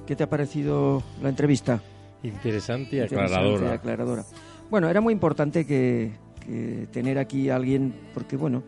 ¿Qué 0.07 0.15
te 0.17 0.23
ha 0.23 0.31
parecido 0.31 1.03
la 1.21 1.29
entrevista? 1.29 1.81
Interesante 2.23 2.97
y 2.97 3.01
aclaradora. 3.01 3.73
aclaradora. 3.73 4.25
Bueno, 4.71 4.89
era 4.89 5.01
muy 5.01 5.13
importante 5.13 5.67
que, 5.67 6.13
tener 6.93 7.19
aquí 7.19 7.51
a 7.51 7.57
alguien, 7.57 7.93
porque 8.15 8.37
bueno, 8.37 8.63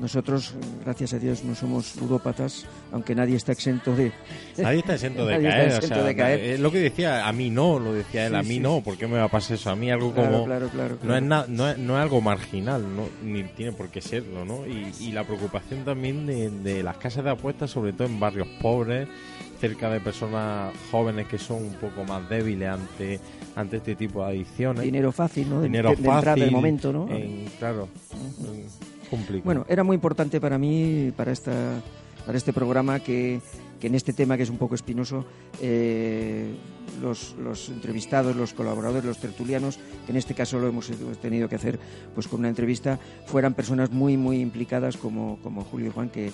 nosotros, 0.00 0.54
gracias 0.84 1.12
a 1.14 1.18
Dios, 1.18 1.44
no 1.44 1.54
somos 1.56 1.96
ludópatas, 1.96 2.64
aunque 2.92 3.14
nadie 3.14 3.36
está 3.36 3.52
exento 3.52 3.94
de... 3.94 4.12
Nadie 4.58 4.78
está 4.78 4.94
exento 4.94 5.26
de 5.26 5.34
está 5.36 5.48
caer. 5.50 5.66
exento 5.66 5.94
o 5.94 5.98
sea, 5.98 6.04
de 6.06 6.16
caer. 6.16 6.40
Es 6.40 6.60
lo 6.60 6.70
que 6.72 6.78
decía, 6.78 7.26
a 7.28 7.32
mí 7.32 7.50
no, 7.50 7.78
lo 7.80 7.92
decía 7.92 8.26
él, 8.26 8.32
Sí, 8.32 8.38
a 8.38 8.42
mí 8.42 8.54
sí, 8.54 8.60
no. 8.60 8.80
¿por 8.82 8.96
qué 8.96 9.06
me 9.08 9.18
va 9.18 9.24
a 9.24 9.28
pasar 9.28 9.56
eso? 9.56 9.70
A 9.70 9.76
mí 9.76 9.90
algo 9.90 10.12
Claro, 10.12 10.30
como... 10.32 10.44
claro, 10.46 10.68
claro, 10.68 10.96
No, 11.02 11.16
es 11.16 11.22
na- 11.22 11.44
no, 11.48 11.68
es, 11.68 11.76
no 11.78 11.96
es 11.96 12.02
algo 12.02 12.20
marginal, 12.20 12.82
no, 12.96 13.08
ni 13.22 13.42
tiene 13.44 13.72
por 13.72 13.88
qué 13.90 14.00
serlo, 14.00 14.44
¿no? 14.44 14.64
Y, 14.66 14.92
y 15.00 15.12
la 15.12 15.24
preocupación 15.24 15.84
también 15.84 16.24
de, 16.26 16.50
de 16.50 16.82
las 16.84 16.96
casas 16.98 17.24
de 17.24 17.30
apuestas, 17.30 17.70
sobre 17.70 17.92
todo 17.92 18.06
en 18.08 18.18
barrios 18.18 18.48
pobres, 18.62 19.08
cerca 19.60 19.90
de 19.90 20.00
personas 20.00 20.72
jóvenes 20.90 21.26
que 21.28 21.38
son 21.38 21.62
un 21.64 21.74
poco 21.74 22.02
más 22.04 22.28
débiles 22.30 22.68
ante, 22.70 23.20
ante 23.54 23.76
este 23.76 23.94
tipo 23.94 24.24
de 24.24 24.30
adicciones. 24.30 24.82
Dinero 24.82 25.12
fácil, 25.12 25.50
¿no? 25.50 25.58
De- 25.60 25.66
Dinero 25.68 25.90
de, 25.90 25.96
de 25.96 26.02
fácil. 26.02 26.42
del 26.44 26.50
momento, 26.50 26.92
¿no? 26.92 27.08
en- 27.10 27.44
claro, 27.58 27.88
complicado. 29.10 29.44
Bueno, 29.44 29.66
era 29.68 29.84
muy 29.84 29.94
importante 29.94 30.40
para 30.40 30.56
mí, 30.58 31.12
para 31.16 31.32
esta, 31.32 31.52
para 32.24 32.38
este 32.38 32.52
programa, 32.52 33.00
que, 33.00 33.40
que 33.80 33.88
en 33.88 33.94
este 33.94 34.12
tema 34.12 34.36
que 34.36 34.44
es 34.44 34.50
un 34.50 34.56
poco 34.58 34.74
espinoso, 34.74 35.24
eh, 35.60 36.54
los, 37.02 37.34
los 37.38 37.68
entrevistados, 37.68 38.34
los 38.36 38.52
colaboradores, 38.54 39.04
los 39.04 39.18
tertulianos, 39.18 39.78
que 40.06 40.12
en 40.12 40.16
este 40.16 40.34
caso 40.34 40.58
lo 40.58 40.68
hemos 40.68 40.90
tenido 41.20 41.48
que 41.48 41.56
hacer 41.56 41.78
pues 42.14 42.28
con 42.28 42.40
una 42.40 42.48
entrevista, 42.48 42.98
fueran 43.26 43.54
personas 43.54 43.90
muy, 43.90 44.16
muy 44.16 44.40
implicadas 44.40 44.96
como, 44.96 45.38
como 45.42 45.64
Julio 45.64 45.88
y 45.88 45.90
Juan, 45.92 46.08
que, 46.08 46.30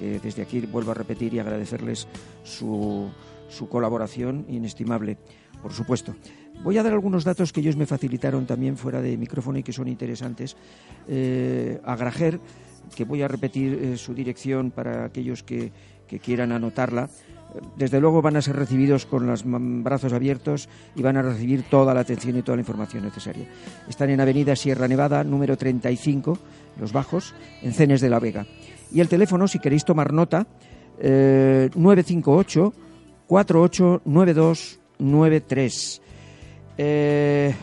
que 0.00 0.18
desde 0.18 0.40
aquí 0.40 0.60
vuelvo 0.60 0.92
a 0.92 0.94
repetir 0.94 1.34
y 1.34 1.38
agradecerles 1.38 2.08
su, 2.42 3.10
su 3.50 3.68
colaboración 3.68 4.46
inestimable, 4.48 5.18
por 5.62 5.74
supuesto. 5.74 6.14
Voy 6.64 6.78
a 6.78 6.82
dar 6.82 6.94
algunos 6.94 7.24
datos 7.24 7.52
que 7.52 7.60
ellos 7.60 7.76
me 7.76 7.86
facilitaron 7.86 8.46
también 8.46 8.78
fuera 8.78 9.02
de 9.02 9.16
micrófono 9.16 9.58
y 9.58 9.62
que 9.62 9.72
son 9.72 9.88
interesantes. 9.88 10.56
Eh, 11.06 11.80
a 11.84 11.96
Grajer, 11.96 12.40
que 12.96 13.04
voy 13.04 13.22
a 13.22 13.28
repetir 13.28 13.74
eh, 13.74 13.96
su 13.96 14.14
dirección 14.14 14.70
para 14.70 15.04
aquellos 15.04 15.42
que, 15.42 15.72
que 16.08 16.18
quieran 16.18 16.52
anotarla. 16.52 17.08
Desde 17.76 18.00
luego 18.00 18.22
van 18.22 18.36
a 18.36 18.42
ser 18.42 18.56
recibidos 18.56 19.06
con 19.06 19.26
los 19.26 19.42
brazos 19.44 20.12
abiertos 20.12 20.68
y 20.94 21.02
van 21.02 21.16
a 21.16 21.22
recibir 21.22 21.64
toda 21.64 21.94
la 21.94 22.00
atención 22.00 22.36
y 22.36 22.42
toda 22.42 22.56
la 22.56 22.62
información 22.62 23.04
necesaria. 23.04 23.46
Están 23.88 24.10
en 24.10 24.20
Avenida 24.20 24.54
Sierra 24.54 24.86
Nevada, 24.86 25.24
número 25.24 25.56
35, 25.56 26.38
Los 26.78 26.92
Bajos, 26.92 27.34
en 27.62 27.72
Cenes 27.72 28.00
de 28.00 28.10
la 28.10 28.20
Vega. 28.20 28.46
Y 28.92 29.00
el 29.00 29.08
teléfono, 29.08 29.48
si 29.48 29.58
queréis 29.58 29.84
tomar 29.84 30.12
nota, 30.12 30.46
eh, 31.00 31.68
958 31.74 32.72
489293. 33.26 36.02
Eh, 36.78 37.54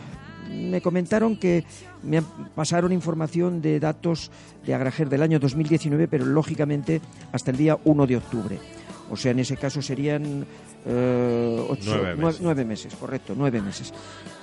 me 0.50 0.80
comentaron 0.80 1.36
que 1.38 1.64
me 2.02 2.22
pasaron 2.54 2.92
información 2.92 3.60
de 3.60 3.78
datos 3.80 4.30
de 4.64 4.74
Agrajer 4.74 5.08
del 5.08 5.22
año 5.22 5.38
2019, 5.38 6.08
pero 6.08 6.24
lógicamente 6.24 7.00
hasta 7.32 7.50
el 7.50 7.56
día 7.58 7.76
1 7.84 8.06
de 8.06 8.16
octubre. 8.16 8.58
O 9.10 9.16
sea, 9.16 9.32
en 9.32 9.38
ese 9.40 9.56
caso 9.56 9.82
serían 9.82 10.46
eh, 10.86 11.66
ocho- 11.68 11.90
Nueve 11.96 12.14
nue- 12.16 12.24
meses. 12.26 12.40
nueve 12.42 12.64
meses, 12.64 12.94
correcto, 12.94 13.34
nueve 13.36 13.60
meses. 13.60 13.92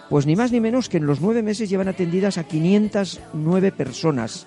Pues 0.10 0.26
ni 0.28 0.36
más 0.36 0.52
ni 0.52 0.60
menos 0.60 0.90
que 0.90 0.98
en 0.98 1.06
los 1.08 1.22
nueve 1.22 1.42
meses 1.42 1.70
llevan 1.70 1.88
atendidas 1.88 2.38
a 2.38 2.44
509 2.44 3.72
personas. 3.72 4.46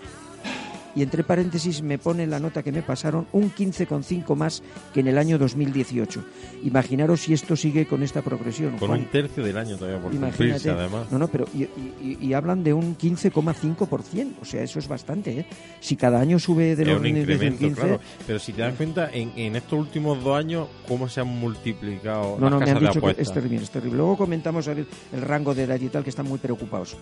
Y 0.99 1.03
entre 1.05 1.23
paréntesis 1.23 1.81
me 1.81 1.97
pone 1.97 2.27
la 2.27 2.41
nota 2.41 2.61
que 2.65 2.73
me 2.73 2.83
pasaron 2.83 3.29
un 3.31 3.53
15,5 3.55 4.35
más 4.35 4.65
que 4.93 4.99
en 4.99 5.07
el 5.07 5.17
año 5.17 5.39
2018. 5.39 6.25
Imaginaros 6.65 7.21
si 7.21 7.33
esto 7.35 7.55
sigue 7.55 7.87
con 7.87 8.03
esta 8.03 8.21
progresión. 8.21 8.77
Con 8.79 8.89
Juan. 8.89 9.01
un 9.03 9.07
tercio 9.07 9.45
del 9.45 9.57
año 9.59 9.77
todavía 9.77 10.03
por 10.03 10.11
cumplirse, 10.11 10.71
además. 10.71 11.07
No, 11.13 11.19
no, 11.21 11.29
pero 11.29 11.45
y, 11.55 11.63
y- 12.03 12.19
y 12.21 12.33
hablan 12.33 12.65
de 12.65 12.73
un 12.75 12.97
15,5%. 12.99 14.33
O 14.43 14.45
sea, 14.45 14.61
eso 14.65 14.81
es 14.81 14.89
bastante, 14.89 15.39
¿eh? 15.39 15.47
Si 15.79 15.95
cada 15.95 16.19
año 16.21 16.37
sube 16.41 16.75
del 16.75 16.89
es 16.89 16.97
un 16.97 17.03
de- 17.05 17.09
incremento, 17.11 17.59
15, 17.61 17.81
claro. 17.81 18.01
Pero 18.27 18.39
si 18.41 18.53
te 18.53 18.63
das 18.63 18.75
cuenta, 18.75 19.09
en, 19.13 19.33
en 19.37 19.55
estos 19.55 19.79
últimos 19.79 20.25
dos 20.25 20.37
años, 20.37 20.67
cómo 20.89 21.09
se 21.09 21.21
han 21.21 21.29
multiplicado 21.29 22.39
No, 22.41 22.51
las 22.51 22.51
no, 22.51 22.59
me 22.59 22.71
han 22.73 22.81
de 22.81 22.87
dicho 22.89 23.01
que 23.01 23.23
es 23.23 23.33
terrible, 23.33 23.63
es 23.63 23.71
terrible. 23.71 23.99
Luego 23.99 24.17
comentamos 24.17 24.67
el 24.67 24.85
rango 25.23 25.55
de 25.55 25.63
edad 25.63 25.81
y 25.81 25.91
tal, 25.91 26.03
que 26.03 26.11
están 26.11 26.27
muy 26.27 26.41
preocupados. 26.41 26.97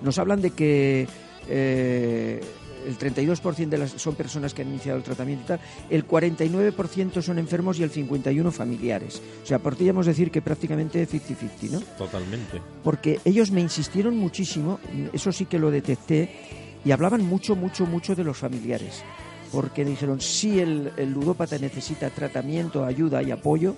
Nos 0.00 0.18
hablan 0.18 0.40
de 0.40 0.50
que 0.52 1.06
eh, 1.48 2.40
el 2.86 2.98
32% 2.98 3.68
de 3.68 3.78
las, 3.78 3.90
son 3.90 4.14
personas 4.14 4.54
que 4.54 4.62
han 4.62 4.68
iniciado 4.68 4.98
el 4.98 5.04
tratamiento 5.04 5.44
y 5.44 5.46
tal, 5.46 5.60
el 5.90 6.06
49% 6.06 7.22
son 7.22 7.38
enfermos 7.38 7.78
y 7.78 7.82
el 7.82 7.92
51% 7.92 8.50
familiares. 8.50 9.22
O 9.42 9.46
sea, 9.46 9.58
podríamos 9.58 10.06
decir 10.06 10.30
que 10.30 10.42
prácticamente 10.42 11.06
50-50, 11.08 11.70
¿no? 11.70 11.80
Totalmente. 11.98 12.60
porque 12.82 13.20
ellos 13.24 13.50
me 13.50 13.60
insistieron 13.60 14.16
muchísimo, 14.16 14.80
eso 15.12 15.32
sí 15.32 15.46
que 15.46 15.58
lo 15.58 15.70
detecté, 15.70 16.30
y 16.84 16.90
hablaban 16.90 17.24
mucho, 17.24 17.54
mucho, 17.54 17.86
mucho 17.86 18.14
de 18.14 18.24
los 18.24 18.36
familiares. 18.36 19.02
Porque 19.52 19.84
dijeron, 19.84 20.20
si 20.20 20.58
el, 20.58 20.92
el 20.96 21.12
ludópata 21.12 21.58
necesita 21.58 22.10
tratamiento, 22.10 22.84
ayuda 22.84 23.22
y 23.22 23.30
apoyo, 23.30 23.76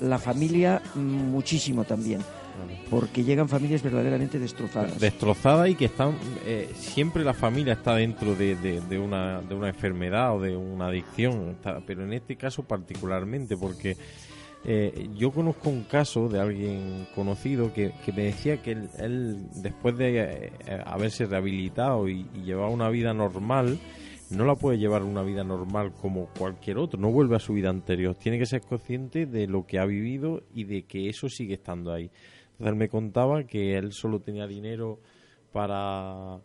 la 0.00 0.18
familia 0.18 0.82
mm, 0.94 1.00
muchísimo 1.00 1.84
también. 1.84 2.20
Porque 2.90 3.24
llegan 3.24 3.48
familias 3.48 3.82
verdaderamente 3.82 4.38
destrozadas. 4.38 4.98
Destrozada 5.00 5.68
y 5.68 5.74
que 5.74 5.86
están. 5.86 6.14
eh, 6.44 6.70
siempre 6.74 7.24
la 7.24 7.34
familia 7.34 7.74
está 7.74 7.94
dentro 7.94 8.34
de, 8.34 8.56
una, 8.98 9.40
de 9.40 9.54
una 9.54 9.68
enfermedad 9.68 10.36
o 10.36 10.40
de 10.40 10.56
una 10.56 10.88
adicción, 10.88 11.56
pero 11.86 12.04
en 12.04 12.12
este 12.12 12.36
caso 12.36 12.62
particularmente, 12.64 13.56
porque 13.56 13.96
eh, 14.64 15.08
yo 15.16 15.30
conozco 15.32 15.70
un 15.70 15.84
caso 15.84 16.28
de 16.28 16.40
alguien 16.40 17.08
conocido 17.14 17.72
que, 17.72 17.92
que 18.04 18.12
me 18.12 18.24
decía 18.24 18.62
que 18.62 18.72
él, 18.72 19.46
después 19.54 19.96
de 19.96 20.20
eh, 20.20 20.52
haberse 20.84 21.26
rehabilitado 21.26 22.08
y, 22.08 22.26
y 22.34 22.42
llevar 22.42 22.70
una 22.70 22.88
vida 22.90 23.12
normal, 23.14 23.78
no 24.30 24.44
la 24.46 24.54
puede 24.54 24.78
llevar 24.78 25.02
una 25.02 25.22
vida 25.22 25.44
normal 25.44 25.92
como 26.00 26.26
cualquier 26.38 26.78
otro, 26.78 26.98
no 26.98 27.10
vuelve 27.10 27.36
a 27.36 27.40
su 27.40 27.52
vida 27.54 27.70
anterior, 27.70 28.14
tiene 28.14 28.38
que 28.38 28.46
ser 28.46 28.62
consciente 28.62 29.26
de 29.26 29.46
lo 29.46 29.66
que 29.66 29.78
ha 29.78 29.84
vivido 29.84 30.42
y 30.54 30.64
de 30.64 30.84
que 30.84 31.08
eso 31.08 31.28
sigue 31.28 31.54
estando 31.54 31.92
ahí. 31.92 32.10
Entonces 32.62 32.74
él 32.74 32.78
me 32.78 32.88
contaba 32.88 33.42
que 33.42 33.76
él 33.76 33.92
solo 33.92 34.20
tenía 34.20 34.46
dinero 34.46 35.00
para 35.52 36.38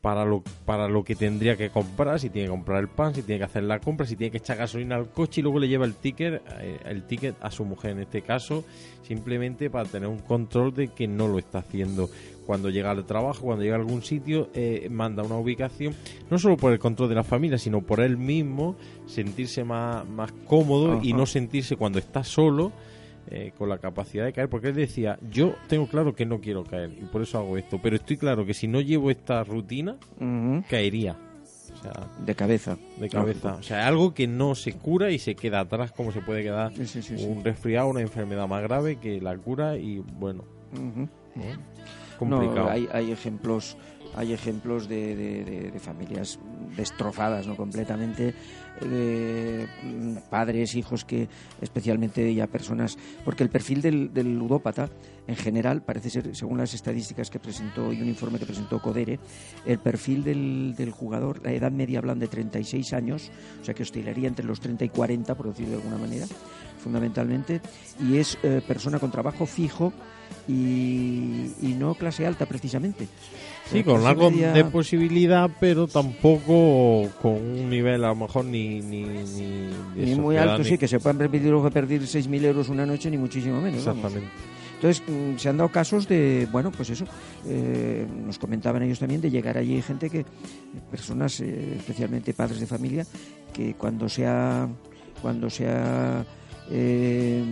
para 0.00 0.24
lo, 0.24 0.44
para 0.64 0.86
lo 0.86 1.02
que 1.02 1.16
tendría 1.16 1.56
que 1.56 1.70
comprar, 1.70 2.20
si 2.20 2.30
tiene 2.30 2.46
que 2.46 2.52
comprar 2.52 2.78
el 2.78 2.88
pan, 2.88 3.16
si 3.16 3.22
tiene 3.22 3.40
que 3.40 3.46
hacer 3.46 3.64
la 3.64 3.80
compra, 3.80 4.06
si 4.06 4.14
tiene 4.14 4.30
que 4.30 4.38
echar 4.38 4.56
gasolina 4.56 4.94
al 4.94 5.10
coche 5.10 5.40
y 5.40 5.42
luego 5.42 5.58
le 5.58 5.66
lleva 5.66 5.86
el 5.86 5.94
ticket, 5.96 6.40
eh, 6.60 6.78
el 6.84 7.02
ticket 7.02 7.34
a 7.40 7.50
su 7.50 7.64
mujer 7.64 7.90
en 7.90 8.02
este 8.02 8.22
caso, 8.22 8.64
simplemente 9.02 9.70
para 9.70 9.88
tener 9.88 10.08
un 10.08 10.20
control 10.20 10.72
de 10.72 10.86
que 10.88 11.08
no 11.08 11.26
lo 11.26 11.40
está 11.40 11.58
haciendo. 11.58 12.08
Cuando 12.46 12.70
llega 12.70 12.92
al 12.92 13.04
trabajo, 13.06 13.42
cuando 13.42 13.64
llega 13.64 13.74
a 13.74 13.80
algún 13.80 14.02
sitio, 14.02 14.50
eh, 14.54 14.86
manda 14.88 15.24
una 15.24 15.36
ubicación, 15.36 15.96
no 16.30 16.38
solo 16.38 16.56
por 16.56 16.72
el 16.72 16.78
control 16.78 17.08
de 17.08 17.16
la 17.16 17.24
familia, 17.24 17.58
sino 17.58 17.82
por 17.82 17.98
él 17.98 18.16
mismo, 18.16 18.76
sentirse 19.06 19.64
más, 19.64 20.08
más 20.08 20.30
cómodo 20.46 21.00
y 21.02 21.12
no 21.12 21.26
sentirse 21.26 21.74
cuando 21.74 21.98
está 21.98 22.22
solo 22.22 22.72
eh, 23.30 23.52
con 23.56 23.68
la 23.68 23.78
capacidad 23.78 24.24
de 24.24 24.32
caer, 24.32 24.48
porque 24.48 24.68
él 24.68 24.74
decía, 24.74 25.18
yo 25.30 25.54
tengo 25.68 25.86
claro 25.86 26.14
que 26.14 26.24
no 26.26 26.40
quiero 26.40 26.64
caer 26.64 26.90
y 27.00 27.04
por 27.06 27.22
eso 27.22 27.38
hago 27.38 27.56
esto, 27.58 27.78
pero 27.82 27.96
estoy 27.96 28.16
claro 28.16 28.44
que 28.46 28.54
si 28.54 28.66
no 28.68 28.80
llevo 28.80 29.10
esta 29.10 29.44
rutina, 29.44 29.96
caería. 30.68 31.16
O 31.74 31.80
sea, 31.82 31.92
De 32.24 32.34
cabeza. 32.34 32.76
de 32.98 33.08
cabeza. 33.08 33.54
O 33.54 33.62
sea, 33.62 33.86
algo 33.86 34.12
que 34.14 34.26
no 34.26 34.54
se 34.54 34.72
cura 34.72 35.10
y 35.10 35.18
se 35.18 35.34
queda 35.36 35.60
atrás, 35.60 35.92
como 35.92 36.10
se 36.10 36.20
puede 36.22 36.42
quedar 36.42 36.72
Sí, 36.74 36.86
sí, 36.86 37.02
sí, 37.02 37.18
sí. 37.18 37.24
un 37.24 37.44
resfriado, 37.44 37.88
una 37.88 38.00
enfermedad 38.00 38.48
más 38.48 38.62
grave 38.62 38.96
que 38.96 39.20
la 39.20 39.36
cura 39.36 39.76
y 39.76 39.98
bueno, 39.98 40.44
complicado. 42.18 42.64
No, 42.64 42.70
hay, 42.70 42.88
hay 42.92 43.12
ejemplos, 43.12 43.76
hay 44.14 44.32
ejemplos 44.32 44.88
de, 44.88 45.14
de- 45.16 45.78
familias 45.80 46.38
destrozadas, 46.76 47.46
no 47.46 47.56
completamente, 47.56 48.34
mm, 48.82 50.16
padres, 50.30 50.74
hijos 50.74 51.04
que, 51.04 51.28
especialmente 51.60 52.32
ya 52.34 52.46
personas, 52.46 52.96
porque 53.24 53.42
el 53.42 53.50
perfil 53.50 53.80
del, 53.82 54.12
del 54.12 54.36
ludópata, 54.36 54.88
en 55.26 55.36
general, 55.36 55.82
parece 55.82 56.10
ser, 56.10 56.34
según 56.34 56.58
las 56.58 56.74
estadísticas 56.74 57.30
que 57.30 57.38
presentó 57.38 57.92
y 57.92 58.00
un 58.02 58.08
informe 58.08 58.38
que 58.38 58.46
presentó 58.46 58.80
Codere, 58.80 59.18
el 59.66 59.78
perfil 59.78 60.24
del, 60.24 60.74
del 60.76 60.90
jugador, 60.90 61.40
la 61.44 61.52
edad 61.52 61.70
media 61.70 61.98
hablan 61.98 62.18
de 62.18 62.28
36 62.28 62.92
años, 62.94 63.30
o 63.60 63.64
sea 63.64 63.74
que 63.74 63.82
oscilaría 63.82 64.28
entre 64.28 64.44
los 64.46 64.60
30 64.60 64.84
y 64.84 64.88
40, 64.88 65.34
por 65.36 65.48
decirlo 65.48 65.72
de 65.72 65.76
alguna 65.82 65.98
manera, 65.98 66.26
fundamentalmente, 66.82 67.60
y 68.00 68.16
es 68.16 68.38
eh, 68.42 68.62
persona 68.66 68.98
con 68.98 69.10
trabajo 69.10 69.46
fijo 69.46 69.92
y, 70.46 71.52
y 71.60 71.74
no 71.78 71.94
clase 71.94 72.26
alta 72.26 72.46
precisamente. 72.46 73.06
Sí, 73.70 73.82
con 73.84 74.06
algo 74.06 74.30
media- 74.30 74.52
de 74.52 74.64
posibilidad, 74.64 75.50
pero 75.60 75.86
tampoco 75.86 77.08
con 77.20 77.32
un 77.34 77.68
nivel 77.70 78.04
a 78.04 78.08
lo 78.08 78.14
mejor 78.16 78.44
ni... 78.44 78.80
Ni, 78.80 79.02
ni, 79.04 79.68
ni 79.96 80.14
muy 80.14 80.36
alto, 80.36 80.58
ni- 80.58 80.64
sí, 80.64 80.78
que 80.78 80.88
se 80.88 80.98
puedan 81.00 81.18
permitir 81.18 81.50
luego 81.50 81.70
perder 81.70 82.00
6.000 82.02 82.44
euros 82.44 82.68
una 82.68 82.86
noche, 82.86 83.10
ni 83.10 83.18
muchísimo 83.18 83.60
menos. 83.60 83.84
vamos. 83.84 84.04
Exactamente. 84.04 84.34
Entonces, 84.76 85.02
mm, 85.08 85.36
se 85.38 85.48
han 85.48 85.56
dado 85.56 85.70
casos 85.70 86.06
de, 86.06 86.46
bueno, 86.52 86.70
pues 86.70 86.90
eso, 86.90 87.04
eh, 87.46 88.06
nos 88.24 88.38
comentaban 88.38 88.80
ellos 88.82 89.00
también, 89.00 89.20
de 89.20 89.28
llegar 89.30 89.58
allí 89.58 89.82
gente 89.82 90.08
que, 90.08 90.24
personas, 90.90 91.40
eh, 91.40 91.74
especialmente 91.78 92.32
padres 92.32 92.60
de 92.60 92.66
familia, 92.66 93.04
que 93.52 93.74
cuando 93.74 94.08
se 94.08 94.24
ha, 94.26 94.68
cuando 95.20 95.50
se 95.50 95.66
ha 95.68 96.24
eh, 96.70 97.42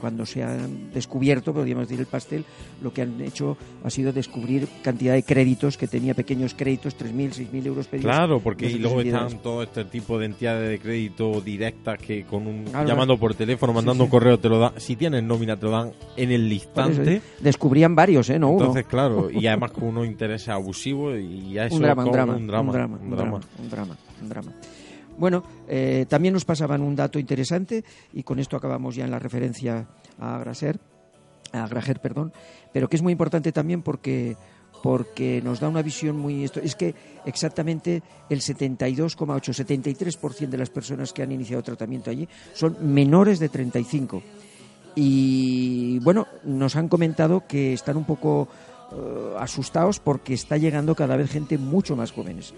cuando 0.00 0.26
se 0.26 0.42
ha 0.42 0.56
descubierto, 0.92 1.52
podríamos 1.52 1.88
decir, 1.88 2.00
el 2.00 2.06
pastel, 2.06 2.44
lo 2.82 2.92
que 2.92 3.02
han 3.02 3.20
hecho 3.20 3.56
ha 3.82 3.90
sido 3.90 4.12
descubrir 4.12 4.68
cantidad 4.82 5.14
de 5.14 5.22
créditos 5.22 5.76
que 5.76 5.86
tenía 5.86 6.14
pequeños 6.14 6.54
créditos, 6.54 6.96
3.000, 6.96 7.50
6.000 7.50 7.66
euros 7.66 7.86
pedidos. 7.86 8.12
Claro, 8.12 8.40
porque 8.40 8.70
y 8.70 8.78
luego 8.78 9.00
están 9.00 9.38
todo 9.38 9.62
este 9.62 9.84
tipo 9.84 10.18
de 10.18 10.26
entidades 10.26 10.68
de 10.68 10.78
crédito 10.78 11.40
directas 11.40 11.98
que 11.98 12.24
con 12.24 12.46
un 12.46 12.64
llamando 12.86 13.18
por 13.18 13.34
teléfono, 13.34 13.72
mandando 13.72 14.04
sí. 14.04 14.06
un 14.06 14.10
correo, 14.10 14.38
te 14.38 14.48
lo 14.48 14.58
dan. 14.58 14.72
Si 14.78 14.96
tienes 14.96 15.22
nómina, 15.22 15.56
te 15.56 15.66
lo 15.66 15.72
dan 15.72 15.92
en 16.16 16.32
el 16.32 16.50
eso, 16.50 16.64
instante. 16.64 17.14
¿eh? 17.14 17.22
Descubrían 17.40 17.94
varios, 17.94 18.28
¿eh? 18.30 18.38
No 18.38 18.50
uno. 18.50 18.66
Entonces, 18.66 18.86
claro, 18.86 19.30
y 19.30 19.46
además 19.46 19.72
con 19.72 19.84
unos 19.84 20.06
intereses 20.06 20.48
abusivos 20.48 21.18
y 21.18 21.52
ya 21.52 21.66
eso 21.66 21.76
un 21.76 21.82
drama, 21.82 22.02
un 22.02 22.10
como 22.10 22.16
drama, 22.16 22.36
un 22.36 22.46
drama, 22.46 22.64
un 22.64 22.72
drama, 22.72 22.96
un 23.00 23.10
drama. 23.10 23.40
un 23.62 23.70
drama, 23.70 23.96
un 24.22 24.28
drama. 24.28 24.52
Bueno, 25.18 25.42
eh, 25.68 26.06
también 26.08 26.34
nos 26.34 26.44
pasaban 26.44 26.82
un 26.82 26.96
dato 26.96 27.18
interesante 27.18 27.84
y 28.12 28.22
con 28.22 28.38
esto 28.38 28.56
acabamos 28.56 28.96
ya 28.96 29.04
en 29.04 29.10
la 29.10 29.18
referencia 29.18 29.86
a 30.18 30.38
Graser, 30.38 30.80
a 31.52 31.66
Grajer, 31.68 32.00
perdón, 32.00 32.32
pero 32.72 32.88
que 32.88 32.96
es 32.96 33.02
muy 33.02 33.12
importante 33.12 33.52
también 33.52 33.82
porque 33.82 34.36
porque 34.82 35.40
nos 35.42 35.60
da 35.60 35.68
una 35.68 35.80
visión 35.80 36.18
muy 36.18 36.44
esto 36.44 36.60
es 36.60 36.74
que 36.74 36.94
exactamente 37.24 38.02
el 38.28 38.40
72,8 38.40 39.16
73% 39.16 40.48
de 40.48 40.58
las 40.58 40.68
personas 40.68 41.12
que 41.12 41.22
han 41.22 41.32
iniciado 41.32 41.62
tratamiento 41.62 42.10
allí 42.10 42.28
son 42.52 42.76
menores 42.82 43.38
de 43.38 43.48
35 43.48 44.22
y 44.94 45.98
bueno, 46.00 46.26
nos 46.44 46.76
han 46.76 46.88
comentado 46.88 47.46
que 47.46 47.72
están 47.72 47.96
un 47.96 48.04
poco 48.04 48.48
eh, 48.92 49.34
asustados 49.38 49.98
porque 49.98 50.34
está 50.34 50.56
llegando 50.56 50.94
cada 50.94 51.16
vez 51.16 51.30
gente 51.30 51.58
mucho 51.58 51.96
más 51.96 52.12
jóvenes, 52.12 52.54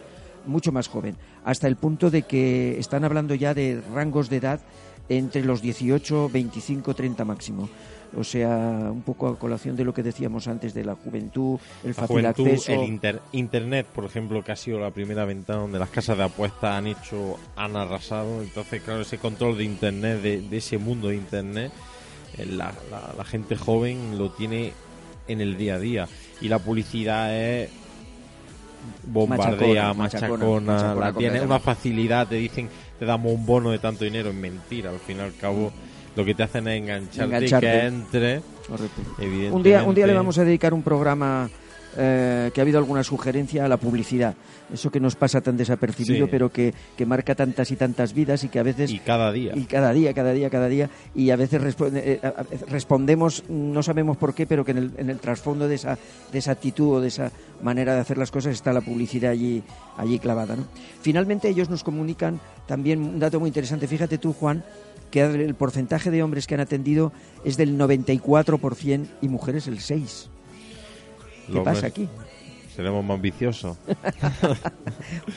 mucho 0.46 0.72
más 0.72 0.88
joven, 0.88 1.16
hasta 1.44 1.66
el 1.68 1.76
punto 1.76 2.10
de 2.10 2.22
que 2.22 2.78
están 2.78 3.04
hablando 3.04 3.34
ya 3.34 3.54
de 3.54 3.80
rangos 3.94 4.28
de 4.30 4.36
edad 4.36 4.60
entre 5.08 5.44
los 5.44 5.62
18, 5.62 6.28
25, 6.32 6.94
30 6.94 7.24
máximo. 7.24 7.68
O 8.16 8.24
sea, 8.24 8.48
un 8.90 9.02
poco 9.02 9.26
a 9.28 9.38
colación 9.38 9.76
de 9.76 9.84
lo 9.84 9.92
que 9.92 10.02
decíamos 10.02 10.46
antes 10.48 10.72
de 10.74 10.84
la 10.84 10.94
juventud, 10.94 11.58
el 11.82 11.88
La 11.90 11.94
fácil 11.94 12.16
juventud, 12.20 12.46
acceso. 12.48 12.72
el 12.72 12.88
inter- 12.88 13.20
Internet, 13.32 13.86
por 13.92 14.04
ejemplo, 14.04 14.42
que 14.42 14.52
ha 14.52 14.56
sido 14.56 14.78
la 14.80 14.90
primera 14.90 15.24
ventana 15.24 15.60
donde 15.60 15.78
las 15.78 15.90
casas 15.90 16.16
de 16.16 16.24
apuestas 16.24 16.76
han 16.76 16.86
hecho, 16.86 17.36
han 17.56 17.76
arrasado. 17.76 18.42
Entonces, 18.42 18.80
claro, 18.82 19.02
ese 19.02 19.18
control 19.18 19.58
de 19.58 19.64
Internet, 19.64 20.22
de, 20.22 20.40
de 20.40 20.56
ese 20.56 20.78
mundo 20.78 21.08
de 21.08 21.16
Internet, 21.16 21.72
eh, 22.38 22.46
la, 22.46 22.72
la- 22.90 23.12
la 23.18 23.24
gente 23.24 23.56
joven 23.56 24.16
lo 24.18 24.30
tiene 24.30 24.72
en 25.28 25.40
el 25.40 25.56
día 25.56 25.74
a 25.74 25.78
día. 25.80 26.08
Y 26.40 26.48
la 26.48 26.60
publicidad 26.60 27.36
es 27.36 27.70
bombardea, 29.06 29.92
Machacona, 29.92 29.94
machacona, 29.94 30.34
machacona, 30.34 30.72
machacona 30.72 31.06
la 31.06 31.12
tiene 31.12 31.40
una 31.40 31.58
facilidad, 31.58 32.26
te 32.28 32.36
dicen, 32.36 32.68
te 32.98 33.04
damos 33.04 33.32
un 33.32 33.44
bono 33.46 33.70
de 33.70 33.78
tanto 33.78 34.04
dinero, 34.04 34.30
es 34.30 34.34
mentira. 34.34 34.90
Al 34.90 34.98
fin 34.98 35.18
y 35.18 35.20
al 35.20 35.34
cabo, 35.36 35.72
lo 36.14 36.24
que 36.24 36.34
te 36.34 36.42
hacen 36.42 36.66
es 36.68 36.78
engancharte, 36.80 37.24
Engancharte. 37.24 37.66
y 37.66 37.70
que 37.70 37.86
entre, 37.86 38.42
Correcto. 38.66 39.02
Un 39.52 39.62
día, 39.62 39.82
un 39.84 39.94
día 39.94 40.06
le 40.06 40.14
vamos 40.14 40.38
a 40.38 40.44
dedicar 40.44 40.74
un 40.74 40.82
programa 40.82 41.48
eh, 41.96 42.50
que 42.54 42.60
ha 42.60 42.62
habido 42.62 42.78
alguna 42.78 43.02
sugerencia 43.02 43.64
a 43.64 43.68
la 43.68 43.76
publicidad. 43.76 44.34
Eso 44.72 44.90
que 44.90 45.00
nos 45.00 45.14
pasa 45.16 45.40
tan 45.40 45.56
desapercibido, 45.56 46.26
Sí. 46.26 46.30
pero 46.30 46.50
que, 46.50 46.74
que 46.96 47.06
marca 47.06 47.34
tantas 47.34 47.70
y 47.70 47.76
tantas 47.76 48.12
vidas 48.12 48.42
y 48.44 48.48
que 48.48 48.58
a 48.58 48.62
veces... 48.62 48.90
Y 48.90 48.98
cada 48.98 49.30
día. 49.32 49.52
Y 49.54 49.64
cada 49.64 49.92
día, 49.92 50.12
cada 50.12 50.32
día, 50.32 50.50
cada 50.50 50.68
día. 50.68 50.90
Y 51.14 51.30
a 51.30 51.36
veces 51.36 51.62
responde- 51.62 52.02
eh, 52.04 52.20
respondemos, 52.68 53.44
no 53.48 53.82
sabemos 53.82 54.16
por 54.16 54.34
qué, 54.34 54.46
pero 54.46 54.64
que 54.64 54.72
en 54.72 54.78
el, 54.78 54.90
en 54.98 55.10
el 55.10 55.18
trasfondo 55.18 55.68
de 55.68 55.76
esa, 55.76 55.98
de 56.32 56.38
esa 56.38 56.52
actitud 56.52 56.96
o 56.96 57.00
de 57.00 57.08
esa 57.08 57.30
manera 57.62 57.94
de 57.94 58.00
hacer 58.00 58.18
las 58.18 58.30
cosas 58.30 58.52
está 58.52 58.72
la 58.72 58.80
publicidad 58.80 59.30
allí, 59.30 59.62
allí 59.96 60.18
clavada. 60.18 60.56
¿no? 60.56 60.64
Finalmente 61.00 61.48
ellos 61.48 61.70
nos 61.70 61.84
comunican 61.84 62.40
también 62.66 63.00
un 63.02 63.18
dato 63.18 63.38
muy 63.40 63.48
interesante. 63.48 63.86
Fíjate 63.86 64.18
tú, 64.18 64.32
Juan, 64.32 64.64
que 65.10 65.22
el 65.22 65.54
porcentaje 65.54 66.10
de 66.10 66.22
hombres 66.22 66.46
que 66.48 66.54
han 66.54 66.60
atendido 66.60 67.12
es 67.44 67.56
del 67.56 67.78
94% 67.78 69.06
y 69.22 69.28
mujeres 69.28 69.66
el 69.68 69.78
6%. 69.78 70.28
¿Qué 71.52 71.60
pasa 71.60 71.86
aquí? 71.86 72.08
Seremos 72.74 73.04
más 73.04 73.20
viciosos. 73.20 73.76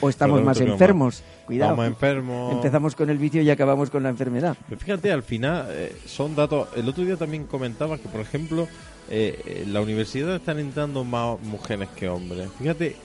O 0.02 0.10
estamos 0.10 0.42
más 0.44 0.60
enfermos. 0.62 1.24
Cuidado. 1.46 1.72
Estamos 1.72 1.88
enfermos. 1.88 2.54
Empezamos 2.54 2.96
con 2.96 3.10
el 3.10 3.18
vicio 3.18 3.42
y 3.42 3.50
acabamos 3.50 3.90
con 3.90 4.04
la 4.04 4.10
enfermedad. 4.10 4.56
Pero 4.68 4.80
fíjate, 4.82 5.12
al 5.12 5.24
final 5.24 5.68
eh, 5.70 5.96
son 6.06 6.36
datos. 6.36 6.68
El 6.76 6.88
otro 6.90 7.04
día 7.04 7.16
también 7.18 7.46
comentaba 7.46 7.98
que, 7.98 8.08
por 8.10 8.22
ejemplo, 8.22 8.68
eh, 9.10 9.62
en 9.66 9.74
la 9.74 9.82
universidad 9.82 10.36
están 10.36 10.60
entrando 10.60 11.04
más 11.04 11.40
mujeres 11.42 11.90
que 11.96 12.08
hombres. 12.10 12.50
Fíjate 12.58 12.96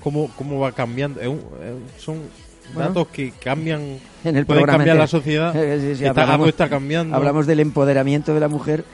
cómo, 0.00 0.30
cómo 0.36 0.58
va 0.60 0.72
cambiando. 0.72 1.20
Un- 1.30 1.40
son 1.98 2.20
Bueno. 2.74 2.88
datos 2.90 3.08
que 3.08 3.30
cambian. 3.32 3.80
En 4.24 4.36
el 4.36 4.46
pueden 4.46 4.62
programa 4.62 4.78
cambiar 4.78 4.96
entero. 4.96 4.98
la 4.98 5.06
sociedad. 5.06 5.54
Eh, 5.56 5.78
sí, 5.80 5.96
sí, 5.98 6.04
Está- 6.06 6.22
hablamos- 6.22 6.48
está 6.48 6.68
cambiando. 6.68 7.14
Hablamos 7.16 7.46
del 7.46 7.60
empoderamiento 7.60 8.32
de 8.34 8.40
la 8.40 8.48
mujer 8.48 8.84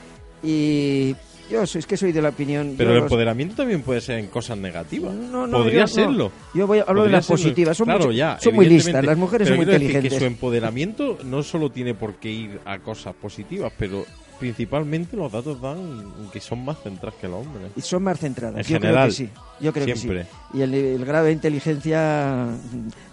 y 0.43 1.15
yo 1.53 1.65
soy- 1.67 1.79
es 1.79 1.85
que 1.85 1.97
soy 1.97 2.11
de 2.11 2.21
la 2.21 2.29
opinión. 2.29 2.75
pero 2.77 2.89
el 2.91 2.95
los- 2.97 3.03
empoderamiento 3.05 3.55
también 3.55 3.81
puede 3.81 4.01
ser 4.01 4.19
en 4.19 4.27
cosas 4.27 4.57
negativas. 4.57 5.13
No, 5.13 5.47
no, 5.47 5.57
Podría 5.59 5.79
yo- 5.79 5.81
no. 5.81 5.87
serlo. 5.87 6.31
Yo 6.53 6.67
voy 6.67 6.79
a- 6.79 6.83
hablo 6.87 7.03
de 7.05 7.09
las 7.11 7.25
positivas. 7.27 7.77
Son, 7.77 7.85
claro, 7.85 7.99
mucho- 8.01 8.11
ya, 8.11 8.37
son 8.41 8.55
muy 8.55 8.65
listas. 8.65 9.03
Las 9.05 9.17
mujeres 9.17 9.45
Pero 9.47 9.55
son 9.55 9.57
muy 9.57 9.65
quiero 9.65 9.79
decir 9.79 9.89
inteligentes. 9.95 10.13
que 10.13 10.19
su 10.19 10.25
empoderamiento 10.25 11.17
no 11.23 11.41
solo 11.43 11.69
tiene 11.71 11.93
por 11.93 12.15
qué 12.15 12.29
ir 12.31 12.59
a 12.65 12.79
cosas 12.79 13.13
positivas, 13.15 13.71
pero 13.77 14.05
principalmente 14.39 15.15
los 15.15 15.31
datos 15.31 15.61
dan 15.61 16.05
que 16.33 16.39
son 16.41 16.65
más 16.65 16.77
centrados 16.83 17.17
que 17.19 17.27
los 17.27 17.45
hombres. 17.45 17.71
Y 17.77 17.81
son 17.81 18.03
más 18.03 18.19
centradas. 18.19 18.57
En 18.57 18.63
yo 18.63 18.79
general, 18.79 18.93
creo 18.95 19.05
que 19.07 19.11
sí. 19.13 19.29
Yo 19.61 19.71
creo 19.73 19.85
siempre. 19.85 20.17
que 20.19 20.23
sí. 20.25 20.57
Y 20.57 20.61
el, 20.63 20.73
el 20.73 21.05
grado 21.05 21.25
de 21.25 21.31
inteligencia, 21.31 22.47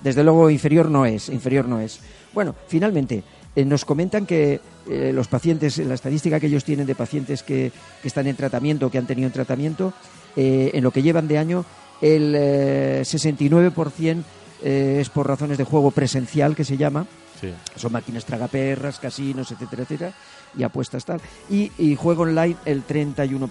desde 0.02 0.24
luego, 0.24 0.50
inferior 0.50 0.90
no 0.90 1.06
es. 1.06 1.28
Inferior 1.28 1.66
no 1.68 1.78
es. 1.80 2.00
Bueno, 2.32 2.54
finalmente, 2.68 3.22
eh, 3.56 3.64
nos 3.64 3.84
comentan 3.84 4.26
que 4.26 4.60
eh, 4.88 5.12
los 5.12 5.28
pacientes, 5.28 5.78
la 5.78 5.94
estadística 5.94 6.38
que 6.40 6.46
ellos 6.46 6.64
tienen 6.64 6.86
de 6.86 6.94
pacientes 6.94 7.42
que, 7.42 7.72
que 8.02 8.08
están 8.08 8.26
en 8.26 8.36
tratamiento, 8.36 8.90
que 8.90 8.98
han 8.98 9.06
tenido 9.06 9.26
en 9.26 9.32
tratamiento, 9.32 9.92
eh, 10.36 10.70
en 10.74 10.84
lo 10.84 10.90
que 10.90 11.02
llevan 11.02 11.28
de 11.28 11.38
año, 11.38 11.64
el 12.00 12.34
eh, 12.36 13.02
69% 13.04 14.22
eh, 14.62 14.98
es 15.00 15.08
por 15.10 15.26
razones 15.26 15.58
de 15.58 15.64
juego 15.64 15.90
presencial, 15.90 16.54
que 16.54 16.64
se 16.64 16.76
llama, 16.76 17.06
Sí. 17.40 17.48
son 17.76 17.92
máquinas 17.92 18.26
tragaperras, 18.26 18.98
casinos, 18.98 19.50
etcétera, 19.50 19.82
etcétera, 19.84 20.12
y 20.58 20.62
apuestas 20.62 21.06
tal. 21.06 21.20
Y, 21.48 21.72
y 21.78 21.96
juego 21.96 22.24
online 22.24 22.56
el 22.66 22.86
31%, 22.86 23.48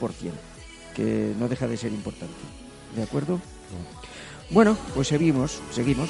que 0.96 1.34
no 1.40 1.48
deja 1.48 1.68
de 1.68 1.76
ser 1.76 1.92
importante. 1.92 2.36
¿De 2.96 3.02
acuerdo? 3.02 3.40
Bueno, 4.52 4.78
pues 4.94 5.08
seguimos, 5.08 5.60
seguimos. 5.72 6.10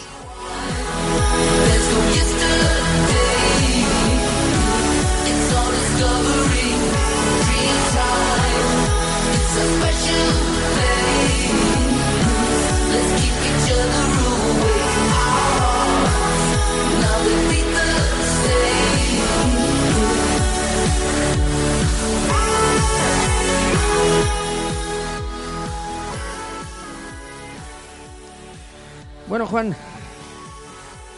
Bueno, 29.29 29.45
Juan, 29.45 29.75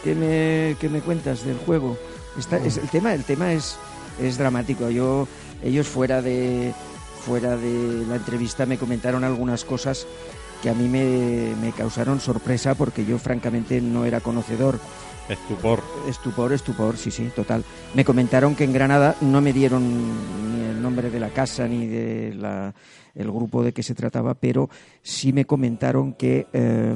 ¿qué 0.04 0.14
me, 0.14 0.76
qué 0.82 0.90
me 0.90 1.00
cuentas 1.00 1.46
del 1.46 1.58
juego? 1.58 1.98
Está, 2.38 2.58
es, 2.58 2.76
el 2.76 2.90
tema, 2.90 3.14
el 3.14 3.24
tema 3.24 3.54
es, 3.54 3.78
es 4.20 4.38
dramático. 4.38 4.90
Yo, 4.90 5.30
ellos 5.64 5.88
fuera 5.88 6.22
de, 6.22 6.74
fuera 7.26 7.56
de 7.56 8.06
la 8.08 8.16
entrevista 8.16 8.66
me 8.66 8.78
comentaron 8.78 9.24
algunas 9.24 9.64
cosas 9.64 10.08
que 10.62 10.70
a 10.70 10.74
mí 10.74 10.88
me, 10.88 11.56
me 11.62 11.72
causaron 11.72 12.20
sorpresa 12.20 12.76
porque 12.76 13.06
yo 13.06 13.18
francamente 13.18 13.82
no 13.82 14.06
era 14.06 14.20
conocedor. 14.20 14.80
Estupor. 15.30 15.82
Estupor, 16.08 16.52
estupor, 16.52 16.98
sí, 16.98 17.10
sí, 17.10 17.32
total. 17.36 17.64
Me 17.94 18.04
comentaron 18.04 18.56
que 18.56 18.64
en 18.64 18.74
Granada 18.74 19.16
no 19.22 19.40
me 19.40 19.54
dieron 19.54 20.54
ni 20.54 20.66
el 20.66 20.82
nombre 20.82 21.10
de 21.10 21.20
la 21.20 21.30
casa 21.30 21.68
ni 21.68 21.88
de 21.88 22.34
la, 22.34 22.74
el 23.16 23.32
grupo 23.32 23.64
de 23.64 23.72
que 23.72 23.84
se 23.84 23.96
trataba, 23.96 24.34
pero 24.34 24.70
sí 25.02 25.32
me 25.32 25.46
comentaron 25.46 26.14
que 26.14 26.48
eh, 26.52 26.96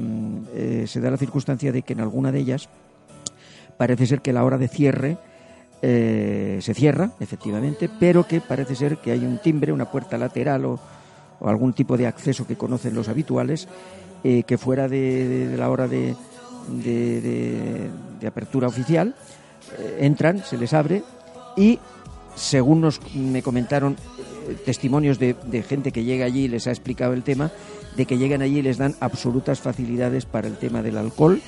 eh, 0.53 0.85
se 0.87 0.99
da 0.99 1.11
la 1.11 1.17
circunstancia 1.17 1.71
de 1.71 1.81
que 1.81 1.93
en 1.93 2.01
alguna 2.01 2.31
de 2.31 2.39
ellas 2.39 2.69
parece 3.77 4.05
ser 4.05 4.21
que 4.21 4.33
la 4.33 4.43
hora 4.43 4.57
de 4.57 4.67
cierre 4.67 5.17
eh, 5.87 6.57
se 6.63 6.73
cierra, 6.73 7.11
efectivamente, 7.19 7.91
pero 7.99 8.25
que 8.25 8.41
parece 8.41 8.75
ser 8.75 8.97
que 8.97 9.11
hay 9.11 9.23
un 9.23 9.37
timbre, 9.37 9.71
una 9.71 9.85
puerta 9.85 10.17
lateral 10.17 10.65
o, 10.65 10.79
o 11.39 11.47
algún 11.47 11.73
tipo 11.73 11.95
de 11.95 12.07
acceso 12.07 12.47
que 12.47 12.55
conocen 12.55 12.95
los 12.95 13.07
habituales, 13.07 13.67
eh, 14.23 14.41
que 14.47 14.57
fuera 14.57 14.87
de, 14.87 15.53
la 15.55 15.69
hora 15.69 15.87
de, 15.87 16.15
apertura 18.25 18.67
oficial, 18.67 19.13
eh, 19.77 19.97
entran, 19.99 20.43
se 20.43 20.57
les 20.57 20.73
abre 20.73 21.03
y, 21.55 21.77
según 22.35 22.81
nos, 22.81 22.99
me 23.13 23.43
comentaron 23.43 23.95
testimonios 24.65 25.19
de, 25.19 25.35
gente 25.69 25.91
que 25.91 26.03
llega 26.03 26.25
allí 26.25 26.45
y 26.45 26.47
les 26.47 26.65
ha 26.65 26.71
explicado 26.71 27.13
el 27.13 27.21
tema, 27.21 27.51
de 27.95 28.07
que 28.07 28.17
llegan 28.17 28.41
allí 28.41 28.57
y 28.57 28.63
les 28.63 28.79
dan 28.79 28.95
absolutas 29.01 29.59
facilidades 29.59 30.25
para 30.25 30.47
el 30.47 30.57
tema 30.57 30.81
del 30.81 30.97
alcohol, 30.97 31.39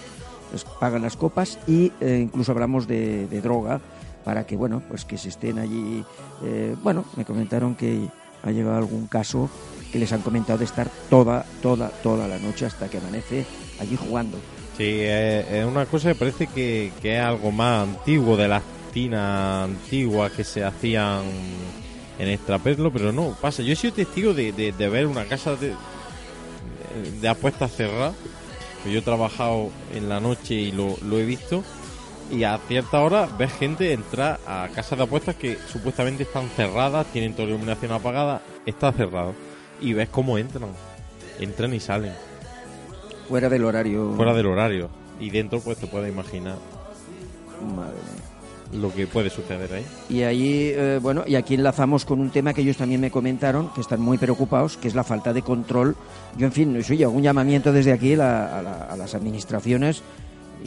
les 0.52 0.64
pagan 0.64 1.02
las 1.02 1.18
copas 1.18 1.58
y 1.66 1.92
incluso 2.00 2.52
hablamos 2.52 2.88
de 2.88 3.42
droga, 3.42 3.82
para 4.28 4.46
que, 4.46 4.58
bueno, 4.58 4.84
pues 4.90 5.06
que 5.06 5.18
se 5.18 5.30
estén 5.30 5.58
allí. 5.58 6.04
eh, 6.44 6.76
bueno, 6.84 7.06
me 7.16 7.24
comentaron 7.24 7.76
que 7.76 8.10
ha 8.44 8.52
llegado 8.52 8.76
algún 8.76 9.08
caso 9.08 9.50
que 9.90 10.00
les 10.00 10.12
han 10.12 10.22
comentado 10.22 10.60
de 10.60 10.66
estar 10.66 10.90
toda, 11.10 11.46
toda, 11.62 11.88
toda 12.04 12.28
la 12.28 12.38
noche 12.38 12.66
hasta 12.66 12.90
que 12.90 12.98
amanece 12.98 13.46
allí 13.80 13.96
jugando. 13.96 14.38
Sí, 14.76 14.84
eh, 14.86 15.60
es 15.62 15.66
una 15.66 15.86
cosa 15.86 16.10
que 16.10 16.16
parece 16.20 16.48
que, 16.48 16.92
que 17.02 17.16
es 17.18 17.24
algo 17.24 17.54
más 17.54 17.88
antiguo 17.88 18.36
de 18.36 18.50
las 18.50 18.64
tinas 18.92 19.64
antiguas 19.70 20.34
que 20.34 20.44
se 20.44 20.62
hacían 20.66 21.22
en 22.20 22.28
extraperlo, 22.28 22.92
pero 22.92 23.14
no, 23.14 23.34
pasa. 23.42 23.64
Yo 23.64 23.72
he 23.72 23.76
sido 23.78 23.94
testigo 23.94 24.34
de, 24.34 24.52
de- 24.52 24.74
de 24.74 24.90
ver 24.90 25.08
una 25.08 25.24
casa 25.24 25.56
de, 25.56 25.72
de 27.22 27.28
apuestas 27.30 27.72
cerrada. 27.72 28.12
Yo 28.92 29.00
he 29.00 29.02
trabajado 29.02 29.70
en 29.96 30.10
la 30.10 30.20
noche 30.20 30.54
y 30.56 30.72
lo, 30.74 30.98
lo 31.02 31.18
he 31.18 31.24
visto. 31.26 31.64
Y 32.32 32.44
a 32.44 32.58
cierta 32.68 33.00
hora 33.02 33.28
ves 33.38 33.54
gente 33.54 33.94
entrar 33.94 34.40
a 34.46 34.68
casas 34.76 34.98
de 34.98 35.04
apuestas 35.06 35.36
que 35.36 35.58
supuestamente 35.72 36.24
están 36.24 36.50
cerradas, 36.50 37.08
tienen 37.08 37.34
toda 37.34 37.46
la 37.48 37.54
iluminación 37.56 37.92
apagada, 37.94 38.42
está 38.66 38.92
cerrado. 38.92 39.34
Y 39.80 39.94
ves 39.94 40.10
cómo 40.10 40.38
entran. 40.38 40.70
Entran 41.40 41.74
y 41.74 41.80
salen, 41.80 42.14
Fuera 43.30 43.48
del 43.50 43.64
horario. 43.64 44.14
fuera 44.16 44.34
del 44.34 44.48
horario. 44.48 44.90
Y 45.20 45.30
dentro 45.30 45.60
pues 45.62 45.78
te 45.78 45.88
puedes 45.88 46.12
imaginar 46.12 46.56
Madre 47.76 47.94
mía. 48.72 48.82
lo 48.82 48.94
que 48.94 49.08
puede 49.08 49.30
suceder 49.30 49.72
ahí. 49.74 49.86
Y 50.10 50.22
ahí, 50.24 50.72
eh, 50.76 51.00
bueno, 51.02 51.24
y 51.28 51.36
aquí 51.36 51.54
enlazamos 51.56 52.06
con 52.06 52.20
un 52.20 52.30
tema 52.32 52.54
que 52.54 52.62
ellos 52.62 52.78
también 52.78 53.00
me 53.02 53.12
comentaron, 53.12 53.70
que 53.74 53.82
están 53.82 54.02
muy 54.02 54.18
preocupados, 54.18 54.78
que 54.78 54.88
es 54.88 54.96
la 54.96 55.04
falta 55.04 55.32
de 55.32 55.42
control. 55.44 55.96
Yo, 56.38 56.46
en 56.48 56.52
fin, 56.52 56.84
soy 56.84 57.06
un 57.06 57.22
llamamiento 57.22 57.72
desde 57.72 57.94
aquí 57.94 58.16
la- 58.16 58.60
a, 58.60 58.62
la- 58.62 58.84
a 58.86 58.98
las 58.98 59.14
administraciones 59.16 60.02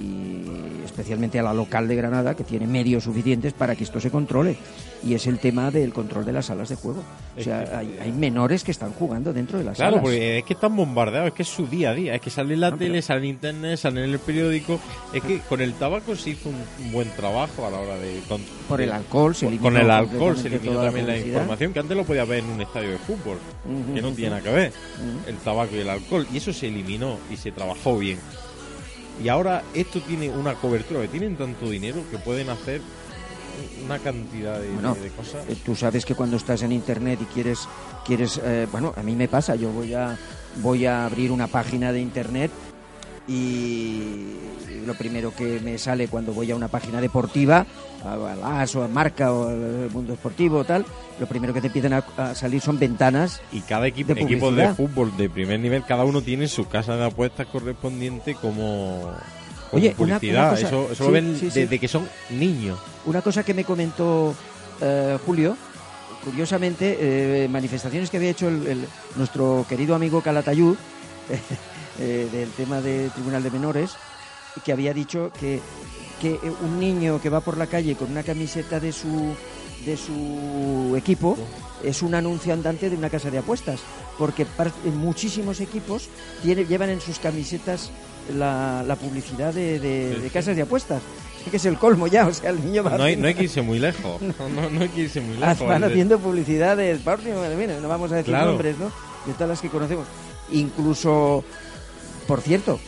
y 0.01 0.85
especialmente 0.85 1.39
a 1.39 1.43
la 1.43 1.55
local 1.55 1.87
de 1.89 1.97
Granada, 1.97 2.35
que 2.35 2.45
tiene 2.45 2.67
medios 2.67 3.05
suficientes 3.05 3.53
para 3.53 3.77
que 3.77 3.85
esto 3.85 4.01
se 4.01 4.11
controle. 4.11 4.57
Y 5.03 5.15
es 5.15 5.27
el 5.27 5.39
tema 5.39 5.71
del 5.71 5.93
control 5.95 6.27
de 6.27 6.33
las 6.33 6.47
salas 6.47 6.69
de 6.69 6.75
juego. 6.77 7.03
O 7.39 7.43
sea, 7.43 7.79
hay, 7.79 7.99
hay 8.03 8.13
menores 8.13 8.65
que 8.65 8.71
están 8.71 8.93
jugando 8.93 9.33
dentro 9.33 9.59
de 9.59 9.65
las 9.65 9.77
Claro, 9.77 9.93
salas. 9.93 10.03
porque 10.03 10.39
es 10.39 10.45
que 10.45 10.53
están 10.53 10.77
bombardeados, 10.77 11.29
es 11.29 11.35
que 11.35 11.43
es 11.43 11.49
su 11.49 11.67
día 11.67 11.91
a 11.91 11.95
día, 11.95 12.15
es 12.15 12.21
que 12.21 12.29
sale 12.29 12.53
en 12.55 12.61
la 12.61 12.71
No, 12.71 12.77
tele, 12.77 12.91
pero- 12.91 13.03
sale 13.03 13.21
en 13.21 13.25
internet, 13.27 13.79
sale 13.79 14.05
en 14.05 14.11
el 14.11 14.19
periódico. 14.19 14.79
Es 15.15 15.23
que 15.23 15.39
con 15.41 15.61
el 15.63 15.73
tabaco 15.75 16.15
se 16.17 16.31
hizo 16.31 16.51
un, 16.51 16.93
buen 16.93 17.09
trabajo 17.17 17.67
a 17.67 17.71
la 17.71 17.79
hora 17.79 17.97
de. 17.97 18.21
con- 18.29 18.43
Por 18.69 18.81
el 18.83 18.93
alcohol 18.93 19.35
se 19.35 19.47
eliminó 19.47 19.63
Con 19.71 19.77
el 19.79 19.91
alcohol 19.91 20.37
se 20.37 20.49
eliminó 20.49 20.75
la 20.75 20.85
también 20.87 21.07
la, 21.07 21.17
información 21.19 21.73
que 21.73 21.79
antes 21.79 21.97
lo 21.97 22.05
podía 22.05 22.25
ver 22.25 22.41
en 22.45 22.51
un 22.51 22.61
estadio 22.61 22.91
de 22.91 22.99
fútbol, 22.99 23.39
que 23.95 24.03
no 24.03 24.09
ujú. 24.09 24.17
tiene 24.17 24.31
nada 24.31 24.43
que 24.43 24.51
ver. 24.51 24.73
El 25.27 25.37
tabaco 25.37 25.75
y 25.77 25.79
el 25.79 25.89
alcohol. 25.89 26.27
Y 26.33 26.37
eso 26.39 26.53
se 26.53 26.69
eliminó 26.69 27.17
y 27.31 27.37
se 27.37 27.53
trabajó 27.53 27.97
bien. 27.97 28.19
Y 29.23 29.29
ahora 29.29 29.63
esto 29.75 30.01
tiene 30.01 30.31
una 30.31 30.55
cobertura, 30.55 31.01
que 31.03 31.09
tienen 31.09 31.37
tanto 31.37 31.69
dinero 31.69 32.03
que 32.11 32.19
pueden 32.19 32.49
hacer 32.49 32.81
una 33.85 33.99
cantidad 33.99 34.59
de, 34.59 34.71
Bueno, 34.71 34.95
de- 34.95 35.01
de 35.03 35.11
cosas. 35.11 35.45
Eh, 35.49 35.57
Tú 35.65 35.75
sabes 35.77 36.05
que 36.07 36.15
cuando 36.15 36.37
estás 36.37 36.63
en 36.63 36.73
internet 36.73 37.19
y 37.23 37.27
quieres, 37.27 37.69
quieres, 38.07 38.41
eh, 38.43 38.67
bueno, 38.73 38.95
a 38.97 39.03
mí 39.03 39.15
me 39.15 39.29
pasa, 39.29 39.55
yo 39.57 39.69
voy 39.71 39.93
a, 39.93 40.17
voy 40.63 40.87
a 40.87 41.05
abrir 41.05 41.31
una 41.33 41.47
página 41.49 41.93
de 41.93 42.01
internet 42.01 42.51
y 43.35 44.37
lo 44.87 44.95
primero 44.95 45.33
que 45.35 45.61
me 45.61 45.79
sale 45.79 46.09
cuando 46.09 46.33
voy 46.33 46.51
a 46.51 46.57
una 46.57 46.69
página 46.69 47.01
deportiva, 47.01 47.65
a 48.05 48.13
a 48.43 48.63
AS 48.63 48.75
o 48.77 48.83
a 48.83 48.89
Marca 48.89 49.33
o 49.33 49.49
al 49.49 49.89
Mundo 49.93 50.13
Deportivo 50.13 50.59
o 50.59 50.65
tal, 50.65 50.85
lo 51.21 51.27
primero 51.27 51.53
que 51.55 51.61
te 51.61 51.69
empiezan 51.69 51.93
a, 51.93 52.05
a 52.17 52.35
salir 52.35 52.61
son 52.61 52.79
ventanas. 52.79 53.41
Y 53.53 53.61
cada 53.61 53.87
equipo, 53.87 54.15
de 54.15 54.23
equipo 54.23 54.51
de 54.51 54.75
fútbol 54.75 55.17
de 55.17 55.29
primer 55.31 55.61
nivel, 55.61 55.85
cada 55.85 56.05
uno 56.05 56.23
tiene 56.23 56.49
su 56.49 56.67
casa 56.67 56.97
de 56.97 57.05
apuestas 57.05 57.47
correspondiente 57.47 58.35
como, 58.35 59.13
como 59.71 59.81
Oye, 59.83 59.95
una- 59.99 60.19
publicidad. 60.19 60.41
una 60.49 60.51
cosa- 60.57 60.67
eso 60.67 60.85
eso 60.93 60.95
sí, 60.95 61.03
lo 61.05 61.11
ven 61.13 61.37
sí, 61.39 61.51
sí. 61.51 61.61
desde 61.61 61.79
que 61.79 61.89
son 61.89 62.09
niños. 62.31 62.79
Una 63.07 63.23
cosa 63.23 63.45
que 63.45 63.55
me 63.55 63.65
comentó 63.65 64.35
eh, 64.81 65.19
Julio, 65.27 65.57
curiosamente, 66.25 66.97
eh, 67.45 67.49
manifestaciones 67.49 68.11
que 68.11 68.17
había 68.17 68.31
hecho 68.31 68.49
el- 68.49 68.67
el- 68.67 68.87
nuestro 69.17 69.65
querido 69.69 69.95
amigo 69.95 70.21
Calatayud 70.23 70.75
eh, 72.01 72.29
del 72.33 72.51
tema 72.51 72.81
de 72.81 73.11
Tribunal 73.11 73.43
de 73.43 73.51
Menores, 73.51 73.93
que 74.65 74.73
había 74.73 74.93
dicho 74.95 75.31
que, 75.39 75.61
que 76.21 76.39
un 76.63 76.81
niño 76.81 77.21
que 77.21 77.29
va 77.31 77.41
por 77.41 77.57
la 77.57 77.67
calle 77.67 77.95
con 77.97 78.11
una 78.11 78.23
camiseta 78.23 78.81
de 78.81 78.93
su 78.93 79.35
de 79.87 79.97
su 79.97 80.95
equipo 80.99 81.39
es 81.83 82.03
un 82.03 82.15
anuncio 82.15 82.53
andante 82.53 82.91
de 82.91 82.97
una 82.97 83.09
casa 83.09 83.31
de 83.31 83.39
apuestas 83.39 83.81
porque 84.19 84.45
muchísimos 84.95 85.59
equipos 85.63 86.11
tiene, 86.43 86.67
llevan 86.67 86.91
en 86.91 87.01
sus 87.01 87.19
camisetas 87.19 87.91
la, 88.37 88.85
la 88.87 88.97
publicidad 88.97 89.55
de, 89.55 89.81
de- 89.81 90.13
Sí, 90.17 90.21
de 90.21 90.27
sí. 90.29 90.31
casas 90.35 90.57
de 90.57 90.63
apuestas 90.63 91.01
que 91.51 91.57
es 91.57 91.65
el 91.65 91.79
colmo 91.79 92.07
ya 92.09 92.27
o 92.27 92.35
sea 92.35 92.51
el 92.51 92.63
niño 92.63 92.83
va 92.85 92.91
No 92.99 93.05
hay, 93.05 93.13
haciendo- 93.15 93.23
no 93.23 93.29
hay 93.29 93.35
que 93.35 93.43
irse 93.45 93.63
muy 93.63 93.79
lejos. 93.79 94.21
No, 94.39 94.49
no, 94.51 94.69
no 94.69 94.81
hay 94.83 94.89
que 94.91 95.01
irse 95.01 95.23
muy 95.23 95.39
lejos. 95.39 95.47
van 95.67 95.77
Es 95.77 95.81
de- 95.81 95.87
haciendo 95.95 96.19
publicidad 96.19 96.77
del 96.77 96.99
mira, 97.57 97.81
no 97.81 97.89
vamos 97.89 98.13
a 98.13 98.17
decir 98.17 98.35
Claro. 98.35 98.49
nombres, 98.51 98.77
¿no? 98.79 98.93
De 99.25 99.33
todas 99.33 99.49
las 99.49 99.61
que 99.63 99.71
conocemos. 99.71 100.07
Incluso, 100.53 101.43
por 102.31 102.43
cierto, 102.43 102.79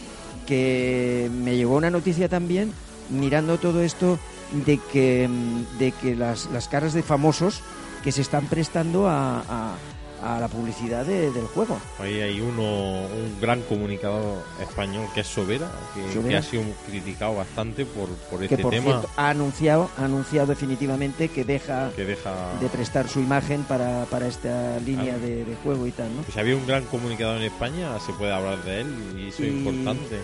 que 0.46 1.28
me 1.34 1.56
llegó 1.56 1.74
una 1.74 1.90
noticia 1.90 2.28
también 2.28 2.72
mirando 3.10 3.58
todo 3.58 3.82
esto 3.82 4.16
de 4.64 4.78
que, 4.92 5.26
mm, 5.28 5.78
de 5.80 5.90
que 5.90 6.14
las, 6.14 6.46
las 6.52 6.68
caras 6.68 6.92
de 6.92 7.02
famosos 7.02 7.60
que 8.04 8.12
se 8.12 8.20
están 8.20 8.46
prestando 8.46 9.08
a, 9.08 9.40
a- 9.40 9.74
a 10.22 10.38
la 10.38 10.48
publicidad 10.48 11.04
de- 11.04 11.30
del 11.32 11.46
juego. 11.46 11.78
Ahí 11.98 12.20
hay 12.20 12.40
uno, 12.40 12.62
un 12.62 13.38
gran 13.40 13.60
comunicador 13.62 14.42
español 14.60 15.06
que 15.14 15.20
es 15.22 15.26
Sobera, 15.26 15.70
que, 15.94 16.12
Sobera. 16.12 16.28
que 16.28 16.36
ha 16.36 16.42
sido 16.42 16.62
criticado 16.86 17.34
bastante 17.36 17.84
por, 17.84 18.08
por 18.30 18.38
que 18.38 18.44
este 18.46 18.58
por 18.58 18.70
tema. 18.72 18.84
cierto 18.84 19.08
ha 19.16 19.30
anunciado, 19.30 19.90
ha 19.98 20.04
anunciado 20.04 20.46
definitivamente 20.46 21.28
que 21.28 21.44
deja 21.44 21.90
que 21.96 22.04
deja. 22.04 22.32
de 22.60 22.68
prestar 22.68 23.08
su 23.08 23.20
imagen 23.20 23.64
para, 23.64 24.04
para 24.06 24.26
esta 24.28 24.78
línea 24.78 25.14
Claro. 25.14 25.20
de, 25.20 25.44
de 25.44 25.56
juego 25.64 25.86
y 25.86 25.90
tal, 25.90 26.14
¿no? 26.14 26.22
Pues 26.22 26.34
si 26.34 26.40
había 26.40 26.54
un 26.56 26.66
gran 26.66 26.84
comunicador 26.84 27.38
en 27.38 27.44
España, 27.44 27.98
se 27.98 28.12
puede 28.12 28.32
hablar 28.32 28.62
de 28.64 28.82
él 28.82 28.86
y 29.18 29.28
eso 29.28 29.42
es 29.42 29.48
importante. 29.52 30.20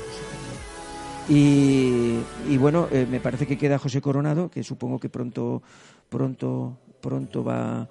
Y, 1.29 2.21
y 2.49 2.57
bueno, 2.57 2.89
eh, 2.91 3.07
me 3.11 3.21
parece 3.21 3.47
que 3.47 3.59
queda 3.59 3.79
José 3.79 4.01
Coronado, 4.01 4.49
que 4.51 4.63
supongo 4.63 4.99
que 4.99 5.11
pronto, 5.11 5.63
pronto, 6.09 6.79
pronto 7.03 7.45
va, 7.45 7.87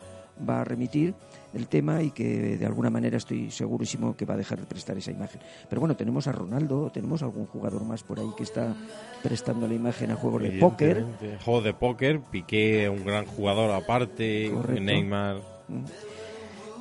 va 0.48 0.62
a 0.62 0.64
remitir 0.64 1.14
el 1.54 1.68
tema 1.68 2.02
y 2.04 2.12
que 2.12 2.58
de 2.58 2.66
alguna 2.66 2.90
manera 2.90 3.18
estoy 3.18 3.52
segurísimo 3.52 4.16
que 4.16 4.26
va 4.26 4.34
a 4.34 4.38
dejar 4.38 4.60
de 4.60 4.66
prestar 4.66 4.98
esa 4.98 5.12
imagen. 5.12 5.42
Pero 5.70 5.80
bueno, 5.80 5.96
tenemos 5.96 6.28
a 6.28 6.32
Ronaldo, 6.32 6.92
tenemos 6.94 7.24
algún 7.24 7.46
jugador 7.46 7.84
más 7.84 8.04
por 8.04 8.20
ahí 8.20 8.30
que 8.36 8.44
está 8.44 8.76
prestando 9.24 9.68
la 9.68 9.74
imagen 9.74 10.12
a 10.12 10.16
juegos 10.16 10.44
de 10.44 10.52
póker. 10.52 11.06
Juegos 11.44 11.64
de 11.64 11.74
póker, 11.74 12.20
Piqué, 12.32 12.90
un 12.90 13.06
gran 13.06 13.26
jugador 13.26 13.72
aparte, 13.72 14.52
Correcto. 14.54 14.82
Neymar. 14.82 15.38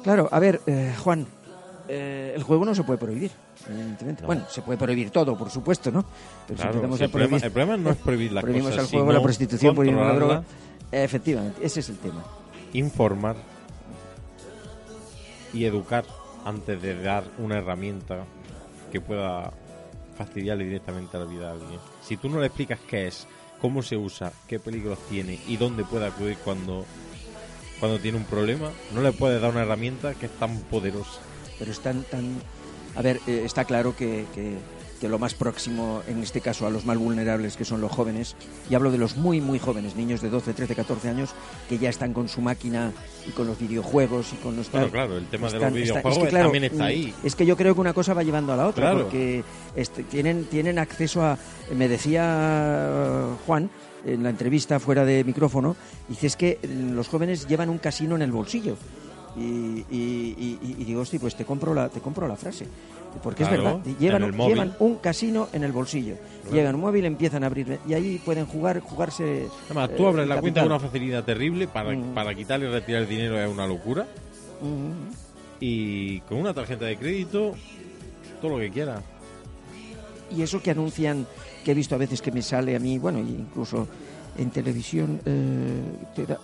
Claro, 0.03 0.29
a 0.31 0.39
ver, 0.39 0.61
eh, 0.67 0.95
Juan, 1.03 1.27
eh, 1.89 2.33
el 2.35 2.43
juego 2.43 2.65
no 2.65 2.75
se 2.75 2.83
puede 2.85 2.99
prohibir, 2.99 3.31
evidentemente. 3.69 4.23
No. 4.23 4.27
Bueno, 4.27 4.45
se 4.49 4.63
puede 4.63 4.79
prohibir 4.79 5.11
todo, 5.11 5.37
por 5.37 5.51
supuesto, 5.51 5.91
¿no? 5.91 6.05
Pero 6.47 6.61
Claro, 6.61 6.81
a 6.81 7.05
el, 7.05 7.11
problema, 7.11 7.37
el 7.39 7.51
problema 7.51 7.77
no 7.77 7.91
es 7.91 7.97
prohibir 7.97 8.33
las 8.33 8.43
prohibimos 8.43 8.71
cosas, 8.71 8.93
el 8.93 8.99
juego, 8.99 9.13
la 9.13 9.23
prostitución, 9.23 9.75
prohibimos 9.75 10.07
la 10.07 10.15
droga. 10.15 10.45
Efectivamente, 10.93 11.65
ese 11.65 11.81
es 11.81 11.89
el 11.89 11.99
tema. 11.99 12.23
informar 12.73 13.37
y 15.57 15.65
educar 15.65 16.05
antes 16.45 16.81
de 16.81 17.01
dar 17.03 17.25
una 17.39 17.59
herramienta 17.59 18.25
que 18.93 19.01
pueda 19.01 19.53
fastidiarle 20.17 20.65
directamente 20.65 21.19
la 21.19 21.25
vida 21.25 21.49
a 21.49 21.53
alguien. 21.53 21.81
Si 22.03 22.17
tú 22.17 22.29
no 22.29 22.41
le 22.41 22.47
explicas 22.47 22.79
qué 22.89 23.07
es, 23.09 23.27
cómo 23.61 23.83
se 23.83 23.97
usa, 23.97 24.33
qué 24.47 24.59
peligros 24.61 24.99
tiene 25.09 25.39
y 25.49 25.57
dónde 25.57 25.85
puede 25.85 26.07
acudir 26.07 26.37
cuando, 26.45 26.85
cuando 27.81 27.99
tiene 27.99 28.19
un 28.19 28.25
problema, 28.25 28.71
no 28.95 29.03
le 29.03 29.13
puedes 29.13 29.41
dar 29.41 29.51
una 29.51 29.63
herramienta 29.63 30.15
que 30.15 30.27
es 30.27 30.33
tan 30.33 30.59
poderosa. 30.63 31.21
pero 31.59 31.71
están 31.71 32.03
tan... 32.05 32.39
A 32.95 33.03
ver, 33.03 33.21
eh, 33.27 33.43
está 33.45 33.65
claro 33.65 33.95
que- 33.97 34.25
que 35.01 35.09
lo 35.09 35.19
más 35.19 35.35
próximo, 35.35 36.03
en 36.09 36.23
este 36.23 36.41
caso, 36.41 36.67
a 36.67 36.71
los 36.71 36.87
más 36.87 36.97
vulnerables, 36.99 37.57
que 37.57 37.65
son 37.65 37.81
los 37.81 37.93
jóvenes, 37.93 38.35
y 38.71 38.75
hablo 38.75 38.91
de 38.91 38.99
los 38.99 39.17
muy, 39.17 39.41
muy 39.41 39.59
jóvenes, 39.59 39.95
niños 39.97 40.21
de 40.23 40.31
12, 40.31 40.55
13, 40.55 40.75
14 40.75 41.09
años, 41.09 41.31
que 41.69 41.79
ya 41.79 41.89
están 41.91 42.13
con 42.13 42.29
su 42.29 42.41
máquina 42.41 42.93
y 43.27 43.31
con 43.33 43.47
los 43.47 43.59
videojuegos 43.59 44.33
y 44.33 44.37
con 44.37 44.57
los... 44.57 44.69
Tal. 44.69 44.91
claro, 44.91 45.17
el 45.19 45.27
tema 45.27 45.49
de 45.49 45.55
los 45.55 45.63
está- 45.65 45.75
videojuegos 45.75 46.17
es 46.19 46.25
que, 46.25 46.31
claro, 46.31 46.45
también 46.47 46.65
está 46.65 46.85
ahí. 46.87 47.15
Es 47.23 47.35
que 47.35 47.45
yo 47.47 47.57
creo 47.57 47.75
que 47.75 47.81
una 47.81 47.93
cosa 47.93 48.15
va 48.15 48.23
llevando 48.23 48.53
a 48.53 48.57
la 48.57 48.67
otra, 48.67 48.91
Claro. 48.93 49.03
porque 49.03 49.45
este, 49.75 50.03
tienen, 50.05 50.45
tienen 50.45 50.79
acceso 50.79 51.23
a... 51.23 51.39
Me 51.75 51.89
decía 51.89 52.23
eh, 52.89 53.35
Juan 53.47 53.71
en 54.05 54.23
la 54.23 54.31
entrevista 54.31 54.79
fuera 54.79 55.05
de 55.05 55.25
micrófono, 55.25 55.75
dice 56.09 56.29
es 56.29 56.37
que 56.37 56.59
los 56.93 57.09
jóvenes 57.09 57.49
llevan 57.49 57.69
un 57.69 57.79
casino 57.79 58.15
en 58.15 58.23
el 58.23 58.31
bolsillo. 58.31 58.77
Y, 59.37 59.41
y- 59.41 60.35
y- 60.39 60.59
y- 60.63 60.77
y 60.79 60.85
digo, 60.85 61.03
hostia, 61.03 61.21
pues 61.21 61.35
te 61.37 61.45
compro 61.45 61.75
la, 61.75 61.89
te 61.89 62.01
compro 62.01 62.27
la 62.27 62.37
frase. 62.37 62.67
Porque 63.23 63.45
Claro, 63.45 63.57
es 63.57 63.63
verdad, 63.85 63.99
llevan, 63.99 64.33
llevan 64.49 64.77
un 64.79 64.97
casino 64.97 65.49
en 65.53 65.65
el 65.65 65.73
bolsillo. 65.73 66.17
Llegan 66.53 66.75
un 66.75 66.81
móvil, 66.83 67.05
empiezan 67.07 67.45
a 67.45 67.47
abrir 67.47 67.79
y 67.89 67.95
ahí 67.95 68.21
pueden 68.25 68.45
jugar, 68.47 68.81
jugarse. 68.81 69.49
Además, 69.67 69.91
eh, 69.91 69.95
tú 69.97 70.07
abres 70.07 70.23
el 70.25 70.29
la 70.29 70.41
cuenta 70.41 70.61
con 70.63 70.71
una 70.73 70.81
facilidad 70.81 71.25
terrible, 71.25 71.67
para, 71.69 71.93
Mm. 71.93 72.15
para 72.15 72.35
quitarle 72.35 72.67
y 72.69 72.73
retirar 72.73 73.03
el 73.03 73.09
dinero 73.09 73.41
es 73.41 73.49
una 73.51 73.67
locura. 73.67 74.07
Mm, 74.61 75.25
Y 75.61 76.21
con 76.21 76.37
una 76.39 76.53
tarjeta 76.53 76.85
de 76.85 76.99
crédito, 76.99 77.55
todo 78.43 78.51
lo 78.53 78.59
que 78.59 78.71
quieras. 78.71 79.03
Y 80.31 80.43
eso 80.43 80.61
que 80.61 80.71
anuncian, 80.73 81.27
que 81.65 81.71
he 81.71 81.75
visto 81.75 81.95
a 81.95 81.99
veces 81.99 82.21
que 82.21 82.31
me 82.33 82.43
sale 82.43 82.77
a 82.77 82.79
mí, 82.79 82.99
bueno, 82.99 83.19
incluso 83.21 83.87
en 84.37 84.51
televisión, 84.51 85.21
eh, 85.25 85.81
te 86.15 86.27
da- 86.27 86.39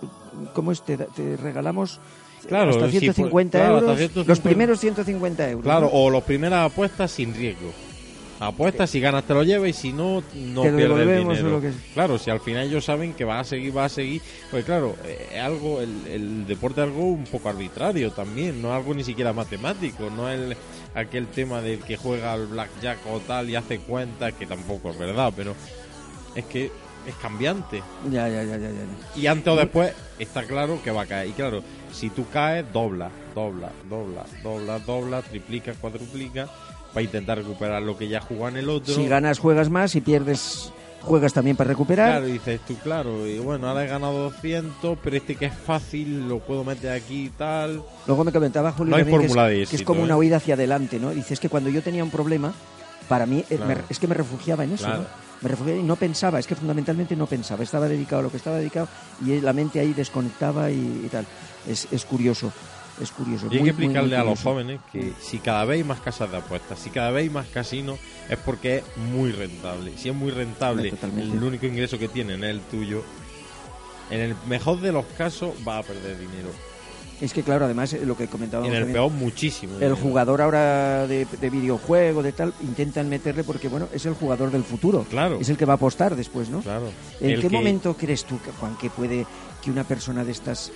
¿cómo 0.55 0.71
es? 0.71 0.81
Te, 0.83 0.97
da- 0.97 1.05
te 1.15 1.37
regalamos 1.37 1.99
Claro, 2.47 2.71
hasta 2.71 2.85
sí, 2.91 2.99
150 2.99 3.57
pues, 3.57 3.61
claro, 3.63 3.75
hasta 3.77 3.85
euros, 3.91 3.97
150. 3.99 4.29
los 4.31 4.39
primeros 4.39 4.79
150 4.79 5.49
euros. 5.49 5.63
Claro, 5.63 5.81
¿no? 5.81 5.91
o 5.93 6.09
las 6.11 6.23
primeras 6.23 6.71
apuestas 6.71 7.11
sin 7.11 7.33
riesgo. 7.33 7.71
Apuestas, 8.39 8.89
si 8.89 8.99
ganas 8.99 9.23
te 9.23 9.33
lo 9.33 9.43
llevas 9.43 9.69
y 9.69 9.73
si 9.73 9.93
no, 9.93 10.21
no 10.35 10.63
pierdes 10.63 11.07
el 11.07 11.17
dinero. 11.19 11.47
o 11.47 11.49
lo 11.51 11.61
que- 11.61 11.71
Claro, 11.93 12.17
si 12.17 12.29
al 12.29 12.41
final 12.41 12.67
ellos 12.67 12.83
saben 12.83 13.13
que 13.13 13.23
va 13.23 13.39
a 13.39 13.43
seguir, 13.45 13.77
va 13.77 13.85
a 13.85 13.89
seguir. 13.89 14.21
Pues 14.51 14.65
claro, 14.65 14.97
eh, 15.05 15.27
es 15.35 15.39
algo, 15.39 15.79
el, 15.79 16.07
el 16.07 16.45
deporte 16.47 16.81
es 16.81 16.87
algo 16.87 17.03
un 17.05 17.23
poco 17.23 17.47
arbitrario 17.47 18.11
también, 18.11 18.61
no 18.61 18.69
es 18.69 18.73
algo 18.75 18.93
ni 18.95 19.03
siquiera 19.05 19.31
matemático, 19.31 20.09
no 20.09 20.29
es 20.29 20.39
el- 20.39 20.57
aquel 20.93 21.27
tema 21.27 21.61
del 21.61 21.79
que 21.79 21.95
juega 21.95 22.33
al 22.33 22.47
blackjack 22.47 22.97
o 23.09 23.19
tal 23.21 23.49
y 23.49 23.55
hace 23.55 23.79
cuentas, 23.79 24.33
que 24.33 24.45
tampoco 24.45 24.89
es 24.89 24.97
verdad, 24.97 25.31
pero 25.35 25.55
es 26.35 26.43
que 26.45 26.69
es 27.07 27.15
cambiante. 27.15 27.81
Ya, 28.11 28.27
ya, 28.29 28.43
ya, 28.43 28.57
ya, 28.57 28.69
ya. 28.69 29.19
Y 29.21 29.27
antes 29.27 29.47
o 29.51 29.55
después 29.55 29.93
está 30.19 30.43
claro 30.43 30.79
que 30.83 30.91
va 30.91 31.03
a 31.03 31.05
caer. 31.05 31.29
Y 31.29 31.33
claro, 31.33 31.61
si 31.91 32.09
tú 32.09 32.25
caes, 32.31 32.65
dobla, 32.73 33.09
dobla, 33.35 33.69
dobla, 33.89 34.23
dobla, 34.43 34.79
dobla, 34.79 35.21
triplica, 35.21 35.73
cuadruplica, 35.73 36.47
para 36.93 37.03
intentar 37.03 37.37
recuperar 37.37 37.81
lo 37.81 37.97
que 37.97 38.07
ya 38.07 38.21
jugó 38.21 38.47
en 38.47 38.57
el 38.57 38.69
otro. 38.69 38.93
Si 38.93 39.07
ganas, 39.07 39.39
juegas 39.39 39.69
más, 39.69 39.91
si 39.91 40.01
pierdes, 40.01 40.71
juegas 41.01 41.33
también 41.33 41.57
para 41.57 41.69
recuperar. 41.69 42.09
Claro, 42.11 42.25
dices 42.27 42.61
tú, 42.67 42.75
claro, 42.77 43.27
y 43.27 43.39
bueno, 43.39 43.67
ahora 43.67 43.83
he 43.83 43.87
ganado 43.87 44.29
200, 44.29 44.97
pero 45.03 45.17
este 45.17 45.35
que 45.35 45.45
es 45.47 45.53
fácil 45.53 46.27
lo 46.29 46.39
puedo 46.39 46.63
meter 46.63 46.91
aquí 46.91 47.25
y 47.25 47.29
tal. 47.29 47.81
Luego 48.07 48.23
me 48.23 48.31
comentaba 48.31 48.71
Julio 48.71 48.91
No 48.91 48.97
hay 48.97 49.03
también 49.03 49.21
que, 49.21 49.27
de 49.27 49.33
es, 49.33 49.35
que 49.35 49.63
es 49.63 49.73
éxito, 49.73 49.87
como 49.87 50.01
¿eh? 50.01 50.03
una 50.05 50.17
huida 50.17 50.37
hacia 50.37 50.53
adelante, 50.53 50.99
¿no? 50.99 51.09
Dices 51.09 51.39
que 51.39 51.49
cuando 51.49 51.69
yo 51.69 51.81
tenía 51.81 52.03
un 52.03 52.11
problema, 52.11 52.53
para 53.09 53.25
mí 53.25 53.43
eh, 53.49 53.57
me- 53.67 53.77
es 53.89 53.99
que 53.99 54.07
me 54.07 54.13
refugiaba 54.15 54.63
en 54.63 54.73
eso, 54.73 54.85
Claro. 54.85 55.01
¿no? 55.01 55.32
Me 55.43 55.77
y 55.77 55.83
no 55.83 55.95
pensaba, 55.95 56.39
es 56.39 56.47
que 56.47 56.55
fundamentalmente 56.55 57.15
no 57.15 57.27
pensaba, 57.27 57.63
estaba 57.63 57.87
dedicado 57.87 58.21
a 58.21 58.23
lo 58.23 58.31
que 58.31 58.37
estaba 58.37 58.57
dedicado 58.57 58.87
y 59.25 59.41
la 59.41 59.53
mente 59.53 59.79
ahí 59.79 59.93
desconectaba 59.93 60.71
y, 60.71 61.01
y 61.05 61.09
tal. 61.09 61.25
Es, 61.67 61.87
es 61.91 62.05
curioso, 62.05 62.51
es 63.01 63.11
curioso. 63.11 63.47
Y 63.51 63.55
hay 63.57 63.59
muy, 63.61 63.69
que 63.69 63.73
muy, 63.73 63.87
muy 63.87 63.95
explicarle 63.95 64.17
a 64.17 64.23
los 64.23 64.41
jóvenes 64.41 64.79
que 64.91 65.13
si 65.21 65.39
cada 65.39 65.65
vez 65.65 65.77
hay 65.79 65.83
más 65.83 65.99
casas 65.99 66.31
de 66.31 66.37
apuestas, 66.37 66.79
si 66.79 66.89
cada 66.89 67.11
vez 67.11 67.23
hay 67.23 67.29
más 67.29 67.47
casinos, 67.47 67.99
es 68.29 68.37
porque 68.37 68.77
es 68.77 68.97
muy 68.97 69.31
rentable. 69.31 69.93
Si 69.97 70.09
es 70.09 70.15
muy 70.15 70.31
rentable, 70.31 70.89
Totalmente. 70.89 71.35
el 71.35 71.43
único 71.43 71.65
ingreso 71.65 71.99
que 71.99 72.07
tienen 72.07 72.43
es 72.43 72.49
el 72.51 72.61
tuyo. 72.61 73.03
En 74.09 74.19
el 74.19 74.35
mejor 74.47 74.79
de 74.81 74.91
los 74.91 75.05
casos 75.17 75.51
va 75.67 75.79
a 75.79 75.83
perder 75.83 76.19
dinero. 76.19 76.49
Es 77.23 77.31
que 77.31 77.41
claro, 77.41 77.63
además 77.65 77.93
eh, 77.93 78.05
lo 78.05 78.17
que 78.17 78.27
comentábamos 78.27 78.67
En 78.69 78.73
el 78.75 78.81
también, 78.81 78.95
peor 78.95 79.11
muchísimo. 79.11 79.77
el 79.79 79.93
jugador 79.93 80.41
ahora 80.41 81.07
de, 81.07 81.25
de 81.39 81.49
videojuego, 81.49 82.21
de 82.21 82.33
tal, 82.33 82.53
intentan 82.61 83.07
meterle 83.07 83.45
porque, 83.45 83.69
bueno, 83.69 83.87
es 83.93 84.05
el 84.05 84.13
jugador 84.13 84.51
del 84.51 84.63
futuro. 84.65 85.05
Claro. 85.09 85.37
Es 85.39 85.47
el 85.47 85.55
que 85.55 85.63
va 85.65 85.73
a 85.73 85.75
apostar 85.77 86.15
después, 86.17 86.49
¿no? 86.49 86.59
Claro. 86.61 86.87
¿En 87.21 87.31
El 87.31 87.41
qué 87.41 87.47
que- 87.47 87.55
momento 87.55 87.95
crees 87.95 88.25
tú, 88.25 88.37
Juan, 88.59 88.75
que 88.77 88.89
puede 88.89 89.25
que 89.63 89.71
una 89.71 89.85
persona 89.85 90.25
de 90.25 90.33
estas 90.33 90.71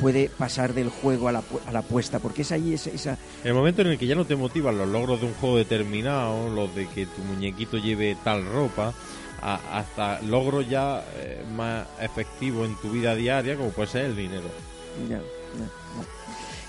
puede 0.00 0.30
pasar 0.30 0.72
del 0.72 0.88
juego 0.88 1.28
a 1.28 1.32
la, 1.32 1.42
a 1.66 1.72
la 1.72 1.80
apuesta? 1.80 2.18
Porque 2.18 2.42
es 2.42 2.52
ahí 2.52 2.72
esa, 2.72 2.88
esa- 2.88 3.18
el 3.44 3.52
momento 3.52 3.82
en 3.82 3.88
el 3.88 3.98
que 3.98 4.06
ya 4.06 4.14
no 4.14 4.24
te 4.24 4.36
motivan 4.36 4.78
los 4.78 4.88
logros 4.88 5.20
de 5.20 5.26
un 5.26 5.34
juego 5.34 5.58
determinado, 5.58 6.48
los 6.48 6.74
de 6.74 6.86
que 6.88 7.04
tu 7.04 7.20
muñequito 7.22 7.76
lleve 7.76 8.16
tal 8.24 8.46
ropa, 8.46 8.94
a- 9.42 9.60
hasta 9.78 10.22
logros 10.22 10.66
ya 10.66 11.04
eh, 11.18 11.44
más 11.54 11.86
efectivos 12.00 12.66
en 12.66 12.74
tu 12.76 12.90
vida 12.90 13.14
diaria, 13.14 13.56
como 13.56 13.68
puede 13.68 13.88
ser 13.90 14.06
el 14.06 14.16
dinero. 14.16 14.48
ya. 15.10 15.20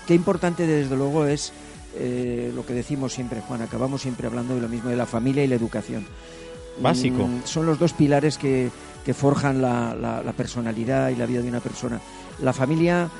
Qué 0.06 0.14
importante, 0.14 0.66
desde 0.66 0.96
luego, 0.96 1.26
es 1.26 1.52
eh, 1.96 2.50
lo 2.54 2.64
que 2.66 2.72
decimos 2.74 3.12
siempre, 3.12 3.40
Juan. 3.40 3.62
Acabamos 3.62 4.02
siempre 4.02 4.26
hablando 4.26 4.54
de 4.54 4.60
lo 4.62 4.68
mismo, 4.68 4.90
de 4.90 4.96
la 4.96 5.06
familia 5.06 5.44
y 5.44 5.46
la 5.48 5.54
educación. 5.54 6.04
Básico. 6.80 7.26
Mm, 7.26 7.42
son 7.44 7.66
los 7.66 7.78
dos 7.78 7.92
pilares 7.92 8.38
que, 8.38 8.70
que 9.04 9.14
forjan 9.14 9.60
la, 9.60 9.94
la- 9.94 10.22
la 10.22 10.32
personalidad 10.32 11.10
y 11.10 11.16
la 11.16 11.26
vida 11.26 11.42
de 11.42 11.48
una 11.48 11.60
persona. 11.60 12.00
La 12.40 12.52
familia, 12.52 13.10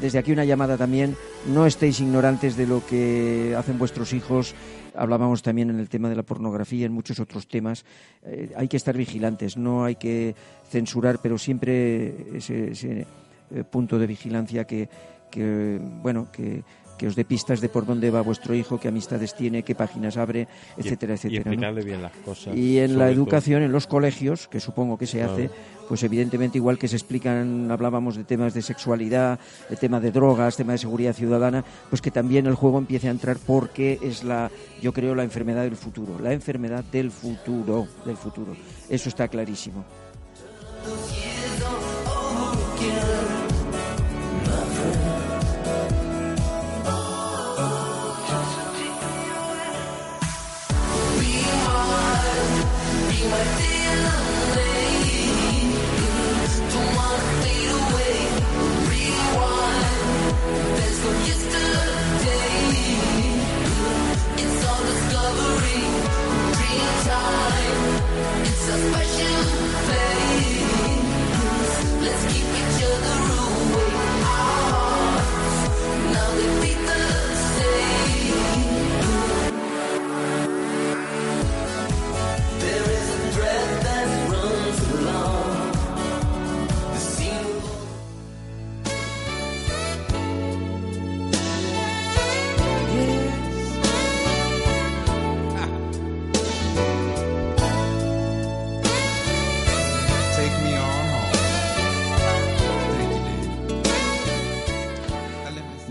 desde 0.00 0.18
aquí 0.18 0.30
una 0.30 0.44
llamada 0.44 0.76
también, 0.76 1.16
no 1.52 1.64
estéis 1.66 2.00
ignorantes 2.00 2.56
de 2.56 2.66
lo 2.66 2.84
que 2.86 3.54
hacen 3.58 3.78
vuestros 3.78 4.12
hijos. 4.12 4.54
Hablábamos 4.94 5.42
también 5.42 5.70
en 5.70 5.78
el 5.80 5.88
tema 5.88 6.08
de 6.08 6.16
la 6.16 6.22
pornografía, 6.22 6.84
en 6.86 6.92
muchos 6.92 7.18
otros 7.18 7.48
temas. 7.48 7.84
Eh, 8.24 8.52
hay 8.56 8.68
que 8.68 8.76
estar 8.76 8.96
vigilantes, 8.96 9.56
no 9.56 9.84
hay 9.84 9.94
que 9.96 10.34
censurar, 10.70 11.18
pero 11.22 11.38
siempre 11.38 12.36
ese, 12.36 12.72
ese, 12.72 13.06
eh, 13.54 13.64
punto 13.70 13.98
de 13.98 14.06
vigilancia 14.06 14.64
que, 14.66 14.88
que 15.30 15.80
bueno, 16.02 16.28
que, 16.32 16.62
que 16.98 17.06
os 17.06 17.14
dé 17.14 17.24
pistas 17.24 17.60
de 17.60 17.68
por 17.68 17.86
dónde 17.86 18.10
va 18.10 18.22
vuestro 18.22 18.54
hijo, 18.54 18.80
qué 18.80 18.88
amistades 18.88 19.34
tiene, 19.34 19.62
qué 19.62 19.74
páginas 19.74 20.16
abre, 20.16 20.48
Y- 20.76 20.80
etcétera, 20.80 21.12
Y 21.12 21.16
etcétera. 21.16 21.44
¿no? 21.44 21.50
explicarle 21.52 21.82
bien 21.84 22.02
las 22.02 22.12
cosas. 22.24 22.56
Y 22.56 22.78
en 22.80 22.98
la 22.98 23.08
educación, 23.10 23.62
en 23.62 23.70
los 23.72 23.86
colegios, 23.86 24.48
que 24.48 24.58
supongo 24.60 24.98
que 24.98 25.06
se 25.06 25.18
Claro. 25.18 25.34
hace, 25.34 25.50
pues 25.88 26.02
evidentemente 26.02 26.58
igual 26.58 26.76
que 26.76 26.88
se 26.88 26.96
explican, 26.96 27.70
hablábamos 27.70 28.16
de 28.16 28.24
temas 28.24 28.52
de 28.52 28.62
sexualidad, 28.62 29.38
de 29.70 29.76
tema 29.76 30.00
de 30.00 30.10
drogas, 30.10 30.56
tema 30.56 30.72
de 30.72 30.78
seguridad 30.78 31.14
ciudadana, 31.14 31.64
pues 31.88 32.02
que 32.02 32.10
también 32.10 32.46
el 32.46 32.54
juego 32.56 32.78
empiece 32.78 33.06
a 33.08 33.12
entrar 33.12 33.38
porque 33.46 33.98
es 34.02 34.24
la, 34.24 34.50
yo 34.82 34.92
creo, 34.92 35.14
la 35.14 35.22
enfermedad 35.22 35.62
del 35.62 35.76
futuro, 35.76 36.18
la 36.20 36.32
enfermedad 36.32 36.82
del 36.84 37.10
futuro, 37.12 37.86
del 38.04 38.16
futuro. 38.16 38.56
Eso 38.90 39.08
está 39.08 39.28
clarísimo. 39.28 39.84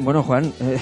Bueno, 0.08 0.24
Juan, 0.24 0.54
eh, 0.62 0.78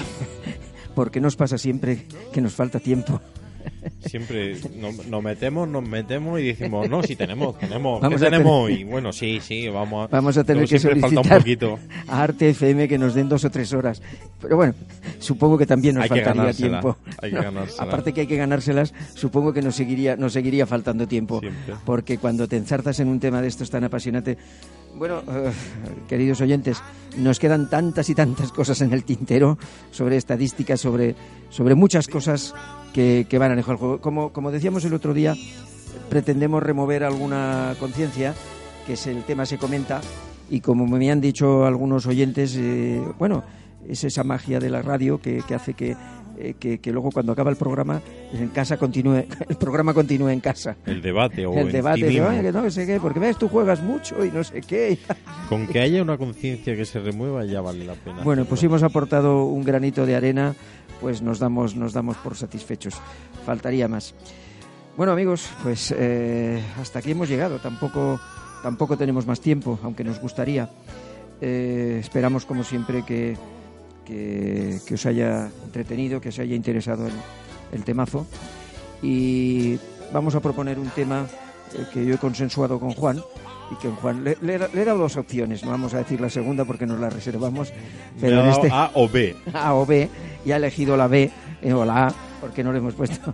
¿por 0.94 1.10
qué 1.10 1.20
nos 1.20 1.34
pasa 1.34 1.58
siempre 1.58 2.06
que 2.32 2.40
nos 2.40 2.54
falta 2.54 2.78
tiempo? 2.78 3.20
Siempre 4.06 4.56
nos, 4.76 5.04
nos 5.08 5.20
metemos, 5.20 5.68
nos 5.68 5.82
metemos 5.82 6.38
y 6.38 6.44
decimos, 6.44 6.88
no, 6.88 7.02
si 7.02 7.16
tenemos, 7.16 7.58
tenemos, 7.58 8.00
Vamos 8.00 8.20
¿qué 8.20 8.26
a 8.28 8.30
tenemos 8.30 8.52
hoy? 8.52 8.84
Bueno, 8.84 9.12
sí, 9.12 9.40
sí, 9.42 9.68
vamos 9.68 10.04
a... 10.04 10.06
Vamos 10.06 10.38
a 10.38 10.44
tener 10.44 10.68
que 10.68 10.78
falta 10.78 11.08
solicitar 11.08 11.34
un 11.34 11.40
poquito. 11.40 11.78
a 12.06 12.22
Arte 12.22 12.50
FM 12.50 12.86
que 12.86 12.98
nos 12.98 13.14
den 13.14 13.28
dos 13.28 13.44
o 13.44 13.50
tres 13.50 13.72
horas. 13.72 14.00
Pero 14.40 14.54
bueno, 14.54 14.74
supongo 15.18 15.58
que 15.58 15.66
también 15.66 15.96
nos 15.96 16.04
Hay 16.04 16.08
faltaría 16.08 16.52
tiempo. 16.52 16.96
hay 17.20 17.32
que 17.32 17.36
ganársela. 17.36 17.82
Aparte 17.82 18.12
que 18.12 18.20
hay 18.20 18.26
que 18.28 18.36
ganárselas, 18.36 18.94
supongo 19.16 19.52
que 19.52 19.60
nos 19.60 19.74
seguiría, 19.74 20.14
nos 20.14 20.34
seguiría 20.34 20.66
faltando 20.66 21.08
tiempo. 21.08 21.40
Siempre. 21.40 21.74
Porque 21.84 22.18
cuando 22.18 22.46
te 22.46 22.56
enzarzas 22.56 23.00
en 23.00 23.08
un 23.08 23.18
tema 23.18 23.42
de 23.42 23.48
estos 23.48 23.70
tan 23.70 23.82
apasionante... 23.82 24.38
Bueno, 24.96 25.22
eh, 25.28 25.52
queridos 26.08 26.40
oyentes, 26.40 26.82
nos 27.18 27.38
quedan 27.38 27.68
tantas 27.68 28.08
y 28.08 28.14
tantas 28.14 28.50
cosas 28.50 28.80
en 28.80 28.94
el 28.94 29.04
tintero 29.04 29.58
sobre 29.90 30.16
estadísticas, 30.16 30.80
sobre, 30.80 31.14
sobre 31.50 31.74
muchas 31.74 32.08
cosas 32.08 32.54
que, 32.94 33.26
que 33.28 33.38
van 33.38 33.52
a 33.52 33.56
dejar 33.56 33.72
el 33.72 33.78
juego. 33.78 34.00
Como, 34.00 34.32
como 34.32 34.50
decíamos 34.50 34.86
el 34.86 34.94
otro 34.94 35.12
día, 35.12 35.34
pretendemos 36.08 36.62
remover 36.62 37.04
alguna 37.04 37.74
conciencia, 37.78 38.34
que 38.86 38.94
es 38.94 39.06
el 39.06 39.22
tema 39.24 39.44
se 39.44 39.58
comenta, 39.58 40.00
y 40.48 40.60
como 40.60 40.86
me 40.86 41.10
han 41.10 41.20
dicho 41.20 41.66
algunos 41.66 42.06
oyentes, 42.06 42.56
eh, 42.56 43.02
bueno, 43.18 43.44
es 43.86 44.02
esa 44.02 44.24
magia 44.24 44.60
de 44.60 44.70
la 44.70 44.80
radio 44.80 45.20
que, 45.20 45.42
que 45.46 45.54
hace 45.54 45.74
que, 45.74 45.94
eh, 46.38 46.54
que, 46.58 46.78
que 46.78 46.92
luego 46.92 47.10
cuando 47.10 47.32
acaba 47.32 47.50
el 47.50 47.56
programa, 47.56 48.00
en 48.32 48.48
casa 48.48 48.76
continúe, 48.76 49.24
el 49.48 49.56
programa 49.56 49.94
continúe 49.94 50.28
en 50.28 50.40
casa. 50.40 50.76
El 50.86 51.02
debate 51.02 51.46
o 51.46 51.54
el 51.58 51.72
debate 51.72 52.04
de, 52.04 52.42
que 52.42 52.52
no 52.52 52.70
sé 52.70 52.86
qué, 52.86 53.00
porque 53.00 53.20
ves, 53.20 53.38
tú 53.38 53.48
juegas 53.48 53.82
mucho 53.82 54.24
y 54.24 54.30
no 54.30 54.44
sé 54.44 54.60
qué. 54.60 54.98
Con 55.48 55.66
que 55.66 55.80
haya 55.80 56.02
una 56.02 56.18
conciencia 56.18 56.74
que 56.76 56.84
se 56.84 57.00
remueva 57.00 57.44
ya 57.44 57.60
vale 57.60 57.84
la 57.84 57.94
pena. 57.94 58.22
Bueno, 58.22 58.44
pues 58.44 58.62
hemos 58.62 58.82
aportado 58.82 59.44
un 59.44 59.64
granito 59.64 60.06
de 60.06 60.16
arena, 60.16 60.54
pues 61.00 61.22
nos 61.22 61.38
damos, 61.38 61.76
nos 61.76 61.92
damos 61.92 62.16
por 62.18 62.36
satisfechos. 62.36 62.94
Faltaría 63.44 63.88
más. 63.88 64.14
Bueno, 64.96 65.12
amigos, 65.12 65.48
pues 65.62 65.94
eh, 65.96 66.62
hasta 66.80 67.00
aquí 67.00 67.10
hemos 67.10 67.28
llegado. 67.28 67.58
Tampoco 67.58 68.18
tampoco 68.62 68.96
tenemos 68.96 69.26
más 69.26 69.40
tiempo, 69.40 69.78
aunque 69.82 70.02
nos 70.02 70.20
gustaría. 70.20 70.68
Eh, 71.40 71.98
esperamos, 72.00 72.46
como 72.46 72.64
siempre, 72.64 73.04
que, 73.04 73.36
que, 74.06 74.78
que 74.86 74.94
os 74.94 75.04
haya 75.06 75.50
entretenido, 75.64 76.20
que 76.20 76.28
os 76.30 76.38
haya 76.38 76.54
interesado 76.54 77.06
el, 77.06 77.12
el 77.72 77.84
temazo. 77.84 78.26
Y 79.02 79.78
vamos 80.12 80.34
a 80.34 80.40
proponer 80.40 80.78
un 80.78 80.88
tema 80.90 81.26
eh, 81.74 81.84
que 81.92 82.04
yo 82.06 82.14
he 82.14 82.18
consensuado 82.18 82.78
con 82.80 82.92
Juan. 82.92 83.20
Y 83.70 83.74
que 83.82 83.88
Juan 83.88 84.22
le, 84.22 84.36
le 84.42 84.54
he 84.54 84.58
da- 84.58 84.68
le 84.72 84.82
he 84.82 84.84
dado 84.84 85.00
dos 85.00 85.16
opciones, 85.16 85.64
no 85.64 85.72
vamos 85.72 85.92
a 85.92 85.98
decir 85.98 86.20
la 86.20 86.30
segunda 86.30 86.64
porque 86.64 86.86
nos 86.86 87.00
la 87.00 87.10
reservamos, 87.10 87.72
pero 88.20 88.40
en 88.44 88.46
este 88.50 88.68
A 88.70 88.92
o 88.94 89.08
B. 89.08 89.34
A 89.52 89.74
o 89.74 89.84
B 89.84 90.08
y 90.44 90.52
ha 90.52 90.56
elegido 90.56 90.96
la 90.96 91.08
B 91.08 91.28
eh, 91.60 91.72
o 91.72 91.84
la 91.84 92.06
A 92.06 92.14
porque 92.40 92.62
no 92.62 92.70
le 92.72 92.78
hemos 92.78 92.94
puesto. 92.94 93.32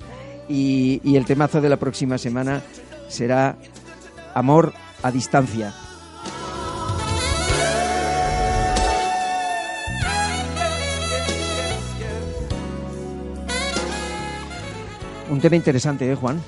Y, 0.48 1.02
y 1.04 1.16
el 1.16 1.26
temazo 1.26 1.60
de 1.60 1.68
la 1.68 1.76
próxima 1.76 2.16
semana 2.16 2.62
será 3.08 3.56
Amor 4.34 4.72
a 5.02 5.10
distancia. 5.10 5.74
Un 15.32 15.40
tema 15.40 15.56
interesante, 15.56 16.10
¿eh, 16.10 16.14
Juan? 16.14 16.40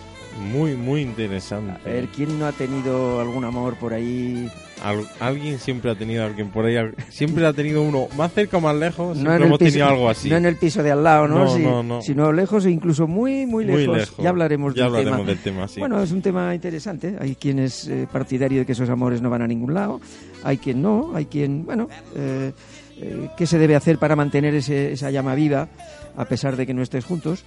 Muy, 0.53 0.75
muy 0.75 1.01
interesante. 1.01 1.73
A 1.89 1.93
ver, 1.93 2.09
¿quién 2.09 2.39
no 2.41 2.47
ha 2.47 2.53
tenido 2.53 3.21
algún 3.21 3.45
amor 3.45 3.77
por 3.77 3.95
ahí? 3.95 4.51
Al- 4.83 5.09
alguien 5.21 5.61
siempre 5.61 5.91
ha 5.93 5.95
tenido 5.95 6.25
alguien 6.25 6.51
por 6.51 6.65
ahí. 6.67 6.77
Siempre 7.09 7.47
ha 7.47 7.53
tenido 7.53 7.83
uno 7.83 8.09
más 8.17 8.33
cerca 8.33 8.57
o 8.57 8.61
más 8.61 8.75
lejos. 8.75 9.17
No 9.17 9.23
siempre 9.23 9.37
el 9.37 9.43
hemos 9.45 9.59
piso, 9.59 9.71
tenido 9.71 9.89
algo 9.89 10.11
así. 10.11 10.29
no 10.29 10.37
en 10.37 10.47
el 10.47 10.57
piso 10.57 10.83
de 10.83 10.91
al 10.91 11.05
lado, 11.05 11.29
¿no? 11.29 11.45
No, 11.45 11.55
Sí, 11.57 11.63
no, 11.63 11.83
no. 11.85 12.03
Sino 12.03 12.33
lejos 12.33 12.67
e 12.67 12.71
incluso 12.73 13.07
muy, 13.07 13.47
muy 13.47 13.65
lejos. 13.65 13.87
Muy 13.87 13.97
lejos. 13.97 14.17
Ya 14.19 14.29
hablaremos, 14.31 14.75
Ya 14.75 14.83
del, 14.83 14.87
hablaremos 14.87 15.17
tema. 15.19 15.29
del 15.29 15.39
tema, 15.39 15.69
sí. 15.69 15.79
Bueno, 15.81 16.03
es 16.03 16.11
un 16.11 16.21
tema 16.21 16.53
interesante. 16.55 17.17
Hay 17.21 17.37
quien 17.37 17.61
es 17.61 17.87
eh, 17.87 18.07
partidario 18.13 18.59
de 18.59 18.67
que 18.67 18.73
esos 18.73 18.91
amores 18.91 19.23
no 19.23 19.31
van 19.31 19.43
a 19.43 19.47
ningún 19.47 19.73
lado. 19.73 20.01
Hay 20.43 20.59
quien 20.59 20.83
no. 20.83 21.13
Hay 21.15 21.27
quien, 21.27 21.65
bueno, 21.65 21.89
eh, 22.17 22.53
eh, 23.01 23.29
¿qué 23.39 23.47
se 23.47 23.59
debe 23.59 23.77
hacer 23.77 23.99
para 23.99 24.17
mantener 24.17 24.53
ese- 24.57 24.93
esa 24.93 25.11
llama 25.13 25.37
viva 25.37 25.69
a 26.17 26.25
pesar 26.27 26.57
de 26.57 26.67
que 26.67 26.75
no 26.75 26.83
estés 26.83 27.05
juntos? 27.05 27.45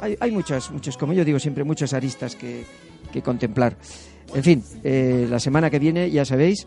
Hay, 0.00 0.16
hay 0.20 0.30
muchas, 0.30 0.70
muchas, 0.70 0.96
como 0.96 1.12
yo 1.12 1.24
digo 1.24 1.38
siempre, 1.38 1.64
muchas 1.64 1.92
aristas 1.92 2.36
que, 2.36 2.64
que 3.12 3.22
contemplar. 3.22 3.76
En 4.34 4.42
fin, 4.42 4.64
eh, 4.84 5.26
la 5.28 5.40
semana 5.40 5.70
que 5.70 5.78
viene, 5.78 6.10
ya 6.10 6.24
sabéis, 6.24 6.66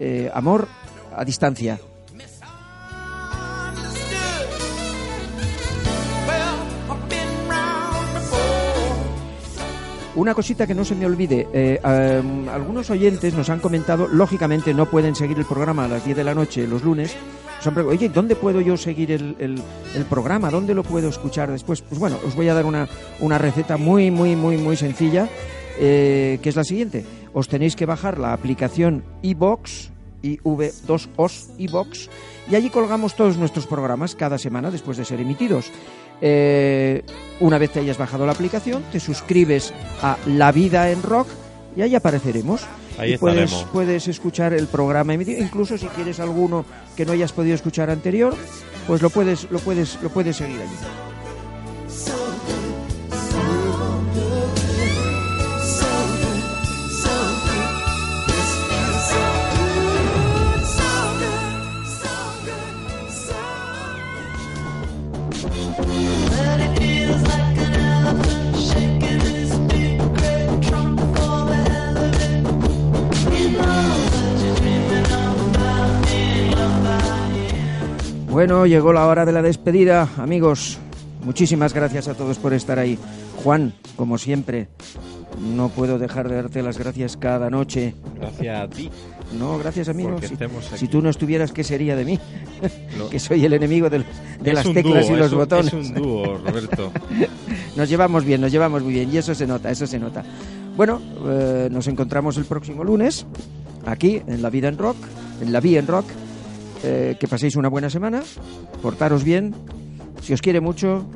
eh, 0.00 0.30
amor 0.34 0.68
a 1.14 1.24
distancia. 1.24 1.78
Una 10.16 10.34
cosita 10.34 10.66
que 10.66 10.74
no 10.74 10.84
se 10.84 10.94
me 10.94 11.04
olvide, 11.06 11.46
eh, 11.52 11.78
am, 11.82 12.48
algunos 12.48 12.88
oyentes 12.90 13.34
nos 13.34 13.50
han 13.50 13.60
comentado, 13.60 14.08
lógicamente 14.08 14.72
no 14.72 14.86
pueden 14.86 15.14
seguir 15.14 15.38
el 15.38 15.44
programa 15.44 15.84
a 15.84 15.88
las 15.88 16.04
10 16.04 16.16
de 16.16 16.24
la 16.24 16.34
noche 16.34 16.66
los 16.66 16.82
lunes, 16.82 17.14
oye, 17.86 18.08
¿dónde 18.08 18.34
puedo 18.36 18.60
yo 18.60 18.76
seguir 18.76 19.10
el, 19.12 19.36
el- 19.38 19.60
el 19.94 20.04
programa? 20.04 20.50
¿Dónde 20.50 20.72
lo 20.74 20.82
puedo 20.84 21.08
escuchar 21.08 21.50
después? 21.50 21.82
Pues 21.82 21.98
bueno, 22.00 22.16
os 22.26 22.34
voy 22.34 22.48
a 22.48 22.54
dar 22.54 22.64
una, 22.64 22.88
una 23.20 23.38
receta 23.38 23.76
muy, 23.76 24.10
muy, 24.10 24.36
muy, 24.36 24.56
muy 24.56 24.76
sencilla, 24.76 25.28
eh, 25.78 26.38
que 26.42 26.48
es 26.48 26.56
la 26.56 26.64
siguiente. 26.64 27.04
Os 27.34 27.48
tenéis 27.48 27.74
que 27.76 27.84
bajar 27.84 28.18
la 28.18 28.32
aplicación 28.32 29.02
iBox, 29.22 29.90
IV2OS 30.26 31.50
iBox, 31.58 32.08
y 32.50 32.54
allí 32.54 32.70
colgamos 32.70 33.14
todos 33.14 33.36
nuestros 33.36 33.66
programas 33.66 34.14
cada 34.14 34.38
semana 34.38 34.70
después 34.70 34.96
de 34.96 35.04
ser 35.04 35.20
emitidos. 35.20 35.70
Eh, 36.20 37.02
una 37.40 37.58
vez 37.58 37.72
te 37.72 37.80
hayas 37.80 37.98
bajado 37.98 38.26
la 38.26 38.32
aplicación, 38.32 38.82
te 38.92 39.00
suscribes 39.00 39.72
a 40.02 40.16
La 40.26 40.52
Vida 40.52 40.90
en 40.90 41.02
Rock 41.02 41.28
y 41.76 41.82
ahí 41.82 41.94
apareceremos. 41.94 42.62
Ahí 42.98 43.14
y 43.14 43.18
puedes, 43.18 43.52
puedes 43.72 44.08
escuchar 44.08 44.54
el 44.54 44.68
programa 44.68 45.12
emitido, 45.12 45.42
incluso 45.42 45.76
si 45.76 45.86
quieres 45.88 46.18
alguno 46.18 46.64
que 46.96 47.04
no 47.04 47.12
hayas 47.12 47.32
podido 47.32 47.54
escuchar 47.54 47.90
anterior, 47.90 48.34
pues 48.86 49.02
lo 49.02 49.10
puedes, 49.10 49.50
lo 49.50 49.58
puedes, 49.58 50.00
lo 50.02 50.08
puedes 50.08 50.36
seguir 50.36 50.56
allí. 50.56 51.05
Bueno, 78.36 78.66
llegó 78.66 78.92
la 78.92 79.06
hora 79.06 79.24
de 79.24 79.32
la 79.32 79.40
despedida, 79.40 80.10
amigos. 80.18 80.76
Muchísimas 81.24 81.72
gracias 81.72 82.06
a 82.06 82.12
todos 82.12 82.36
por 82.36 82.52
estar 82.52 82.78
ahí. 82.78 82.98
Juan, 83.42 83.72
como 83.96 84.18
siempre, 84.18 84.68
no 85.54 85.70
puedo 85.70 85.98
dejar 85.98 86.28
de 86.28 86.36
darte 86.36 86.62
las 86.62 86.76
gracias 86.76 87.16
cada 87.16 87.48
noche. 87.48 87.94
Gracias 88.20 88.60
a 88.60 88.68
ti. 88.68 88.90
No, 89.38 89.56
gracias 89.56 89.88
a 89.88 89.94
mí. 89.94 90.02
no. 90.02 90.18
Si, 90.76 90.86
tú 90.86 91.00
no 91.00 91.08
estuvieras, 91.08 91.50
¿qué 91.50 91.64
sería 91.64 91.96
de 91.96 92.04
mí? 92.04 92.20
No. 92.98 93.08
que 93.10 93.18
soy 93.18 93.42
el 93.42 93.54
enemigo 93.54 93.88
de 93.88 94.04
Es 94.44 94.52
las 94.52 94.70
teclas 94.70 95.08
dúo, 95.08 95.16
y 95.16 95.18
los 95.18 95.32
un- 95.32 95.38
botones. 95.38 95.72
Es 95.72 95.72
un 95.72 95.94
dúo, 95.94 96.36
Roberto. 96.46 96.92
Nos 97.74 97.88
llevamos 97.88 98.22
bien, 98.26 98.42
nos 98.42 98.52
llevamos 98.52 98.82
muy 98.82 98.92
bien 98.92 99.10
y 99.14 99.16
eso 99.16 99.34
se 99.34 99.46
nota, 99.46 99.70
eso 99.70 99.86
se 99.86 99.98
nota. 99.98 100.22
Bueno, 100.76 101.00
eh, 101.26 101.68
nos 101.72 101.86
encontramos 101.88 102.36
el 102.36 102.44
próximo 102.44 102.84
lunes 102.84 103.24
aquí 103.86 104.20
en 104.26 104.42
La 104.42 104.50
Vida 104.50 104.68
en 104.68 104.76
Rock, 104.76 104.98
en 105.40 105.54
La 105.54 105.60
Vida 105.60 105.78
en 105.78 105.86
Rock. 105.86 106.04
Eh, 106.82 107.16
que 107.18 107.26
paséis 107.26 107.56
una 107.56 107.68
buena 107.68 107.90
semana, 107.90 108.22
portaros 108.82 109.24
bien, 109.24 109.54
si 110.22 110.32
os 110.32 110.42
quiere 110.42 110.60
mucho 110.60 111.06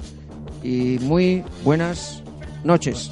y 0.62 0.98
muy 1.00 1.44
buenas 1.64 2.22
noches. 2.64 3.11